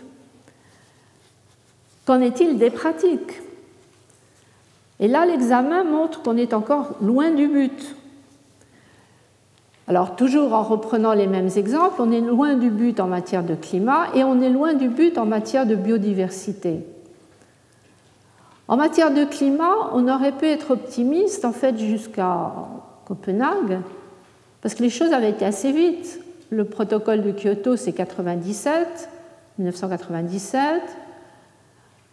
Qu'en 2.04 2.20
est-il 2.20 2.58
des 2.58 2.70
pratiques? 2.70 3.42
Et 5.00 5.08
là, 5.08 5.26
l'examen 5.26 5.84
montre 5.84 6.22
qu'on 6.22 6.36
est 6.36 6.54
encore 6.54 6.94
loin 7.00 7.30
du 7.30 7.48
but. 7.48 7.96
Alors, 9.88 10.16
toujours 10.16 10.52
en 10.52 10.62
reprenant 10.62 11.12
les 11.12 11.26
mêmes 11.26 11.50
exemples, 11.56 12.00
on 12.00 12.10
est 12.10 12.20
loin 12.20 12.54
du 12.54 12.70
but 12.70 12.98
en 12.98 13.06
matière 13.06 13.44
de 13.44 13.54
climat 13.54 14.08
et 14.14 14.24
on 14.24 14.40
est 14.40 14.50
loin 14.50 14.74
du 14.74 14.88
but 14.88 15.16
en 15.18 15.26
matière 15.26 15.66
de 15.66 15.76
biodiversité. 15.76 16.84
En 18.68 18.76
matière 18.76 19.12
de 19.14 19.24
climat, 19.24 19.90
on 19.92 20.08
aurait 20.08 20.32
pu 20.32 20.46
être 20.46 20.72
optimiste 20.72 21.44
en 21.44 21.52
fait 21.52 21.78
jusqu'à 21.78 22.52
Copenhague, 23.04 23.78
parce 24.60 24.74
que 24.74 24.82
les 24.82 24.90
choses 24.90 25.12
avaient 25.12 25.30
été 25.30 25.44
assez 25.44 25.70
vite. 25.70 26.20
Le 26.50 26.64
protocole 26.64 27.22
de 27.22 27.32
Kyoto, 27.32 27.76
c'est 27.76 27.92
97, 27.92 29.08
1997. 29.58 30.82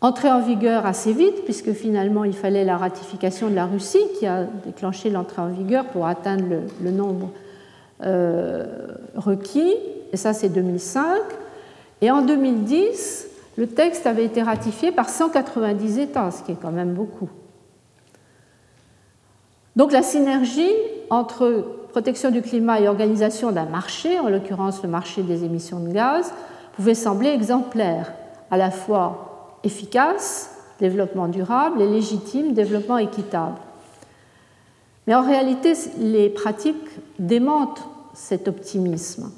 Entrée 0.01 0.31
en 0.31 0.41
vigueur 0.41 0.85
assez 0.85 1.13
vite, 1.13 1.45
puisque 1.45 1.71
finalement 1.71 2.25
il 2.25 2.33
fallait 2.33 2.65
la 2.65 2.77
ratification 2.77 3.49
de 3.49 3.55
la 3.55 3.65
Russie 3.65 4.03
qui 4.19 4.25
a 4.25 4.43
déclenché 4.65 5.09
l'entrée 5.09 5.41
en 5.41 5.47
vigueur 5.47 5.85
pour 5.85 6.07
atteindre 6.07 6.43
le, 6.81 6.91
nombre 6.91 7.29
euh, 8.01 8.65
requis, 9.15 9.75
et 10.11 10.17
ça 10.17 10.33
c'est 10.33 10.49
2005. 10.49 11.05
Et 12.01 12.11
en 12.11 12.21
2010, 12.21 13.27
le 13.57 13.67
texte 13.67 14.07
avait 14.07 14.25
été 14.25 14.41
ratifié 14.41 14.91
par 14.91 15.09
190 15.09 15.99
États, 15.99 16.31
ce 16.31 16.43
qui 16.43 16.51
est 16.51 16.57
quand 16.61 16.71
même 16.71 16.93
beaucoup. 16.93 17.29
Donc 19.75 19.91
la 19.91 20.03
synergie 20.03 20.73
entre 21.09 21.65
protection 21.93 22.31
du 22.31 22.41
climat 22.41 22.81
et 22.81 22.87
organisation 22.87 23.51
d'un 23.51 23.67
marché, 23.67 24.19
en 24.19 24.27
l'occurrence 24.27 24.81
le 24.81 24.89
marché 24.89 25.21
des 25.21 25.43
émissions 25.43 25.79
de 25.79 25.93
gaz, 25.93 26.33
pouvait 26.75 26.95
sembler 26.95 27.29
exemplaire, 27.29 28.13
à 28.49 28.57
la 28.57 28.71
fois 28.71 29.59
efficace, 29.63 30.57
développement 30.79 31.27
durable, 31.27 31.83
et 31.83 31.87
légitime, 31.87 32.53
développement 32.53 32.97
équitable. 32.97 33.57
Mais 35.05 35.13
en 35.13 35.21
réalité, 35.21 35.73
les 35.99 36.29
pratiques 36.29 36.89
démentent 37.19 37.83
cet 38.15 38.47
optimisme. 38.47 39.31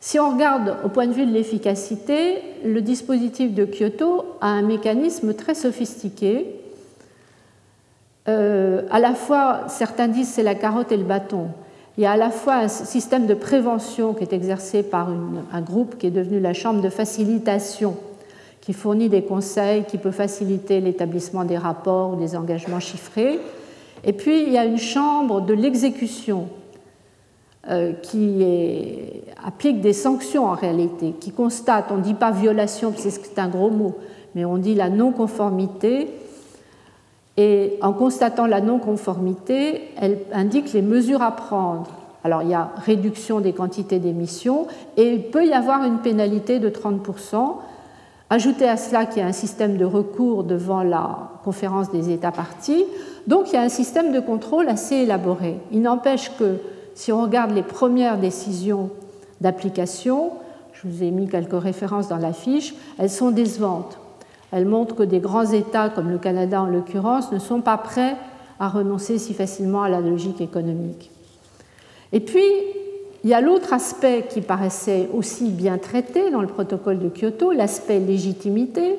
Si 0.00 0.18
on 0.18 0.30
regarde 0.30 0.76
au 0.86 0.88
point 0.88 1.06
de 1.06 1.12
vue 1.12 1.26
de 1.26 1.32
l'efficacité, 1.32 2.38
le 2.64 2.80
dispositif 2.80 3.52
de 3.52 3.66
Kyoto 3.66 4.24
a 4.40 4.46
un 4.46 4.62
mécanisme 4.62 5.34
très 5.34 5.54
sophistiqué. 5.54 6.46
Euh, 8.28 8.82
à 8.90 9.00
la 9.00 9.14
fois, 9.14 9.62
certains 9.68 10.08
disent 10.08 10.28
c'est 10.28 10.42
la 10.42 10.54
carotte 10.54 10.92
et 10.92 10.96
le 10.96 11.04
bâton. 11.04 11.48
Il 11.96 12.02
y 12.02 12.06
a 12.06 12.12
à 12.12 12.16
la 12.16 12.30
fois 12.30 12.54
un 12.54 12.68
système 12.68 13.26
de 13.26 13.34
prévention 13.34 14.14
qui 14.14 14.22
est 14.22 14.32
exercé 14.32 14.82
par 14.82 15.08
un 15.52 15.60
groupe 15.62 15.98
qui 15.98 16.06
est 16.06 16.12
devenu 16.12 16.38
la 16.38 16.52
Chambre 16.52 16.80
de 16.80 16.90
facilitation 16.90 17.96
qui 18.60 18.74
fournit 18.74 19.08
des 19.08 19.22
conseils, 19.22 19.84
qui 19.84 19.96
peut 19.96 20.10
faciliter 20.10 20.80
l'établissement 20.80 21.44
des 21.44 21.56
rapports 21.56 22.12
ou 22.12 22.16
des 22.16 22.36
engagements 22.36 22.80
chiffrés. 22.80 23.40
Et 24.04 24.12
puis, 24.12 24.42
il 24.42 24.52
y 24.52 24.58
a 24.58 24.66
une 24.66 24.78
chambre 24.78 25.40
de 25.40 25.54
l'exécution 25.54 26.48
euh, 27.70 27.94
qui 27.94 28.44
applique 29.42 29.80
des 29.80 29.94
sanctions 29.94 30.44
en 30.44 30.54
réalité, 30.54 31.14
qui 31.18 31.32
constate, 31.32 31.86
on 31.90 31.96
ne 31.96 32.02
dit 32.02 32.14
pas 32.14 32.30
violation, 32.30 32.92
c'est 32.94 33.38
un 33.38 33.48
gros 33.48 33.70
mot, 33.70 33.96
mais 34.34 34.44
on 34.44 34.58
dit 34.58 34.74
la 34.74 34.90
non-conformité. 34.90 36.08
Et 37.38 37.78
en 37.80 37.94
constatant 37.94 38.46
la 38.46 38.60
non-conformité, 38.60 39.80
elle 39.98 40.18
indique 40.32 40.74
les 40.74 40.82
mesures 40.82 41.22
à 41.22 41.30
prendre. 41.30 41.88
Alors 42.24 42.42
il 42.42 42.50
y 42.50 42.54
a 42.54 42.72
réduction 42.84 43.40
des 43.40 43.54
quantités 43.54 43.98
d'émissions 43.98 44.66
et 44.98 45.14
il 45.14 45.22
peut 45.30 45.46
y 45.46 45.54
avoir 45.54 45.84
une 45.84 45.98
pénalité 45.98 46.58
de 46.58 46.68
30% 46.68 47.54
Ajoutez 48.30 48.68
à 48.68 48.76
cela 48.76 49.06
qu'il 49.06 49.22
y 49.22 49.24
a 49.24 49.26
un 49.26 49.32
système 49.32 49.78
de 49.78 49.86
recours 49.86 50.44
devant 50.44 50.82
la 50.82 51.30
conférence 51.44 51.90
des 51.90 52.10
États 52.10 52.30
partis, 52.30 52.84
donc 53.26 53.48
il 53.48 53.54
y 53.54 53.56
a 53.56 53.62
un 53.62 53.70
système 53.70 54.12
de 54.12 54.20
contrôle 54.20 54.68
assez 54.68 54.96
élaboré. 54.96 55.56
Il 55.72 55.80
n'empêche 55.80 56.30
que 56.36 56.58
si 56.94 57.10
on 57.10 57.22
regarde 57.22 57.52
les 57.52 57.62
premières 57.62 58.18
décisions 58.18 58.90
d'application, 59.40 60.32
je 60.74 60.86
vous 60.86 61.02
ai 61.02 61.10
mis 61.10 61.26
quelques 61.26 61.58
références 61.58 62.08
dans 62.08 62.18
la 62.18 62.34
fiche, 62.34 62.74
elles 62.98 63.08
sont 63.08 63.30
décevantes. 63.30 63.98
Elles 64.50 64.64
montrent 64.64 64.94
que 64.94 65.02
des 65.02 65.20
grands 65.20 65.50
États, 65.50 65.90
comme 65.90 66.10
le 66.10 66.18
Canada 66.18 66.62
en 66.62 66.66
l'occurrence, 66.66 67.32
ne 67.32 67.38
sont 67.38 67.60
pas 67.60 67.76
prêts 67.76 68.16
à 68.58 68.68
renoncer 68.68 69.18
si 69.18 69.34
facilement 69.34 69.82
à 69.82 69.88
la 69.88 70.00
logique 70.00 70.40
économique. 70.40 71.10
Et 72.12 72.20
puis, 72.20 72.42
il 73.24 73.30
y 73.30 73.34
a 73.34 73.40
l'autre 73.40 73.72
aspect 73.72 74.26
qui 74.28 74.40
paraissait 74.40 75.08
aussi 75.12 75.50
bien 75.50 75.78
traité 75.78 76.30
dans 76.30 76.40
le 76.40 76.46
protocole 76.46 76.98
de 76.98 77.08
Kyoto, 77.08 77.52
l'aspect 77.52 77.98
légitimité. 77.98 78.96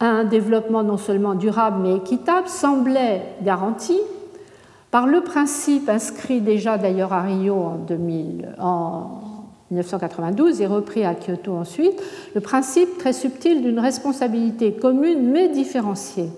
Un 0.00 0.24
développement 0.24 0.82
non 0.82 0.96
seulement 0.96 1.34
durable 1.34 1.78
mais 1.82 1.96
équitable 1.96 2.48
semblait 2.48 3.22
garanti 3.42 3.98
par 4.90 5.06
le 5.06 5.20
principe 5.20 5.88
inscrit 5.88 6.40
déjà 6.40 6.78
d'ailleurs 6.78 7.12
à 7.12 7.22
Rio 7.22 7.54
en, 7.54 7.76
2000, 7.76 8.54
en 8.58 9.20
1992 9.70 10.60
et 10.60 10.66
repris 10.66 11.04
à 11.04 11.14
Kyoto 11.14 11.52
ensuite, 11.52 12.02
le 12.34 12.40
principe 12.40 12.98
très 12.98 13.12
subtil 13.12 13.62
d'une 13.62 13.78
responsabilité 13.78 14.72
commune 14.72 15.30
mais 15.30 15.48
différenciée, 15.48 16.30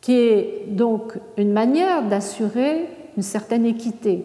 qui 0.00 0.14
est 0.14 0.64
donc 0.68 1.18
une 1.36 1.52
manière 1.52 2.02
d'assurer 2.02 2.88
une 3.16 3.22
certaine 3.22 3.66
équité 3.66 4.24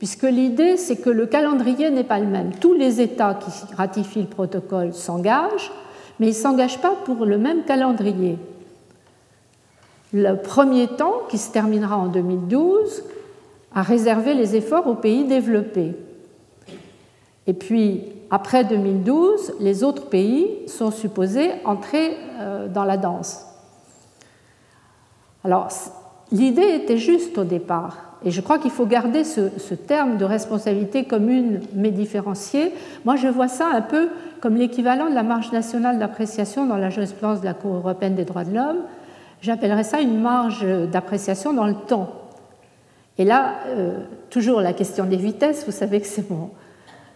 puisque 0.00 0.22
l'idée, 0.22 0.78
c'est 0.78 0.96
que 0.96 1.10
le 1.10 1.26
calendrier 1.26 1.90
n'est 1.90 2.04
pas 2.04 2.18
le 2.18 2.26
même. 2.26 2.52
Tous 2.58 2.72
les 2.72 3.02
États 3.02 3.34
qui 3.34 3.50
ratifient 3.74 4.22
le 4.22 4.28
protocole 4.28 4.94
s'engagent, 4.94 5.70
mais 6.18 6.28
ils 6.28 6.30
ne 6.30 6.34
s'engagent 6.34 6.80
pas 6.80 6.94
pour 7.04 7.26
le 7.26 7.36
même 7.36 7.64
calendrier. 7.64 8.38
Le 10.14 10.36
premier 10.36 10.88
temps, 10.88 11.20
qui 11.28 11.36
se 11.36 11.52
terminera 11.52 11.98
en 11.98 12.06
2012, 12.06 13.04
a 13.74 13.82
réservé 13.82 14.32
les 14.32 14.56
efforts 14.56 14.86
aux 14.86 14.94
pays 14.94 15.24
développés. 15.24 15.92
Et 17.46 17.54
puis, 17.54 18.04
après 18.30 18.64
2012, 18.64 19.54
les 19.60 19.82
autres 19.82 20.08
pays 20.08 20.48
sont 20.66 20.90
supposés 20.90 21.50
entrer 21.64 22.16
euh, 22.38 22.68
dans 22.68 22.84
la 22.84 22.96
danse. 22.96 23.44
Alors, 25.44 25.68
l'idée 26.30 26.74
était 26.74 26.98
juste 26.98 27.38
au 27.38 27.44
départ. 27.44 28.10
Et 28.24 28.30
je 28.30 28.40
crois 28.42 28.58
qu'il 28.58 28.70
faut 28.70 28.84
garder 28.84 29.24
ce, 29.24 29.74
terme 29.74 30.18
de 30.18 30.24
responsabilité 30.26 31.04
commune 31.04 31.60
mais 31.74 31.90
différenciée. 31.90 32.72
Moi, 33.06 33.16
je 33.16 33.28
vois 33.28 33.48
ça 33.48 33.68
un 33.72 33.80
peu 33.80 34.10
comme 34.40 34.56
l'équivalent 34.56 35.08
de 35.08 35.14
la 35.14 35.22
marge 35.22 35.52
nationale 35.52 35.98
d'appréciation 35.98 36.66
dans 36.66 36.76
la 36.76 36.90
jurisprudence 36.90 37.40
de 37.40 37.46
la 37.46 37.54
Cour 37.54 37.76
européenne 37.76 38.14
des 38.14 38.26
droits 38.26 38.44
de 38.44 38.54
l'homme. 38.54 38.80
J'appellerais 39.40 39.84
ça 39.84 40.02
une 40.02 40.20
marge 40.20 40.66
d'appréciation 40.92 41.54
dans 41.54 41.66
le 41.66 41.74
temps. 41.74 42.10
Et 43.16 43.24
là, 43.24 43.54
euh, 43.68 44.00
toujours 44.28 44.60
la 44.60 44.74
question 44.74 45.04
des 45.06 45.16
vitesses, 45.16 45.64
vous 45.64 45.72
savez 45.72 46.00
que 46.00 46.06
c'est 46.06 46.28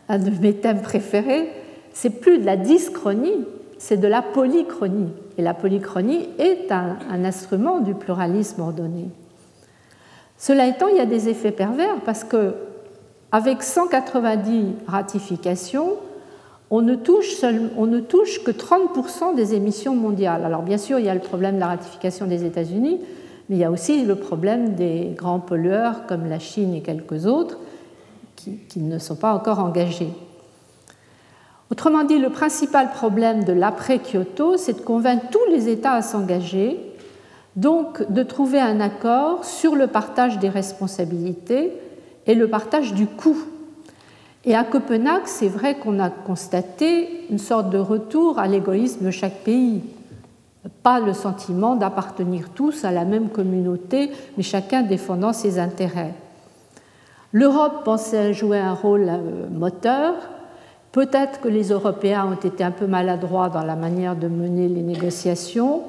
un 0.08 0.18
de 0.18 0.30
mes 0.40 0.54
thèmes 0.54 0.82
préférés, 0.82 1.48
c'est 1.92 2.10
plus 2.10 2.38
de 2.38 2.44
la 2.44 2.56
dyschronie, 2.56 3.46
c'est 3.78 3.96
de 3.96 4.08
la 4.08 4.22
polychronie. 4.22 5.12
Et 5.38 5.42
la 5.42 5.54
polychronie 5.54 6.28
est 6.38 6.70
un 6.70 7.24
instrument 7.24 7.80
du 7.80 7.94
pluralisme 7.94 8.62
ordonné. 8.62 9.08
Cela 10.38 10.66
étant, 10.66 10.88
il 10.88 10.96
y 10.96 11.00
a 11.00 11.06
des 11.06 11.28
effets 11.28 11.52
pervers 11.52 11.96
parce 12.04 12.24
que 12.24 12.54
avec 13.32 13.62
190 13.62 14.74
ratifications, 14.86 15.94
on 16.70 16.82
ne, 16.82 16.94
touche 16.94 17.42
on 17.76 17.86
ne 17.86 18.00
touche 18.00 18.44
que 18.44 18.50
30% 18.50 19.34
des 19.34 19.54
émissions 19.54 19.96
mondiales. 19.96 20.44
Alors 20.44 20.62
bien 20.62 20.78
sûr, 20.78 20.98
il 20.98 21.06
y 21.06 21.08
a 21.08 21.14
le 21.14 21.20
problème 21.20 21.56
de 21.56 21.60
la 21.60 21.68
ratification 21.68 22.26
des 22.26 22.44
États-Unis, 22.44 23.00
mais 23.48 23.56
il 23.56 23.58
y 23.58 23.64
a 23.64 23.70
aussi 23.70 24.04
le 24.04 24.16
problème 24.16 24.74
des 24.74 25.14
grands 25.16 25.40
pollueurs 25.40 26.06
comme 26.06 26.28
la 26.28 26.38
Chine 26.38 26.74
et 26.74 26.80
quelques 26.80 27.26
autres 27.26 27.58
qui, 28.68 28.80
ne 28.80 28.98
sont 28.98 29.16
pas 29.16 29.34
encore 29.34 29.58
engagés. 29.58 30.12
Autrement 31.70 32.04
dit, 32.04 32.18
le 32.18 32.30
principal 32.30 32.90
problème 32.92 33.44
de 33.44 33.52
l'après-Kyoto, 33.52 34.56
c'est 34.56 34.74
de 34.74 34.80
convaincre 34.80 35.26
tous 35.30 35.50
les 35.50 35.68
États 35.68 35.92
à 35.92 36.02
s'engager 36.02 36.78
donc 37.56 38.10
de 38.10 38.22
trouver 38.22 38.60
un 38.60 38.80
accord 38.80 39.44
sur 39.44 39.76
le 39.76 39.86
partage 39.86 40.38
des 40.38 40.48
responsabilités 40.48 41.72
et 42.26 42.34
le 42.34 42.48
partage 42.48 42.94
du 42.94 43.06
coût. 43.06 43.38
Et 44.44 44.54
à 44.54 44.64
Copenhague, 44.64 45.26
c'est 45.26 45.48
vrai 45.48 45.76
qu'on 45.76 46.00
a 46.00 46.10
constaté 46.10 47.26
une 47.30 47.38
sorte 47.38 47.70
de 47.70 47.78
retour 47.78 48.38
à 48.38 48.46
l'égoïsme 48.46 49.06
de 49.06 49.10
chaque 49.10 49.42
pays. 49.44 49.82
Pas 50.82 51.00
le 51.00 51.12
sentiment 51.12 51.76
d'appartenir 51.76 52.50
tous 52.50 52.84
à 52.84 52.90
la 52.90 53.04
même 53.04 53.28
communauté, 53.28 54.10
mais 54.36 54.42
chacun 54.42 54.82
défendant 54.82 55.32
ses 55.32 55.58
intérêts. 55.58 56.14
L'Europe 57.34 57.82
pensait 57.84 58.32
jouer 58.32 58.60
un 58.60 58.74
rôle 58.74 59.08
euh, 59.08 59.48
moteur. 59.50 60.14
Peut-être 60.92 61.40
que 61.40 61.48
les 61.48 61.70
Européens 61.70 62.28
ont 62.30 62.48
été 62.48 62.62
un 62.62 62.70
peu 62.70 62.86
maladroits 62.86 63.48
dans 63.48 63.64
la 63.64 63.74
manière 63.74 64.14
de 64.14 64.28
mener 64.28 64.68
les 64.68 64.82
négociations. 64.82 65.82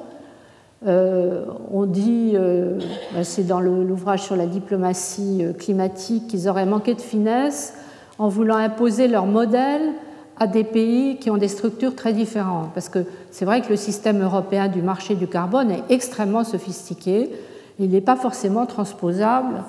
Euh, 0.88 1.44
on 1.72 1.84
dit, 1.84 2.32
euh, 2.34 2.80
bah, 3.14 3.22
c'est 3.22 3.44
dans 3.46 3.60
l'ouvrage 3.60 4.22
sur 4.22 4.34
la 4.34 4.46
diplomatie 4.46 5.44
climatique, 5.56 6.26
qu'ils 6.26 6.48
auraient 6.48 6.66
manqué 6.66 6.94
de 6.94 7.00
finesse 7.00 7.74
en 8.18 8.26
voulant 8.26 8.56
imposer 8.56 9.06
leur 9.06 9.26
modèle 9.26 9.92
à 10.40 10.48
des 10.48 10.64
pays 10.64 11.18
qui 11.18 11.30
ont 11.30 11.36
des 11.36 11.46
structures 11.46 11.94
très 11.94 12.12
différentes. 12.12 12.72
Parce 12.74 12.88
que 12.88 13.04
c'est 13.30 13.44
vrai 13.44 13.60
que 13.60 13.68
le 13.68 13.76
système 13.76 14.20
européen 14.20 14.66
du 14.66 14.82
marché 14.82 15.14
du 15.14 15.28
carbone 15.28 15.70
est 15.70 15.84
extrêmement 15.90 16.42
sophistiqué. 16.42 17.30
Il 17.78 17.90
n'est 17.90 18.00
pas 18.00 18.16
forcément 18.16 18.66
transposable 18.66 19.62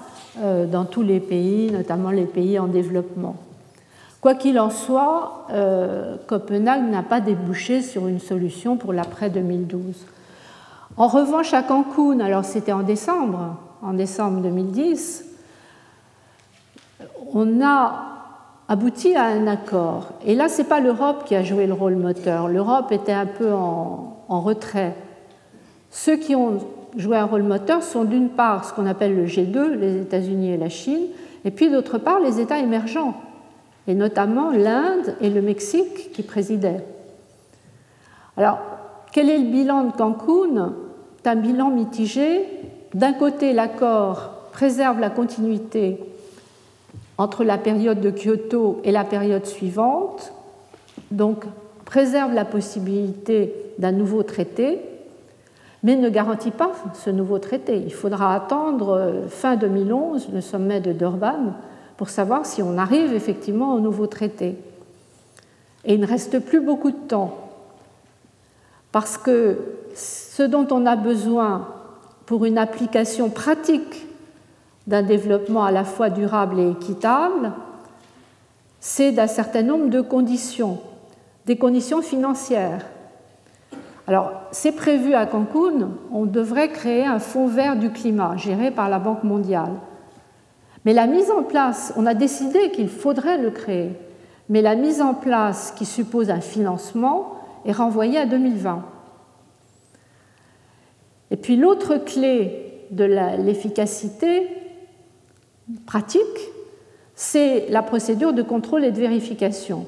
dans 0.71 0.85
tous 0.85 1.03
les 1.03 1.19
pays, 1.19 1.71
notamment 1.71 2.11
les 2.11 2.25
pays 2.25 2.59
en 2.59 2.67
développement. 2.67 3.35
Quoi 4.21 4.33
qu'il 4.33 4.59
en 4.59 4.71
soit, 4.71 5.45
euh, 5.51 6.17
Copenhague 6.25 6.89
n'a 6.89 7.03
pas 7.03 7.21
débouché 7.21 7.81
sur 7.81 8.07
une 8.07 8.19
solution 8.19 8.75
pour 8.75 8.91
l'après 8.91 9.29
2012. 9.29 10.05
En 10.97 11.07
revanche, 11.07 11.53
à 11.53 11.61
Cancun, 11.61 12.19
alors 12.19 12.43
c'était 12.43 12.71
en 12.71 12.81
décembre, 12.81 13.57
en 13.83 13.93
décembre 13.93 14.41
2010, 14.41 15.25
on 17.33 17.63
a 17.63 18.03
abouti 18.67 19.15
à 19.15 19.25
un 19.25 19.45
accord. 19.45 20.09
Et 20.25 20.33
là, 20.33 20.49
ce 20.49 20.61
n'est 20.61 20.67
pas 20.67 20.79
l'Europe 20.79 21.25
qui 21.25 21.35
a 21.35 21.43
joué 21.43 21.67
le 21.67 21.73
rôle 21.73 21.95
moteur. 21.95 22.47
L'Europe 22.47 22.91
était 22.91 23.13
un 23.13 23.27
peu 23.27 23.53
en, 23.53 24.17
en 24.27 24.41
retrait. 24.41 24.95
Ceux 25.91 26.17
qui 26.17 26.35
ont 26.35 26.59
joué 26.97 27.17
un 27.17 27.25
rôle 27.25 27.43
moteur 27.43 27.83
sont 27.83 28.03
d'une 28.03 28.29
part 28.29 28.65
ce 28.65 28.73
qu'on 28.73 28.85
appelle 28.85 29.15
le 29.15 29.25
G2, 29.25 29.73
les 29.73 30.01
États-Unis 30.01 30.51
et 30.51 30.57
la 30.57 30.69
Chine, 30.69 31.07
et 31.45 31.51
puis 31.51 31.69
d'autre 31.69 31.97
part 31.97 32.19
les 32.19 32.39
États 32.39 32.59
émergents, 32.59 33.13
et 33.87 33.93
notamment 33.93 34.51
l'Inde 34.51 35.15
et 35.21 35.29
le 35.29 35.41
Mexique 35.41 36.11
qui 36.11 36.23
présidaient. 36.23 36.83
Alors, 38.35 38.59
quel 39.11 39.29
est 39.29 39.37
le 39.37 39.49
bilan 39.49 39.85
de 39.85 39.91
Cancun? 39.93 40.73
C'est 41.23 41.29
un 41.29 41.35
bilan 41.35 41.69
mitigé. 41.69 42.45
D'un 42.93 43.13
côté, 43.13 43.53
l'accord 43.53 44.31
préserve 44.51 44.99
la 44.99 45.09
continuité 45.09 45.99
entre 47.17 47.43
la 47.43 47.57
période 47.57 47.99
de 47.99 48.11
Kyoto 48.11 48.81
et 48.83 48.91
la 48.91 49.03
période 49.03 49.45
suivante, 49.45 50.33
donc 51.11 51.45
préserve 51.85 52.33
la 52.33 52.45
possibilité 52.45 53.53
d'un 53.77 53.91
nouveau 53.91 54.23
traité, 54.23 54.79
mais 55.87 55.95
ne 55.95 56.09
garantit 56.09 56.51
pas 56.51 56.73
ce 56.93 57.09
nouveau 57.09 57.39
traité. 57.39 57.77
Il 57.77 57.93
faudra 57.93 58.35
attendre 58.35 58.89
euh, 58.89 59.27
fin 59.29 59.55
2011, 59.55 60.27
le 60.33 60.41
sommet 60.41 60.81
de 60.81 60.91
Durban, 60.91 61.53
pour 61.95 62.09
savoir 62.09 62.45
si 62.45 62.61
on 62.61 62.77
arrive 62.77 63.13
effectivement 63.13 63.73
au 63.73 63.79
nouveau 63.79 64.05
traité. 64.05 64.57
Et 65.85 65.93
il 65.93 66.01
ne 66.01 66.05
reste 66.05 66.39
plus 66.39 66.59
beaucoup 66.59 66.91
de 66.91 66.97
temps, 67.07 67.37
parce 68.91 69.17
que 69.17 69.59
ce 69.95 70.43
dont 70.43 70.67
on 70.71 70.85
a 70.85 70.97
besoin 70.97 71.69
pour 72.25 72.43
une 72.43 72.57
application 72.57 73.29
pratique 73.29 74.07
d'un 74.87 75.03
développement 75.03 75.63
à 75.63 75.71
la 75.71 75.85
fois 75.85 76.09
durable 76.09 76.59
et 76.59 76.69
équitable, 76.69 77.53
c'est 78.81 79.13
d'un 79.13 79.27
certain 79.27 79.61
nombre 79.61 79.87
de 79.87 80.01
conditions, 80.01 80.81
des 81.45 81.57
conditions 81.57 82.01
financières. 82.01 82.85
Alors, 84.07 84.31
c'est 84.51 84.71
prévu 84.71 85.13
à 85.13 85.25
Cancun, 85.25 85.89
on 86.13 86.25
devrait 86.25 86.69
créer 86.69 87.05
un 87.05 87.19
fonds 87.19 87.47
vert 87.47 87.75
du 87.75 87.91
climat 87.91 88.37
géré 88.37 88.71
par 88.71 88.87
la 88.87 88.99
Banque 88.99 89.25
mondiale. 89.25 89.73
Mais 90.85 90.93
la 90.93 91.07
mise 91.07 91.29
en 91.29 91.43
place, 91.43 91.93
on 91.97 92.05
a 92.05 92.13
décidé 92.13 92.71
qu'il 92.71 92.87
faudrait 92.87 93.37
le 93.37 93.51
créer, 93.51 93.91
mais 94.47 94.61
la 94.61 94.75
mise 94.75 95.01
en 95.01 95.13
place 95.13 95.73
qui 95.75 95.85
suppose 95.85 96.29
un 96.29 96.39
financement 96.39 97.33
est 97.65 97.73
renvoyée 97.73 98.17
à 98.17 98.25
2020. 98.25 98.85
Et 101.31 101.35
puis 101.35 101.57
l'autre 101.57 101.97
clé 101.97 102.85
de 102.91 103.03
l'efficacité 103.03 104.47
pratique, 105.85 106.21
c'est 107.13 107.67
la 107.69 107.83
procédure 107.83 108.31
de 108.31 108.41
contrôle 108.41 108.85
et 108.85 108.91
de 108.91 108.99
vérification. 108.99 109.85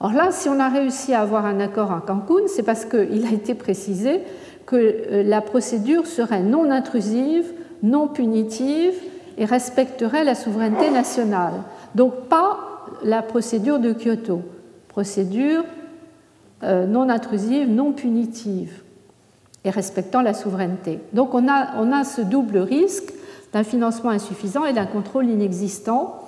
Or 0.00 0.12
là, 0.12 0.32
si 0.32 0.48
on 0.48 0.58
a 0.58 0.68
réussi 0.68 1.12
à 1.12 1.20
avoir 1.20 1.44
un 1.44 1.60
accord 1.60 1.92
à 1.92 2.02
Cancun, 2.06 2.46
c'est 2.46 2.62
parce 2.62 2.86
qu'il 2.86 3.26
a 3.26 3.32
été 3.32 3.54
précisé 3.54 4.22
que 4.64 4.76
euh, 4.76 5.22
la 5.22 5.42
procédure 5.42 6.06
serait 6.06 6.42
non 6.42 6.70
intrusive, 6.70 7.52
non 7.82 8.08
punitive 8.08 8.94
et 9.36 9.44
respecterait 9.44 10.24
la 10.24 10.34
souveraineté 10.34 10.90
nationale. 10.90 11.54
Donc 11.94 12.14
pas 12.28 12.86
la 13.02 13.22
procédure 13.22 13.78
de 13.78 13.92
Kyoto, 13.92 14.42
procédure 14.88 15.64
euh, 16.62 16.86
non 16.86 17.08
intrusive, 17.08 17.68
non 17.68 17.92
punitive 17.92 18.82
et 19.64 19.70
respectant 19.70 20.22
la 20.22 20.34
souveraineté. 20.34 21.00
Donc 21.12 21.34
on 21.34 21.48
a, 21.48 21.78
on 21.78 21.92
a 21.92 22.04
ce 22.04 22.22
double 22.22 22.58
risque 22.58 23.12
d'un 23.52 23.64
financement 23.64 24.10
insuffisant 24.10 24.64
et 24.64 24.72
d'un 24.72 24.86
contrôle 24.86 25.26
inexistant. 25.26 26.19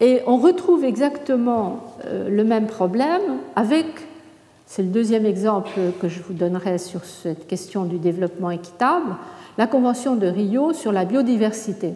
Et 0.00 0.20
on 0.26 0.36
retrouve 0.36 0.84
exactement 0.84 1.80
euh, 2.04 2.28
le 2.28 2.44
même 2.44 2.66
problème 2.66 3.38
avec, 3.56 3.86
c'est 4.66 4.82
le 4.82 4.88
deuxième 4.88 5.26
exemple 5.26 5.70
que 6.00 6.08
je 6.08 6.22
vous 6.22 6.34
donnerai 6.34 6.78
sur 6.78 7.04
cette 7.04 7.46
question 7.46 7.84
du 7.84 7.98
développement 7.98 8.50
équitable, 8.50 9.16
la 9.56 9.66
Convention 9.66 10.14
de 10.14 10.28
Rio 10.28 10.72
sur 10.72 10.92
la 10.92 11.04
biodiversité. 11.04 11.94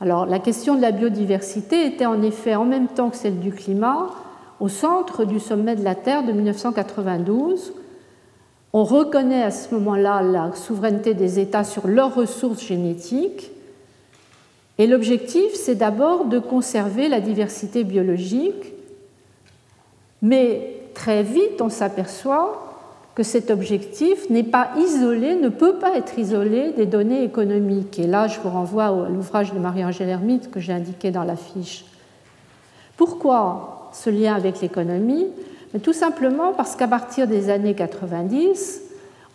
Alors 0.00 0.26
la 0.26 0.38
question 0.38 0.74
de 0.74 0.82
la 0.82 0.92
biodiversité 0.92 1.86
était 1.86 2.06
en 2.06 2.22
effet 2.22 2.54
en 2.54 2.64
même 2.64 2.88
temps 2.88 3.10
que 3.10 3.16
celle 3.16 3.38
du 3.38 3.52
climat 3.52 4.08
au 4.60 4.68
centre 4.68 5.24
du 5.24 5.40
sommet 5.40 5.76
de 5.76 5.84
la 5.84 5.94
Terre 5.94 6.24
de 6.24 6.32
1992. 6.32 7.72
On 8.72 8.84
reconnaît 8.84 9.42
à 9.42 9.50
ce 9.50 9.74
moment-là 9.74 10.22
la 10.22 10.52
souveraineté 10.54 11.14
des 11.14 11.38
États 11.38 11.64
sur 11.64 11.88
leurs 11.88 12.14
ressources 12.14 12.62
génétiques. 12.62 13.50
Et 14.80 14.86
l'objectif, 14.86 15.52
c'est 15.52 15.74
d'abord 15.74 16.24
de 16.24 16.38
conserver 16.38 17.08
la 17.08 17.20
diversité 17.20 17.84
biologique, 17.84 18.72
mais 20.22 20.72
très 20.94 21.22
vite 21.22 21.60
on 21.60 21.68
s'aperçoit 21.68 22.66
que 23.14 23.22
cet 23.22 23.50
objectif 23.50 24.30
n'est 24.30 24.42
pas 24.42 24.70
isolé, 24.78 25.34
ne 25.34 25.50
peut 25.50 25.74
pas 25.74 25.98
être 25.98 26.18
isolé 26.18 26.72
des 26.72 26.86
données 26.86 27.22
économiques. 27.24 27.98
Et 27.98 28.06
là, 28.06 28.26
je 28.26 28.40
vous 28.40 28.48
renvoie 28.48 28.84
à 28.86 29.08
l'ouvrage 29.10 29.52
de 29.52 29.58
Marie-Angèle 29.58 30.08
Hermite 30.08 30.50
que 30.50 30.60
j'ai 30.60 30.72
indiqué 30.72 31.10
dans 31.10 31.24
la 31.24 31.36
fiche. 31.36 31.84
Pourquoi 32.96 33.90
ce 33.92 34.08
lien 34.08 34.34
avec 34.34 34.62
l'économie? 34.62 35.26
Tout 35.82 35.92
simplement 35.92 36.54
parce 36.54 36.74
qu'à 36.74 36.88
partir 36.88 37.26
des 37.26 37.50
années 37.50 37.74
90, 37.74 38.80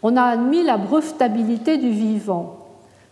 on 0.02 0.18
a 0.18 0.24
admis 0.24 0.64
la 0.64 0.78
brevetabilité 0.78 1.78
du 1.78 1.91
vivant, 1.91 2.64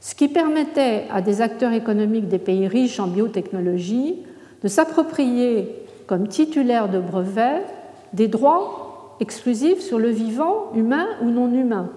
ce 0.03 0.15
qui 0.15 0.27
permettait 0.27 1.05
à 1.09 1.21
des 1.21 1.39
acteurs 1.39 1.71
économiques 1.71 2.27
des 2.27 2.37
pays 2.37 2.67
riches 2.67 2.99
en 2.99 3.07
biotechnologie 3.07 4.17
de 4.61 4.67
s'approprier 4.67 5.85
comme 6.07 6.27
titulaires 6.27 6.89
de 6.89 6.99
brevets 6.99 7.63
des 8.11 8.27
droits 8.27 9.15
exclusif 9.21 9.79
sur 9.79 9.99
le 9.99 10.09
vivant, 10.09 10.73
humain 10.75 11.07
ou 11.21 11.29
non 11.29 11.49
humain. 11.53 11.89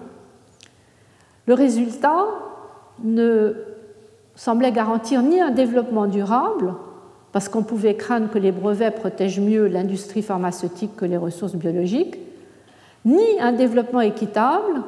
Le 1.47 1.53
résultat 1.53 2.27
ne 3.03 3.55
semblait 4.35 4.71
garantir 4.71 5.21
ni 5.21 5.41
un 5.41 5.51
développement 5.51 6.07
durable, 6.07 6.75
parce 7.33 7.49
qu'on 7.49 7.63
pouvait 7.63 7.95
craindre 7.95 8.29
que 8.29 8.39
les 8.39 8.53
brevets 8.53 8.95
protègent 8.95 9.41
mieux 9.41 9.67
l'industrie 9.67 10.21
pharmaceutique 10.21 10.95
que 10.95 11.03
les 11.03 11.17
ressources 11.17 11.55
biologiques, 11.55 12.17
ni 13.03 13.37
un 13.41 13.51
développement 13.51 14.01
équitable, 14.01 14.81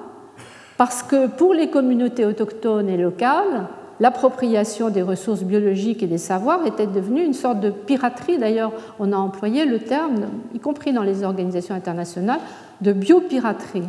parce 0.80 1.04
que 1.04 1.28
pour 1.28 1.54
les 1.54 1.70
communautés 1.70 2.26
autochtones 2.26 2.88
et 2.88 2.96
locales, 2.96 3.68
l'appropriation 4.00 4.90
des 4.90 5.02
ressources 5.02 5.44
biologiques 5.44 6.02
et 6.04 6.08
des 6.08 6.18
savoirs 6.18 6.66
était 6.66 6.88
devenue 6.88 7.22
une 7.22 7.34
sorte 7.34 7.60
de 7.60 7.70
piraterie. 7.70 8.38
D'ailleurs, 8.38 8.72
on 8.98 9.12
a 9.12 9.18
employé 9.18 9.66
le 9.66 9.80
terme, 9.80 10.28
y 10.56 10.60
compris 10.60 10.94
dans 10.94 11.04
les 11.04 11.26
organisations 11.26 11.76
internationales, 11.76 12.40
de 12.80 12.94
biopiraterie. 12.94 13.84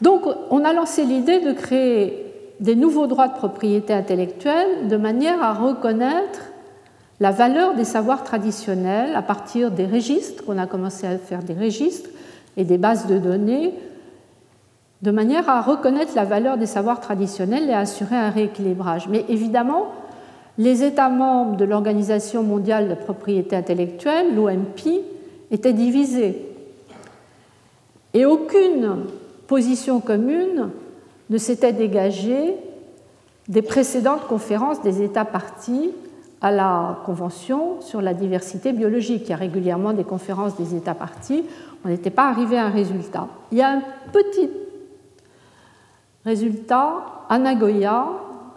Donc, 0.00 0.22
on 0.48 0.64
a 0.64 0.72
lancé 0.72 1.04
l'idée 1.04 1.40
de 1.40 1.52
créer 1.52 2.32
des 2.60 2.74
nouveaux 2.74 3.06
droits 3.06 3.28
de 3.28 3.34
propriété 3.34 3.92
intellectuelle 3.92 4.88
de 4.88 4.96
manière 4.96 5.42
à 5.42 5.52
reconnaître 5.52 6.40
la 7.20 7.32
valeur 7.32 7.74
des 7.74 7.84
savoirs 7.84 8.24
traditionnels 8.24 9.14
à 9.14 9.20
partir 9.20 9.72
des 9.72 9.84
registres, 9.84 10.44
on 10.48 10.56
a 10.56 10.66
commencé 10.66 11.06
à 11.06 11.18
faire 11.18 11.42
des 11.42 11.52
registres 11.52 12.08
et 12.56 12.64
des 12.64 12.78
bases 12.78 13.06
de 13.06 13.18
données 13.18 13.74
de 15.02 15.10
manière 15.10 15.48
à 15.48 15.60
reconnaître 15.60 16.12
la 16.16 16.24
valeur 16.24 16.56
des 16.56 16.66
savoirs 16.66 17.00
traditionnels 17.00 17.68
et 17.68 17.72
à 17.72 17.80
assurer 17.80 18.16
un 18.16 18.30
rééquilibrage. 18.30 19.08
Mais 19.08 19.24
évidemment, 19.28 19.92
les 20.58 20.82
États 20.82 21.08
membres 21.08 21.56
de 21.56 21.64
l'Organisation 21.64 22.42
mondiale 22.42 22.88
de 22.88 22.94
propriété 22.94 23.54
intellectuelle, 23.54 24.34
l'OMP, 24.34 25.04
étaient 25.50 25.72
divisés. 25.72 26.44
Et 28.12 28.26
aucune 28.26 28.96
position 29.46 30.00
commune 30.00 30.70
ne 31.30 31.38
s'était 31.38 31.72
dégagée 31.72 32.54
des 33.48 33.62
précédentes 33.62 34.26
conférences 34.26 34.82
des 34.82 35.02
États 35.02 35.24
partis 35.24 35.90
à 36.40 36.50
la 36.50 36.98
Convention 37.04 37.80
sur 37.80 38.00
la 38.00 38.14
diversité 38.14 38.72
biologique. 38.72 39.24
Il 39.26 39.30
y 39.30 39.32
a 39.32 39.36
régulièrement 39.36 39.92
des 39.92 40.04
conférences 40.04 40.56
des 40.56 40.74
États 40.74 40.94
partis. 40.94 41.44
On 41.84 41.88
n'était 41.88 42.10
pas 42.10 42.28
arrivé 42.28 42.58
à 42.58 42.66
un 42.66 42.70
résultat. 42.70 43.28
Il 43.52 43.58
y 43.58 43.62
a 43.62 43.70
un 43.70 43.82
petit 44.12 44.50
Résultat, 46.28 47.06
à 47.30 47.38
Nagoya, 47.38 48.06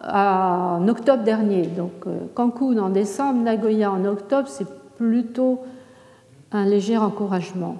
en 0.04 0.86
octobre 0.90 1.24
dernier. 1.24 1.68
Donc 1.68 2.06
euh, 2.06 2.28
Cancun 2.36 2.78
en 2.80 2.90
décembre, 2.90 3.42
Nagoya 3.42 3.90
en 3.90 4.04
octobre, 4.04 4.50
c'est 4.50 4.68
plutôt 4.98 5.62
un 6.52 6.66
léger 6.66 6.98
encouragement. 6.98 7.78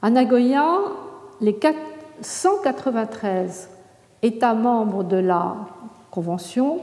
À 0.00 0.08
Nagoya, 0.08 0.64
les 1.42 1.58
193 2.22 3.68
États 4.22 4.54
membres 4.54 5.04
de 5.04 5.18
la 5.18 5.56
Convention 6.10 6.78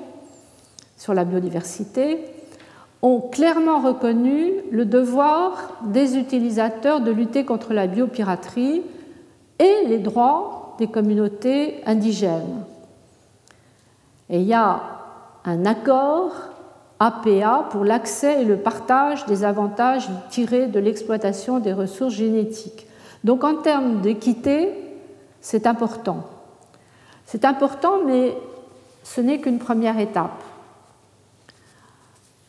sur 0.97 1.15
la 1.15 1.25
biodiversité 1.25 2.19
ont 3.01 3.21
clairement 3.21 3.79
reconnu 3.79 4.51
le 4.69 4.85
devoir 4.85 5.79
des 5.83 6.15
utilisateurs 6.15 7.01
de 7.01 7.09
lutter 7.09 7.43
contre 7.43 7.73
la 7.73 7.87
biopiraterie 7.87 8.83
et 9.57 9.87
les 9.87 9.97
droits 9.97 10.58
des 10.79 10.87
communautés 10.87 11.81
indigènes. 11.85 12.63
Et 14.29 14.39
il 14.39 14.47
y 14.47 14.53
a 14.53 14.81
un 15.45 15.65
accord 15.65 16.31
APA 16.99 17.67
pour 17.69 17.83
l'accès 17.85 18.41
et 18.41 18.45
le 18.45 18.57
partage 18.57 19.25
des 19.25 19.43
avantages 19.43 20.09
tirés 20.29 20.67
de 20.67 20.79
l'exploitation 20.79 21.59
des 21.59 21.73
ressources 21.73 22.13
génétiques. 22.13 22.87
Donc 23.23 23.43
en 23.43 23.55
termes 23.55 24.01
d'équité, 24.01 24.69
c'est 25.41 25.67
important. 25.67 26.25
C'est 27.25 27.45
important, 27.45 28.03
mais 28.05 28.35
ce 29.03 29.21
n'est 29.21 29.39
qu'une 29.39 29.59
première 29.59 29.99
étape. 29.99 30.41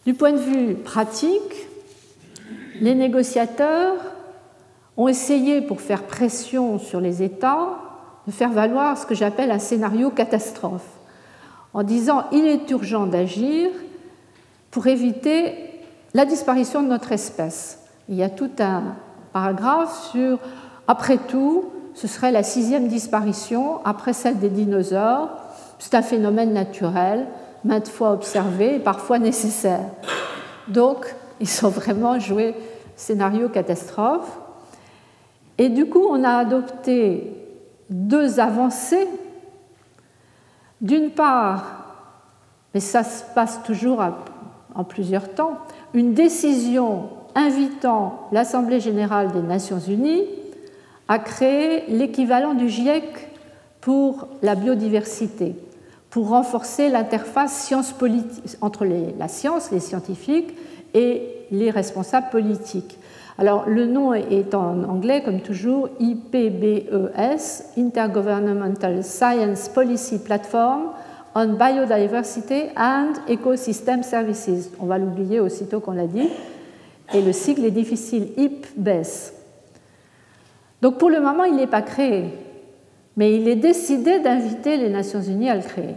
Du 0.06 0.14
point 0.14 0.32
de 0.32 0.38
vue 0.38 0.74
pratique, 0.76 1.66
les 2.80 2.94
négociateurs 2.94 3.96
ont 4.96 5.08
essayé, 5.08 5.60
pour 5.60 5.80
faire 5.80 6.04
pression 6.04 6.78
sur 6.78 7.00
les 7.00 7.22
États, 7.22 7.89
faire 8.30 8.50
valoir 8.50 8.98
ce 8.98 9.06
que 9.06 9.14
j'appelle 9.14 9.50
un 9.50 9.58
scénario 9.58 10.10
catastrophe, 10.10 10.86
en 11.74 11.82
disant 11.82 12.24
il 12.32 12.46
est 12.46 12.70
urgent 12.70 13.06
d'agir 13.06 13.70
pour 14.70 14.86
éviter 14.86 15.54
la 16.14 16.24
disparition 16.24 16.82
de 16.82 16.88
notre 16.88 17.12
espèce. 17.12 17.78
Il 18.08 18.16
y 18.16 18.22
a 18.22 18.28
tout 18.28 18.50
un 18.58 18.82
paragraphe 19.32 20.10
sur, 20.10 20.38
après 20.88 21.18
tout, 21.18 21.66
ce 21.94 22.08
serait 22.08 22.32
la 22.32 22.42
sixième 22.42 22.88
disparition 22.88 23.84
après 23.84 24.12
celle 24.12 24.38
des 24.38 24.48
dinosaures. 24.48 25.30
C'est 25.78 25.94
un 25.94 26.02
phénomène 26.02 26.52
naturel, 26.52 27.26
maintes 27.64 27.88
fois 27.88 28.12
observé 28.12 28.76
et 28.76 28.78
parfois 28.78 29.18
nécessaire. 29.18 29.84
Donc, 30.68 31.14
ils 31.40 31.66
ont 31.66 31.68
vraiment 31.68 32.18
joué 32.18 32.54
scénario 32.96 33.48
catastrophe. 33.48 34.38
Et 35.58 35.68
du 35.68 35.86
coup, 35.86 36.06
on 36.08 36.24
a 36.24 36.36
adopté 36.38 37.39
deux 37.90 38.40
avancées. 38.40 39.06
D'une 40.80 41.10
part, 41.10 41.64
mais 42.72 42.80
ça 42.80 43.04
se 43.04 43.22
passe 43.34 43.62
toujours 43.64 44.02
en 44.74 44.84
plusieurs 44.84 45.28
temps, 45.34 45.58
une 45.92 46.14
décision 46.14 47.10
invitant 47.34 48.28
l'Assemblée 48.32 48.80
générale 48.80 49.32
des 49.32 49.42
Nations 49.42 49.78
unies 49.78 50.24
à 51.08 51.18
créer 51.18 51.84
l'équivalent 51.88 52.54
du 52.54 52.68
GIEC 52.68 53.04
pour 53.80 54.28
la 54.42 54.54
biodiversité, 54.54 55.56
pour 56.08 56.28
renforcer 56.28 56.88
l'interface 56.88 57.72
entre 58.60 58.84
la 58.84 59.28
science, 59.28 59.70
les 59.70 59.80
scientifiques, 59.80 60.54
et 60.94 61.46
les 61.50 61.70
responsables 61.70 62.30
politiques. 62.30 62.98
Alors, 63.40 63.64
le 63.66 63.86
nom 63.86 64.12
est 64.12 64.54
en 64.54 64.84
anglais, 64.84 65.22
comme 65.24 65.40
toujours, 65.40 65.88
IPBES, 65.98 67.78
Intergovernmental 67.78 69.02
Science 69.02 69.70
Policy 69.70 70.18
Platform 70.18 70.90
on 71.34 71.54
Biodiversity 71.54 72.64
and 72.76 73.14
Ecosystem 73.28 74.02
Services. 74.02 74.70
On 74.78 74.84
va 74.86 74.98
l'oublier 74.98 75.40
aussitôt 75.40 75.80
qu'on 75.80 75.92
l'a 75.92 76.06
dit. 76.06 76.28
Et 77.14 77.22
le 77.22 77.32
sigle 77.32 77.64
est 77.64 77.70
difficile, 77.70 78.28
IPBES. 78.36 79.32
Donc, 80.82 80.98
pour 80.98 81.08
le 81.08 81.20
moment, 81.20 81.44
il 81.44 81.56
n'est 81.56 81.66
pas 81.66 81.82
créé 81.82 82.24
mais 83.16 83.34
il 83.34 83.48
est 83.48 83.56
décidé 83.56 84.20
d'inviter 84.20 84.76
les 84.76 84.88
Nations 84.88 85.20
Unies 85.20 85.50
à 85.50 85.56
le 85.56 85.62
créer. 85.62 85.96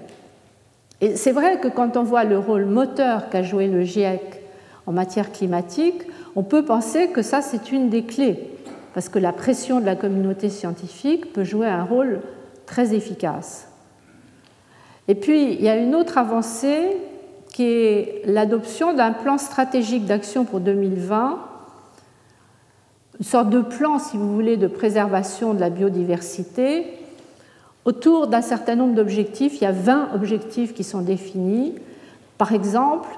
Et 0.99 1.15
c'est 1.15 1.31
vrai 1.31 1.59
que 1.59 1.67
quand 1.67 1.95
on 1.95 2.03
voit 2.03 2.23
le 2.23 2.39
rôle 2.39 2.65
moteur 2.65 3.29
qu'a 3.29 3.43
joué 3.43 3.67
le 3.67 3.83
GIEC 3.83 4.41
en 4.85 4.91
matière 4.91 5.31
climatique, 5.31 6.01
on 6.35 6.43
peut 6.43 6.65
penser 6.65 7.09
que 7.09 7.21
ça, 7.21 7.41
c'est 7.41 7.71
une 7.71 7.89
des 7.89 8.03
clés, 8.03 8.49
parce 8.93 9.09
que 9.09 9.19
la 9.19 9.33
pression 9.33 9.79
de 9.79 9.85
la 9.85 9.95
communauté 9.95 10.49
scientifique 10.49 11.31
peut 11.33 11.43
jouer 11.43 11.67
un 11.67 11.83
rôle 11.83 12.21
très 12.65 12.93
efficace. 12.93 13.67
Et 15.07 15.15
puis, 15.15 15.53
il 15.53 15.61
y 15.61 15.69
a 15.69 15.75
une 15.75 15.95
autre 15.95 16.17
avancée 16.17 16.97
qui 17.51 17.63
est 17.63 18.21
l'adoption 18.25 18.93
d'un 18.93 19.11
plan 19.11 19.37
stratégique 19.37 20.05
d'action 20.05 20.45
pour 20.45 20.59
2020, 20.59 21.39
une 23.19 23.25
sorte 23.25 23.49
de 23.49 23.61
plan, 23.61 23.99
si 23.99 24.17
vous 24.17 24.33
voulez, 24.33 24.57
de 24.57 24.67
préservation 24.67 25.53
de 25.53 25.59
la 25.59 25.69
biodiversité, 25.69 26.99
Autour 27.85 28.27
d'un 28.27 28.41
certain 28.41 28.75
nombre 28.75 28.95
d'objectifs, 28.95 29.59
il 29.59 29.65
y 29.65 29.67
a 29.67 29.73
20 29.73 30.11
objectifs 30.15 30.73
qui 30.73 30.85
sont 30.85 31.01
définis. 31.01 31.75
Par 32.37 32.53
exemple, 32.53 33.09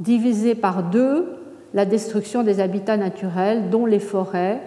diviser 0.00 0.56
par 0.56 0.82
deux 0.82 1.36
la 1.74 1.84
destruction 1.84 2.42
des 2.42 2.60
habitats 2.60 2.96
naturels, 2.96 3.70
dont 3.70 3.86
les 3.86 4.00
forêts, 4.00 4.60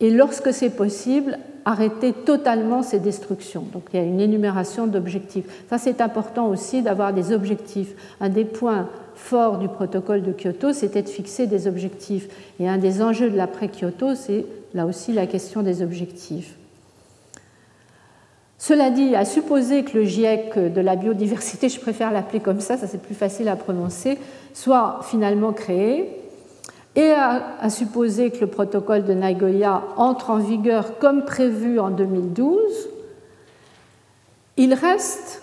et 0.00 0.10
lorsque 0.10 0.52
c'est 0.52 0.70
possible, 0.70 1.38
arrêter 1.64 2.12
totalement 2.12 2.82
ces 2.82 2.98
destructions. 2.98 3.64
Donc 3.72 3.84
il 3.92 4.00
y 4.00 4.02
a 4.02 4.06
une 4.06 4.20
énumération 4.20 4.86
d'objectifs. 4.86 5.44
Ça, 5.70 5.78
c'est 5.78 6.00
important 6.00 6.48
aussi 6.48 6.82
d'avoir 6.82 7.12
des 7.12 7.32
objectifs. 7.32 7.94
Un 8.20 8.28
des 8.28 8.44
points 8.44 8.88
forts 9.14 9.58
du 9.58 9.68
protocole 9.68 10.22
de 10.22 10.32
Kyoto, 10.32 10.72
c'était 10.72 11.02
de 11.02 11.08
fixer 11.08 11.46
des 11.46 11.66
objectifs. 11.66 12.28
Et 12.60 12.68
un 12.68 12.78
des 12.78 13.02
enjeux 13.02 13.30
de 13.30 13.36
l'après-Kyoto, 13.36 14.14
c'est 14.14 14.44
là 14.74 14.86
aussi 14.86 15.12
la 15.12 15.26
question 15.26 15.62
des 15.62 15.82
objectifs. 15.82 16.56
Cela 18.58 18.90
dit, 18.90 19.14
à 19.14 19.24
supposer 19.24 19.84
que 19.84 19.98
le 19.98 20.04
GIEC 20.04 20.72
de 20.72 20.80
la 20.80 20.96
biodiversité, 20.96 21.68
je 21.70 21.80
préfère 21.80 22.10
l'appeler 22.12 22.40
comme 22.40 22.60
ça, 22.60 22.76
ça 22.76 22.86
c'est 22.86 23.00
plus 23.00 23.14
facile 23.14 23.48
à 23.48 23.56
prononcer, 23.56 24.18
soit 24.54 25.00
finalement 25.02 25.52
créé, 25.52 26.24
et 26.96 27.10
à, 27.10 27.68
supposer 27.70 28.30
que 28.30 28.40
le 28.40 28.46
protocole 28.46 29.04
de 29.04 29.12
Nagoya 29.14 29.82
entre 29.96 30.30
en 30.30 30.38
vigueur 30.38 30.98
comme 30.98 31.24
prévu 31.24 31.80
en 31.80 31.90
2012, 31.90 32.56
il 34.56 34.72
reste 34.74 35.42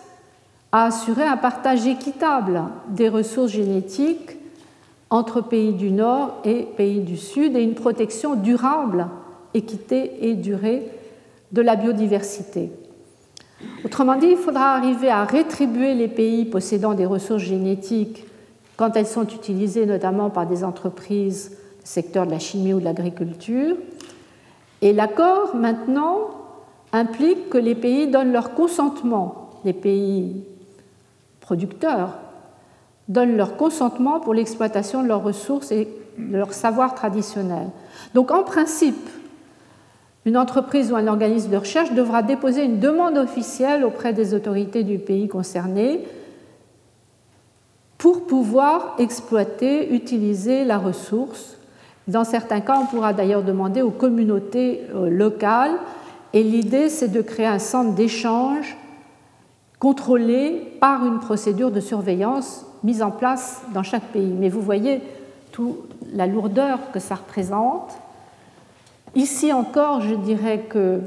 à 0.72 0.86
assurer 0.86 1.26
un 1.26 1.36
partage 1.36 1.86
équitable 1.86 2.64
des 2.88 3.09
ressources 3.09 3.51
génétiques 3.51 4.38
entre 5.09 5.41
pays 5.41 5.74
du 5.74 5.91
Nord 5.91 6.38
et 6.45 6.64
pays 6.78 7.01
du 7.01 7.18
Sud 7.18 7.57
et 7.57 7.64
une 7.64 7.76
protection 7.76 8.36
durable, 8.36 9.07
équité 9.53 10.30
et 10.30 10.36
durée 10.36 10.88
de 11.51 11.62
la 11.62 11.76
biodiversité. 11.76 12.72
Autrement 13.84 14.16
dit, 14.16 14.28
il 14.28 14.38
faudra 14.38 14.76
arriver 14.76 15.09
à 15.09 15.26
rétribuer 15.26 15.95
les 15.95 16.07
pays 16.07 16.45
possédant 16.45 16.93
des 16.93 17.05
ressources 17.05 17.43
génétiques 17.43 18.26
quand 18.78 18.95
elles 18.95 19.07
sont 19.07 19.28
utilisées 19.28 19.86
notamment 19.86 20.30
par 20.30 20.47
des 20.47 20.63
entreprises 20.63 21.49
du 21.49 21.89
secteur 21.89 22.26
de 22.26 22.32
la 22.32 22.39
chimie 22.39 22.74
ou 22.74 22.80
de 22.80 22.86
l'agriculture. 22.86 23.76
Et 24.82 24.93
l'accord, 24.93 25.55
maintenant, 25.55 26.30
implique 26.91 27.49
que 27.49 27.57
les 27.57 27.76
pays 27.76 28.07
donnent 28.07 28.34
leur 28.34 28.53
consentement, 28.53 29.49
les 29.63 29.74
pays 29.74 30.43
producteurs 31.39 32.17
donnent 33.07 33.36
leur 33.36 33.57
consentement 33.57 34.19
pour 34.19 34.34
l'exploitation 34.34 35.03
de 35.03 35.07
leurs 35.07 35.24
ressources 35.24 35.72
et 35.72 35.88
de 36.17 36.38
leur 36.38 36.53
savoir 36.53 36.95
traditionnel. 36.95 37.67
Donc 38.13 38.32
en 38.32 38.43
principe, 38.43 39.09
une 40.26 40.38
entreprise 40.38 40.91
ou 40.91 40.95
un 40.95 41.07
organisme 41.07 41.49
de 41.49 41.57
recherche 41.57 41.91
devra 41.93 42.22
déposer 42.22 42.63
une 42.63 42.80
demande 42.80 43.17
officielle 43.17 43.84
auprès 43.84 44.13
des 44.13 44.34
autorités 44.34 44.84
du 44.84 44.97
pays 44.99 45.28
concerné 45.28 46.01
pour 48.02 48.26
pouvoir 48.26 48.95
exploiter, 48.97 49.93
utiliser 49.93 50.64
la 50.64 50.80
ressource. 50.80 51.56
Dans 52.08 52.24
certains 52.24 52.60
cas, 52.60 52.80
on 52.82 52.88
pourra 52.88 53.14
d'ailleurs 53.14 53.43
demander 53.43 53.84
aux 53.84 53.91
communautés 53.91 54.82
euh, 54.95 55.08
locales. 55.08 55.78
Et 56.34 56.41
l'idée, 56.41 56.89
c'est 56.89 57.10
de 57.10 57.22
créer 57.22 57.45
un 57.45 57.60
centre 57.60 57.93
d'échange 57.93 58.76
contrôlé 59.78 60.74
par 60.80 61.06
une 61.06 61.20
procédure 61.20 61.70
de 61.70 61.80
surveillance 61.80 62.66
mise 62.84 63.04
en 63.04 63.12
place 63.12 63.62
dans 63.72 63.84
chaque 63.84 64.06
pays. 64.06 64.34
Mais 64.36 64.49
vous 64.49 64.62
voyez 64.62 65.04
toute 65.52 65.78
la 66.12 66.26
lourdeur 66.26 66.80
que 66.91 66.99
ça 66.99 67.14
représente 67.14 67.91
Ici 69.14 69.54
encore, 69.54 70.02
je 70.02 70.16
dirais 70.16 70.66
que 70.70 71.02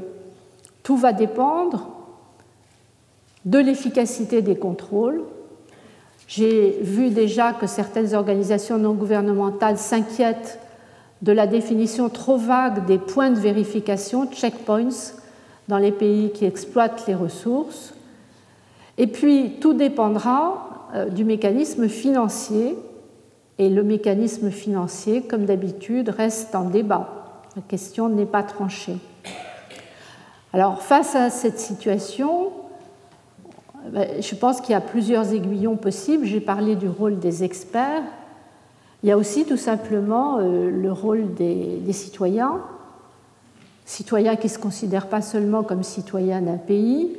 tout 0.81 0.95
va 0.95 1.11
dépendre 1.11 1.89
de 3.43 3.59
l'efficacité 3.59 4.41
des 4.41 4.55
contrôles. 4.55 5.23
J'ai 6.27 6.79
vu 6.81 7.09
déjà 7.09 7.53
que 7.53 7.67
certaines 7.67 8.15
organisations 8.15 8.77
non 8.77 8.93
gouvernementales 8.93 9.77
s'inquiètent 9.77 10.59
de 11.21 11.31
la 11.31 11.47
définition 11.47 12.09
trop 12.09 12.37
vague 12.37 12.85
des 12.85 12.97
points 12.97 13.31
de 13.31 13.39
vérification, 13.39 14.27
checkpoints, 14.31 15.13
dans 15.67 15.77
les 15.77 15.91
pays 15.91 16.31
qui 16.31 16.45
exploitent 16.45 17.05
les 17.07 17.15
ressources. 17.15 17.93
Et 18.97 19.07
puis, 19.07 19.57
tout 19.59 19.73
dépendra 19.73 20.89
euh, 20.93 21.09
du 21.09 21.25
mécanisme 21.25 21.87
financier. 21.87 22.77
Et 23.57 23.69
le 23.69 23.83
mécanisme 23.83 24.51
financier, 24.51 25.21
comme 25.21 25.45
d'habitude, 25.45 26.09
reste 26.09 26.55
en 26.55 26.65
débat. 26.65 27.41
La 27.55 27.61
question 27.61 28.09
n'est 28.09 28.25
pas 28.25 28.43
tranchée. 28.43 28.97
Alors, 30.53 30.81
face 30.81 31.15
à 31.15 31.29
cette 31.29 31.59
situation, 31.59 32.51
je 33.93 34.35
pense 34.35 34.61
qu'il 34.61 34.71
y 34.71 34.75
a 34.75 34.81
plusieurs 34.81 35.33
aiguillons 35.33 35.77
possibles. 35.77 36.25
J'ai 36.25 36.39
parlé 36.39 36.75
du 36.75 36.87
rôle 36.87 37.19
des 37.19 37.43
experts. 37.43 38.03
Il 39.03 39.09
y 39.09 39.11
a 39.11 39.17
aussi 39.17 39.45
tout 39.45 39.57
simplement 39.57 40.39
euh, 40.39 40.71
le 40.71 40.91
rôle 40.91 41.33
des, 41.35 41.77
des, 41.77 41.93
citoyens, 41.93 42.61
citoyens 43.85 44.35
qui 44.35 44.47
ne 44.47 44.51
se 44.51 44.57
considèrent 44.57 45.07
pas 45.07 45.21
seulement 45.21 45.63
comme 45.63 45.83
citoyens 45.83 46.41
d'un 46.41 46.57
pays 46.57 47.15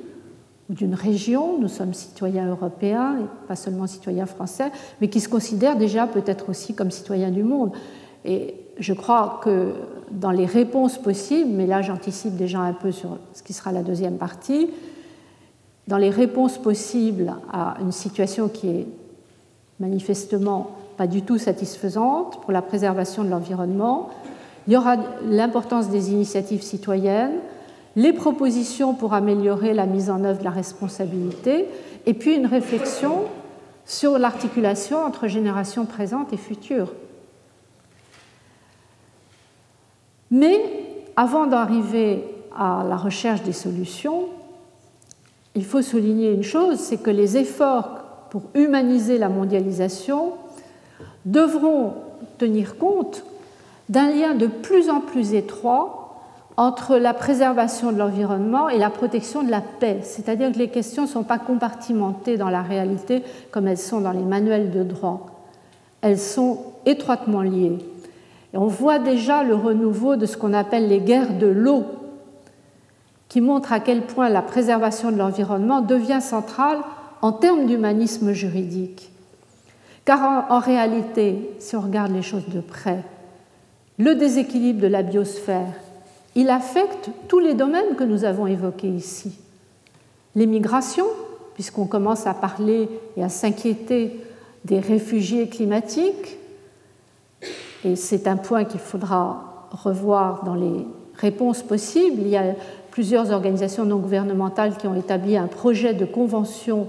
ou 0.68 0.74
d'une 0.74 0.94
région, 0.94 1.58
nous 1.60 1.68
sommes 1.68 1.94
citoyens 1.94 2.48
européens 2.48 3.18
et 3.20 3.46
pas 3.46 3.54
seulement 3.54 3.86
citoyens 3.86 4.26
français, 4.26 4.72
mais 5.00 5.08
qui 5.08 5.20
se 5.20 5.28
considèrent 5.28 5.76
déjà 5.76 6.08
peut-être 6.08 6.48
aussi 6.48 6.74
comme 6.74 6.90
citoyens 6.90 7.30
du 7.30 7.44
monde. 7.44 7.70
Et 8.24 8.54
je 8.78 8.92
crois 8.92 9.40
que 9.44 9.72
dans 10.10 10.32
les 10.32 10.46
réponses 10.46 10.98
possibles, 10.98 11.50
mais 11.52 11.66
là 11.66 11.82
j'anticipe 11.82 12.36
déjà 12.36 12.60
un 12.60 12.72
peu 12.72 12.90
sur 12.90 13.18
ce 13.32 13.44
qui 13.44 13.52
sera 13.52 13.70
la 13.70 13.82
deuxième 13.82 14.16
partie, 14.16 14.70
dans 15.86 15.98
les 15.98 16.10
réponses 16.10 16.58
possibles 16.58 17.34
à 17.52 17.76
une 17.80 17.92
situation 17.92 18.48
qui 18.48 18.68
est 18.68 18.86
manifestement 19.78 20.70
pas 20.96 21.06
du 21.06 21.22
tout 21.22 21.38
satisfaisante 21.38 22.40
pour 22.40 22.52
la 22.52 22.62
préservation 22.62 23.22
de 23.22 23.28
l'environnement, 23.28 24.10
il 24.66 24.72
y 24.72 24.76
aura 24.76 24.96
l'importance 25.24 25.90
des 25.90 26.10
initiatives 26.10 26.62
citoyennes, 26.62 27.38
les 27.94 28.12
propositions 28.12 28.94
pour 28.94 29.14
améliorer 29.14 29.74
la 29.74 29.86
mise 29.86 30.10
en 30.10 30.24
œuvre 30.24 30.40
de 30.40 30.44
la 30.44 30.50
responsabilité, 30.50 31.66
et 32.06 32.14
puis 32.14 32.34
une 32.34 32.46
réflexion 32.46 33.22
sur 33.84 34.18
l'articulation 34.18 35.04
entre 35.04 35.28
générations 35.28 35.84
présentes 35.84 36.32
et 36.32 36.36
futures. 36.36 36.92
Mais 40.30 40.60
avant 41.14 41.46
d'arriver 41.46 42.24
à 42.56 42.84
la 42.88 42.96
recherche 42.96 43.42
des 43.42 43.52
solutions, 43.52 44.28
il 45.56 45.64
faut 45.64 45.82
souligner 45.82 46.30
une 46.30 46.42
chose, 46.42 46.78
c'est 46.78 46.98
que 46.98 47.10
les 47.10 47.38
efforts 47.38 48.28
pour 48.30 48.42
humaniser 48.54 49.16
la 49.16 49.30
mondialisation 49.30 50.34
devront 51.24 51.94
tenir 52.38 52.76
compte 52.76 53.24
d'un 53.88 54.10
lien 54.10 54.34
de 54.34 54.46
plus 54.46 54.90
en 54.90 55.00
plus 55.00 55.32
étroit 55.32 56.02
entre 56.58 56.96
la 56.96 57.14
préservation 57.14 57.90
de 57.90 57.98
l'environnement 57.98 58.68
et 58.68 58.78
la 58.78 58.90
protection 58.90 59.42
de 59.42 59.50
la 59.50 59.62
paix. 59.62 60.00
C'est-à-dire 60.02 60.52
que 60.52 60.58
les 60.58 60.68
questions 60.68 61.02
ne 61.02 61.08
sont 61.08 61.22
pas 61.22 61.38
compartimentées 61.38 62.36
dans 62.36 62.50
la 62.50 62.62
réalité 62.62 63.22
comme 63.50 63.66
elles 63.66 63.78
sont 63.78 64.00
dans 64.00 64.12
les 64.12 64.24
manuels 64.24 64.70
de 64.70 64.82
droit. 64.82 65.26
Elles 66.02 66.18
sont 66.18 66.58
étroitement 66.84 67.42
liées. 67.42 67.78
Et 68.52 68.58
on 68.58 68.66
voit 68.66 68.98
déjà 68.98 69.42
le 69.42 69.54
renouveau 69.54 70.16
de 70.16 70.26
ce 70.26 70.36
qu'on 70.36 70.52
appelle 70.52 70.88
les 70.88 71.00
guerres 71.00 71.38
de 71.38 71.46
l'eau, 71.46 71.84
qui 73.28 73.40
montrent 73.40 73.72
à 73.72 73.80
quel 73.80 74.02
point 74.02 74.28
la 74.28 74.42
préservation 74.42 75.10
de 75.10 75.16
l'environnement 75.16 75.80
devient 75.80 76.20
centrale 76.20 76.78
en 77.22 77.32
termes 77.32 77.66
d'humanisme 77.66 78.32
juridique. 78.32 79.10
Car 80.04 80.46
en, 80.50 80.60
réalité, 80.60 81.50
si 81.58 81.74
on 81.74 81.80
regarde 81.80 82.12
les 82.12 82.22
choses 82.22 82.48
de 82.48 82.60
près, 82.60 83.02
le 83.98 84.14
déséquilibre 84.14 84.80
de 84.80 84.86
la 84.86 85.02
biosphère, 85.02 85.72
il 86.36 86.50
affecte 86.50 87.10
tous 87.28 87.40
les 87.40 87.54
domaines 87.54 87.96
que 87.96 88.04
nous 88.04 88.24
avons 88.24 88.46
évoqués 88.46 88.88
ici. 88.88 89.38
Les 90.36 90.46
migrations, 90.46 91.08
puisqu'on 91.54 91.86
commence 91.86 92.26
à 92.26 92.34
parler 92.34 92.88
et 93.16 93.24
à 93.24 93.28
s'inquiéter 93.28 94.20
des 94.64 94.78
réfugiés 94.78 95.48
climatiques, 95.48 96.38
et 97.84 97.96
c'est 97.96 98.28
un 98.28 98.36
point 98.36 98.64
qu'il 98.64 98.80
faudra 98.80 99.68
revoir 99.70 100.44
dans 100.44 100.54
les 100.54 100.86
réponses 101.14 101.62
possibles. 101.62 102.20
Il 102.20 102.28
y 102.28 102.36
a 102.36 102.54
plusieurs 102.96 103.30
organisations 103.30 103.84
non 103.84 103.98
gouvernementales 103.98 104.74
qui 104.78 104.86
ont 104.86 104.94
établi 104.94 105.36
un 105.36 105.48
projet 105.48 105.92
de 105.92 106.06
convention 106.06 106.88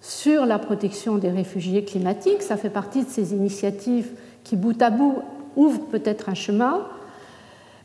sur 0.00 0.46
la 0.46 0.58
protection 0.58 1.14
des 1.14 1.30
réfugiés 1.30 1.84
climatiques. 1.84 2.42
Ça 2.42 2.56
fait 2.56 2.70
partie 2.70 3.04
de 3.04 3.08
ces 3.08 3.34
initiatives 3.34 4.08
qui, 4.42 4.56
bout 4.56 4.82
à 4.82 4.90
bout, 4.90 5.14
ouvrent 5.54 5.86
peut-être 5.92 6.28
un 6.28 6.34
chemin. 6.34 6.80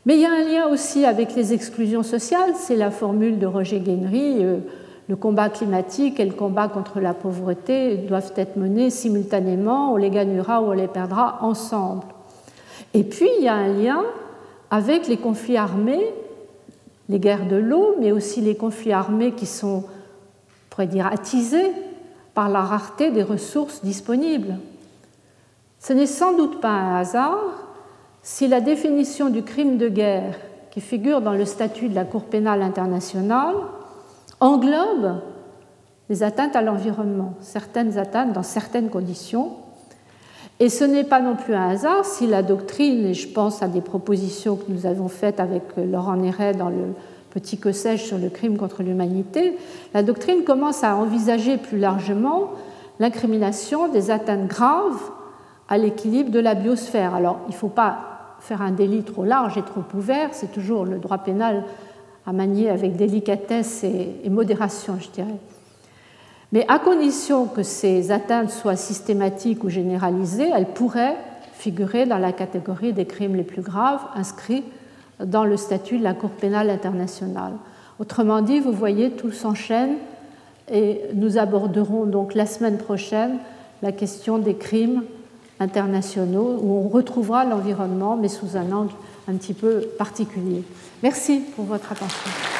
Mais 0.04 0.16
il 0.16 0.20
y 0.22 0.26
a 0.26 0.32
un 0.32 0.42
lien 0.42 0.66
aussi 0.66 1.04
avec 1.04 1.36
les 1.36 1.52
exclusions 1.52 2.02
sociales. 2.02 2.54
C'est 2.56 2.74
la 2.74 2.90
formule 2.90 3.38
de 3.38 3.46
Roger 3.46 3.78
Guénery. 3.78 4.44
Euh, 4.44 4.56
le 5.08 5.14
combat 5.14 5.48
climatique 5.48 6.18
et 6.18 6.24
le 6.24 6.32
combat 6.32 6.66
contre 6.66 6.98
la 6.98 7.14
pauvreté 7.14 7.98
doivent 7.98 8.32
être 8.34 8.56
menés 8.56 8.90
simultanément. 8.90 9.92
On 9.92 9.96
les 9.96 10.10
gagnera 10.10 10.60
ou 10.60 10.70
on 10.70 10.72
les 10.72 10.88
perdra 10.88 11.38
ensemble. 11.42 12.02
Et 12.94 13.04
puis, 13.04 13.28
il 13.38 13.44
y 13.44 13.48
a 13.48 13.54
un 13.54 13.68
lien 13.68 14.02
avec 14.72 15.06
les 15.06 15.18
conflits 15.18 15.56
armés, 15.56 16.12
les 17.10 17.18
guerres 17.18 17.48
de 17.48 17.56
l'eau, 17.56 17.96
mais 17.98 18.12
aussi 18.12 18.40
les 18.40 18.54
conflits 18.54 18.92
armés 18.92 19.32
qui 19.32 19.44
sont, 19.44 19.84
on 19.84 20.70
pourrait 20.70 20.86
dire, 20.86 21.06
attisés 21.06 21.72
par 22.34 22.48
la 22.48 22.60
rareté 22.60 23.10
des 23.10 23.24
ressources 23.24 23.82
disponibles. 23.82 24.54
Ce 25.80 25.92
n'est 25.92 26.06
sans 26.06 26.36
doute 26.36 26.60
pas 26.60 26.68
un 26.68 27.00
hasard 27.00 27.66
si 28.22 28.46
la 28.46 28.60
définition 28.60 29.28
du 29.28 29.42
crime 29.42 29.76
de 29.76 29.88
guerre 29.88 30.36
qui 30.70 30.80
figure 30.80 31.20
dans 31.20 31.32
le 31.32 31.44
statut 31.44 31.88
de 31.88 31.96
la 31.96 32.04
Cour 32.04 32.24
pénale 32.24 32.62
internationale 32.62 33.56
englobe 34.38 35.20
les 36.08 36.22
atteintes 36.22 36.54
à 36.54 36.62
l'environnement, 36.62 37.34
certaines 37.40 37.98
atteintes 37.98 38.32
dans 38.32 38.44
certaines 38.44 38.88
conditions, 38.88 39.56
et 40.60 40.68
ce 40.68 40.84
n'est 40.84 41.04
pas 41.04 41.20
non 41.20 41.36
plus 41.36 41.54
un 41.54 41.70
hasard 41.70 42.04
si 42.04 42.26
la 42.26 42.42
doctrine, 42.42 43.06
et 43.06 43.14
je 43.14 43.26
pense 43.26 43.62
à 43.62 43.68
des 43.68 43.80
propositions 43.80 44.56
que 44.56 44.70
nous 44.70 44.84
avons 44.84 45.08
faites 45.08 45.40
avec 45.40 45.62
Laurent 45.78 46.16
Néret 46.16 46.52
dans 46.52 46.68
le 46.68 46.94
petit 47.30 47.58
que 47.58 47.72
sur 47.72 48.18
le 48.18 48.28
crime 48.28 48.58
contre 48.58 48.82
l'humanité, 48.82 49.56
la 49.94 50.02
doctrine 50.02 50.44
commence 50.44 50.84
à 50.84 50.96
envisager 50.96 51.56
plus 51.56 51.78
largement 51.78 52.50
l'incrimination 52.98 53.88
des 53.88 54.10
atteintes 54.10 54.48
graves 54.48 55.00
à 55.70 55.78
l'équilibre 55.78 56.30
de 56.30 56.40
la 56.40 56.54
biosphère. 56.54 57.14
Alors, 57.14 57.38
il 57.48 57.52
ne 57.52 57.56
faut 57.56 57.68
pas 57.68 58.36
faire 58.40 58.60
un 58.60 58.72
délit 58.72 59.02
trop 59.02 59.24
large 59.24 59.56
et 59.56 59.62
trop 59.62 59.84
ouvert, 59.94 60.28
c'est 60.32 60.52
toujours 60.52 60.84
le 60.84 60.98
droit 60.98 61.18
pénal 61.18 61.64
à 62.26 62.32
manier 62.32 62.68
avec 62.68 62.96
délicatesse 62.96 63.82
et 63.82 64.28
modération, 64.28 64.98
je 65.00 65.08
dirais 65.08 65.38
mais 66.52 66.64
à 66.68 66.78
condition 66.78 67.46
que 67.46 67.62
ces 67.62 68.10
atteintes 68.10 68.50
soient 68.50 68.76
systématiques 68.76 69.62
ou 69.64 69.68
généralisées, 69.68 70.50
elles 70.54 70.72
pourraient 70.72 71.16
figurer 71.52 72.06
dans 72.06 72.18
la 72.18 72.32
catégorie 72.32 72.92
des 72.92 73.06
crimes 73.06 73.36
les 73.36 73.44
plus 73.44 73.62
graves 73.62 74.00
inscrits 74.14 74.64
dans 75.24 75.44
le 75.44 75.56
statut 75.56 75.98
de 75.98 76.02
la 76.02 76.14
Cour 76.14 76.30
pénale 76.30 76.70
internationale. 76.70 77.52
Autrement 77.98 78.40
dit, 78.40 78.60
vous 78.60 78.72
voyez, 78.72 79.10
tout 79.10 79.30
s'enchaîne 79.30 79.96
et 80.72 81.02
nous 81.14 81.36
aborderons 81.36 82.06
donc 82.06 82.34
la 82.34 82.46
semaine 82.46 82.78
prochaine 82.78 83.38
la 83.82 83.92
question 83.92 84.38
des 84.38 84.54
crimes 84.54 85.02
internationaux 85.58 86.58
où 86.62 86.72
on 86.72 86.88
retrouvera 86.88 87.44
l'environnement 87.44 88.16
mais 88.16 88.28
sous 88.28 88.56
un 88.56 88.72
angle 88.72 88.94
un 89.28 89.34
petit 89.34 89.54
peu 89.54 89.80
particulier. 89.98 90.62
Merci 91.02 91.42
pour 91.54 91.66
votre 91.66 91.92
attention. 91.92 92.59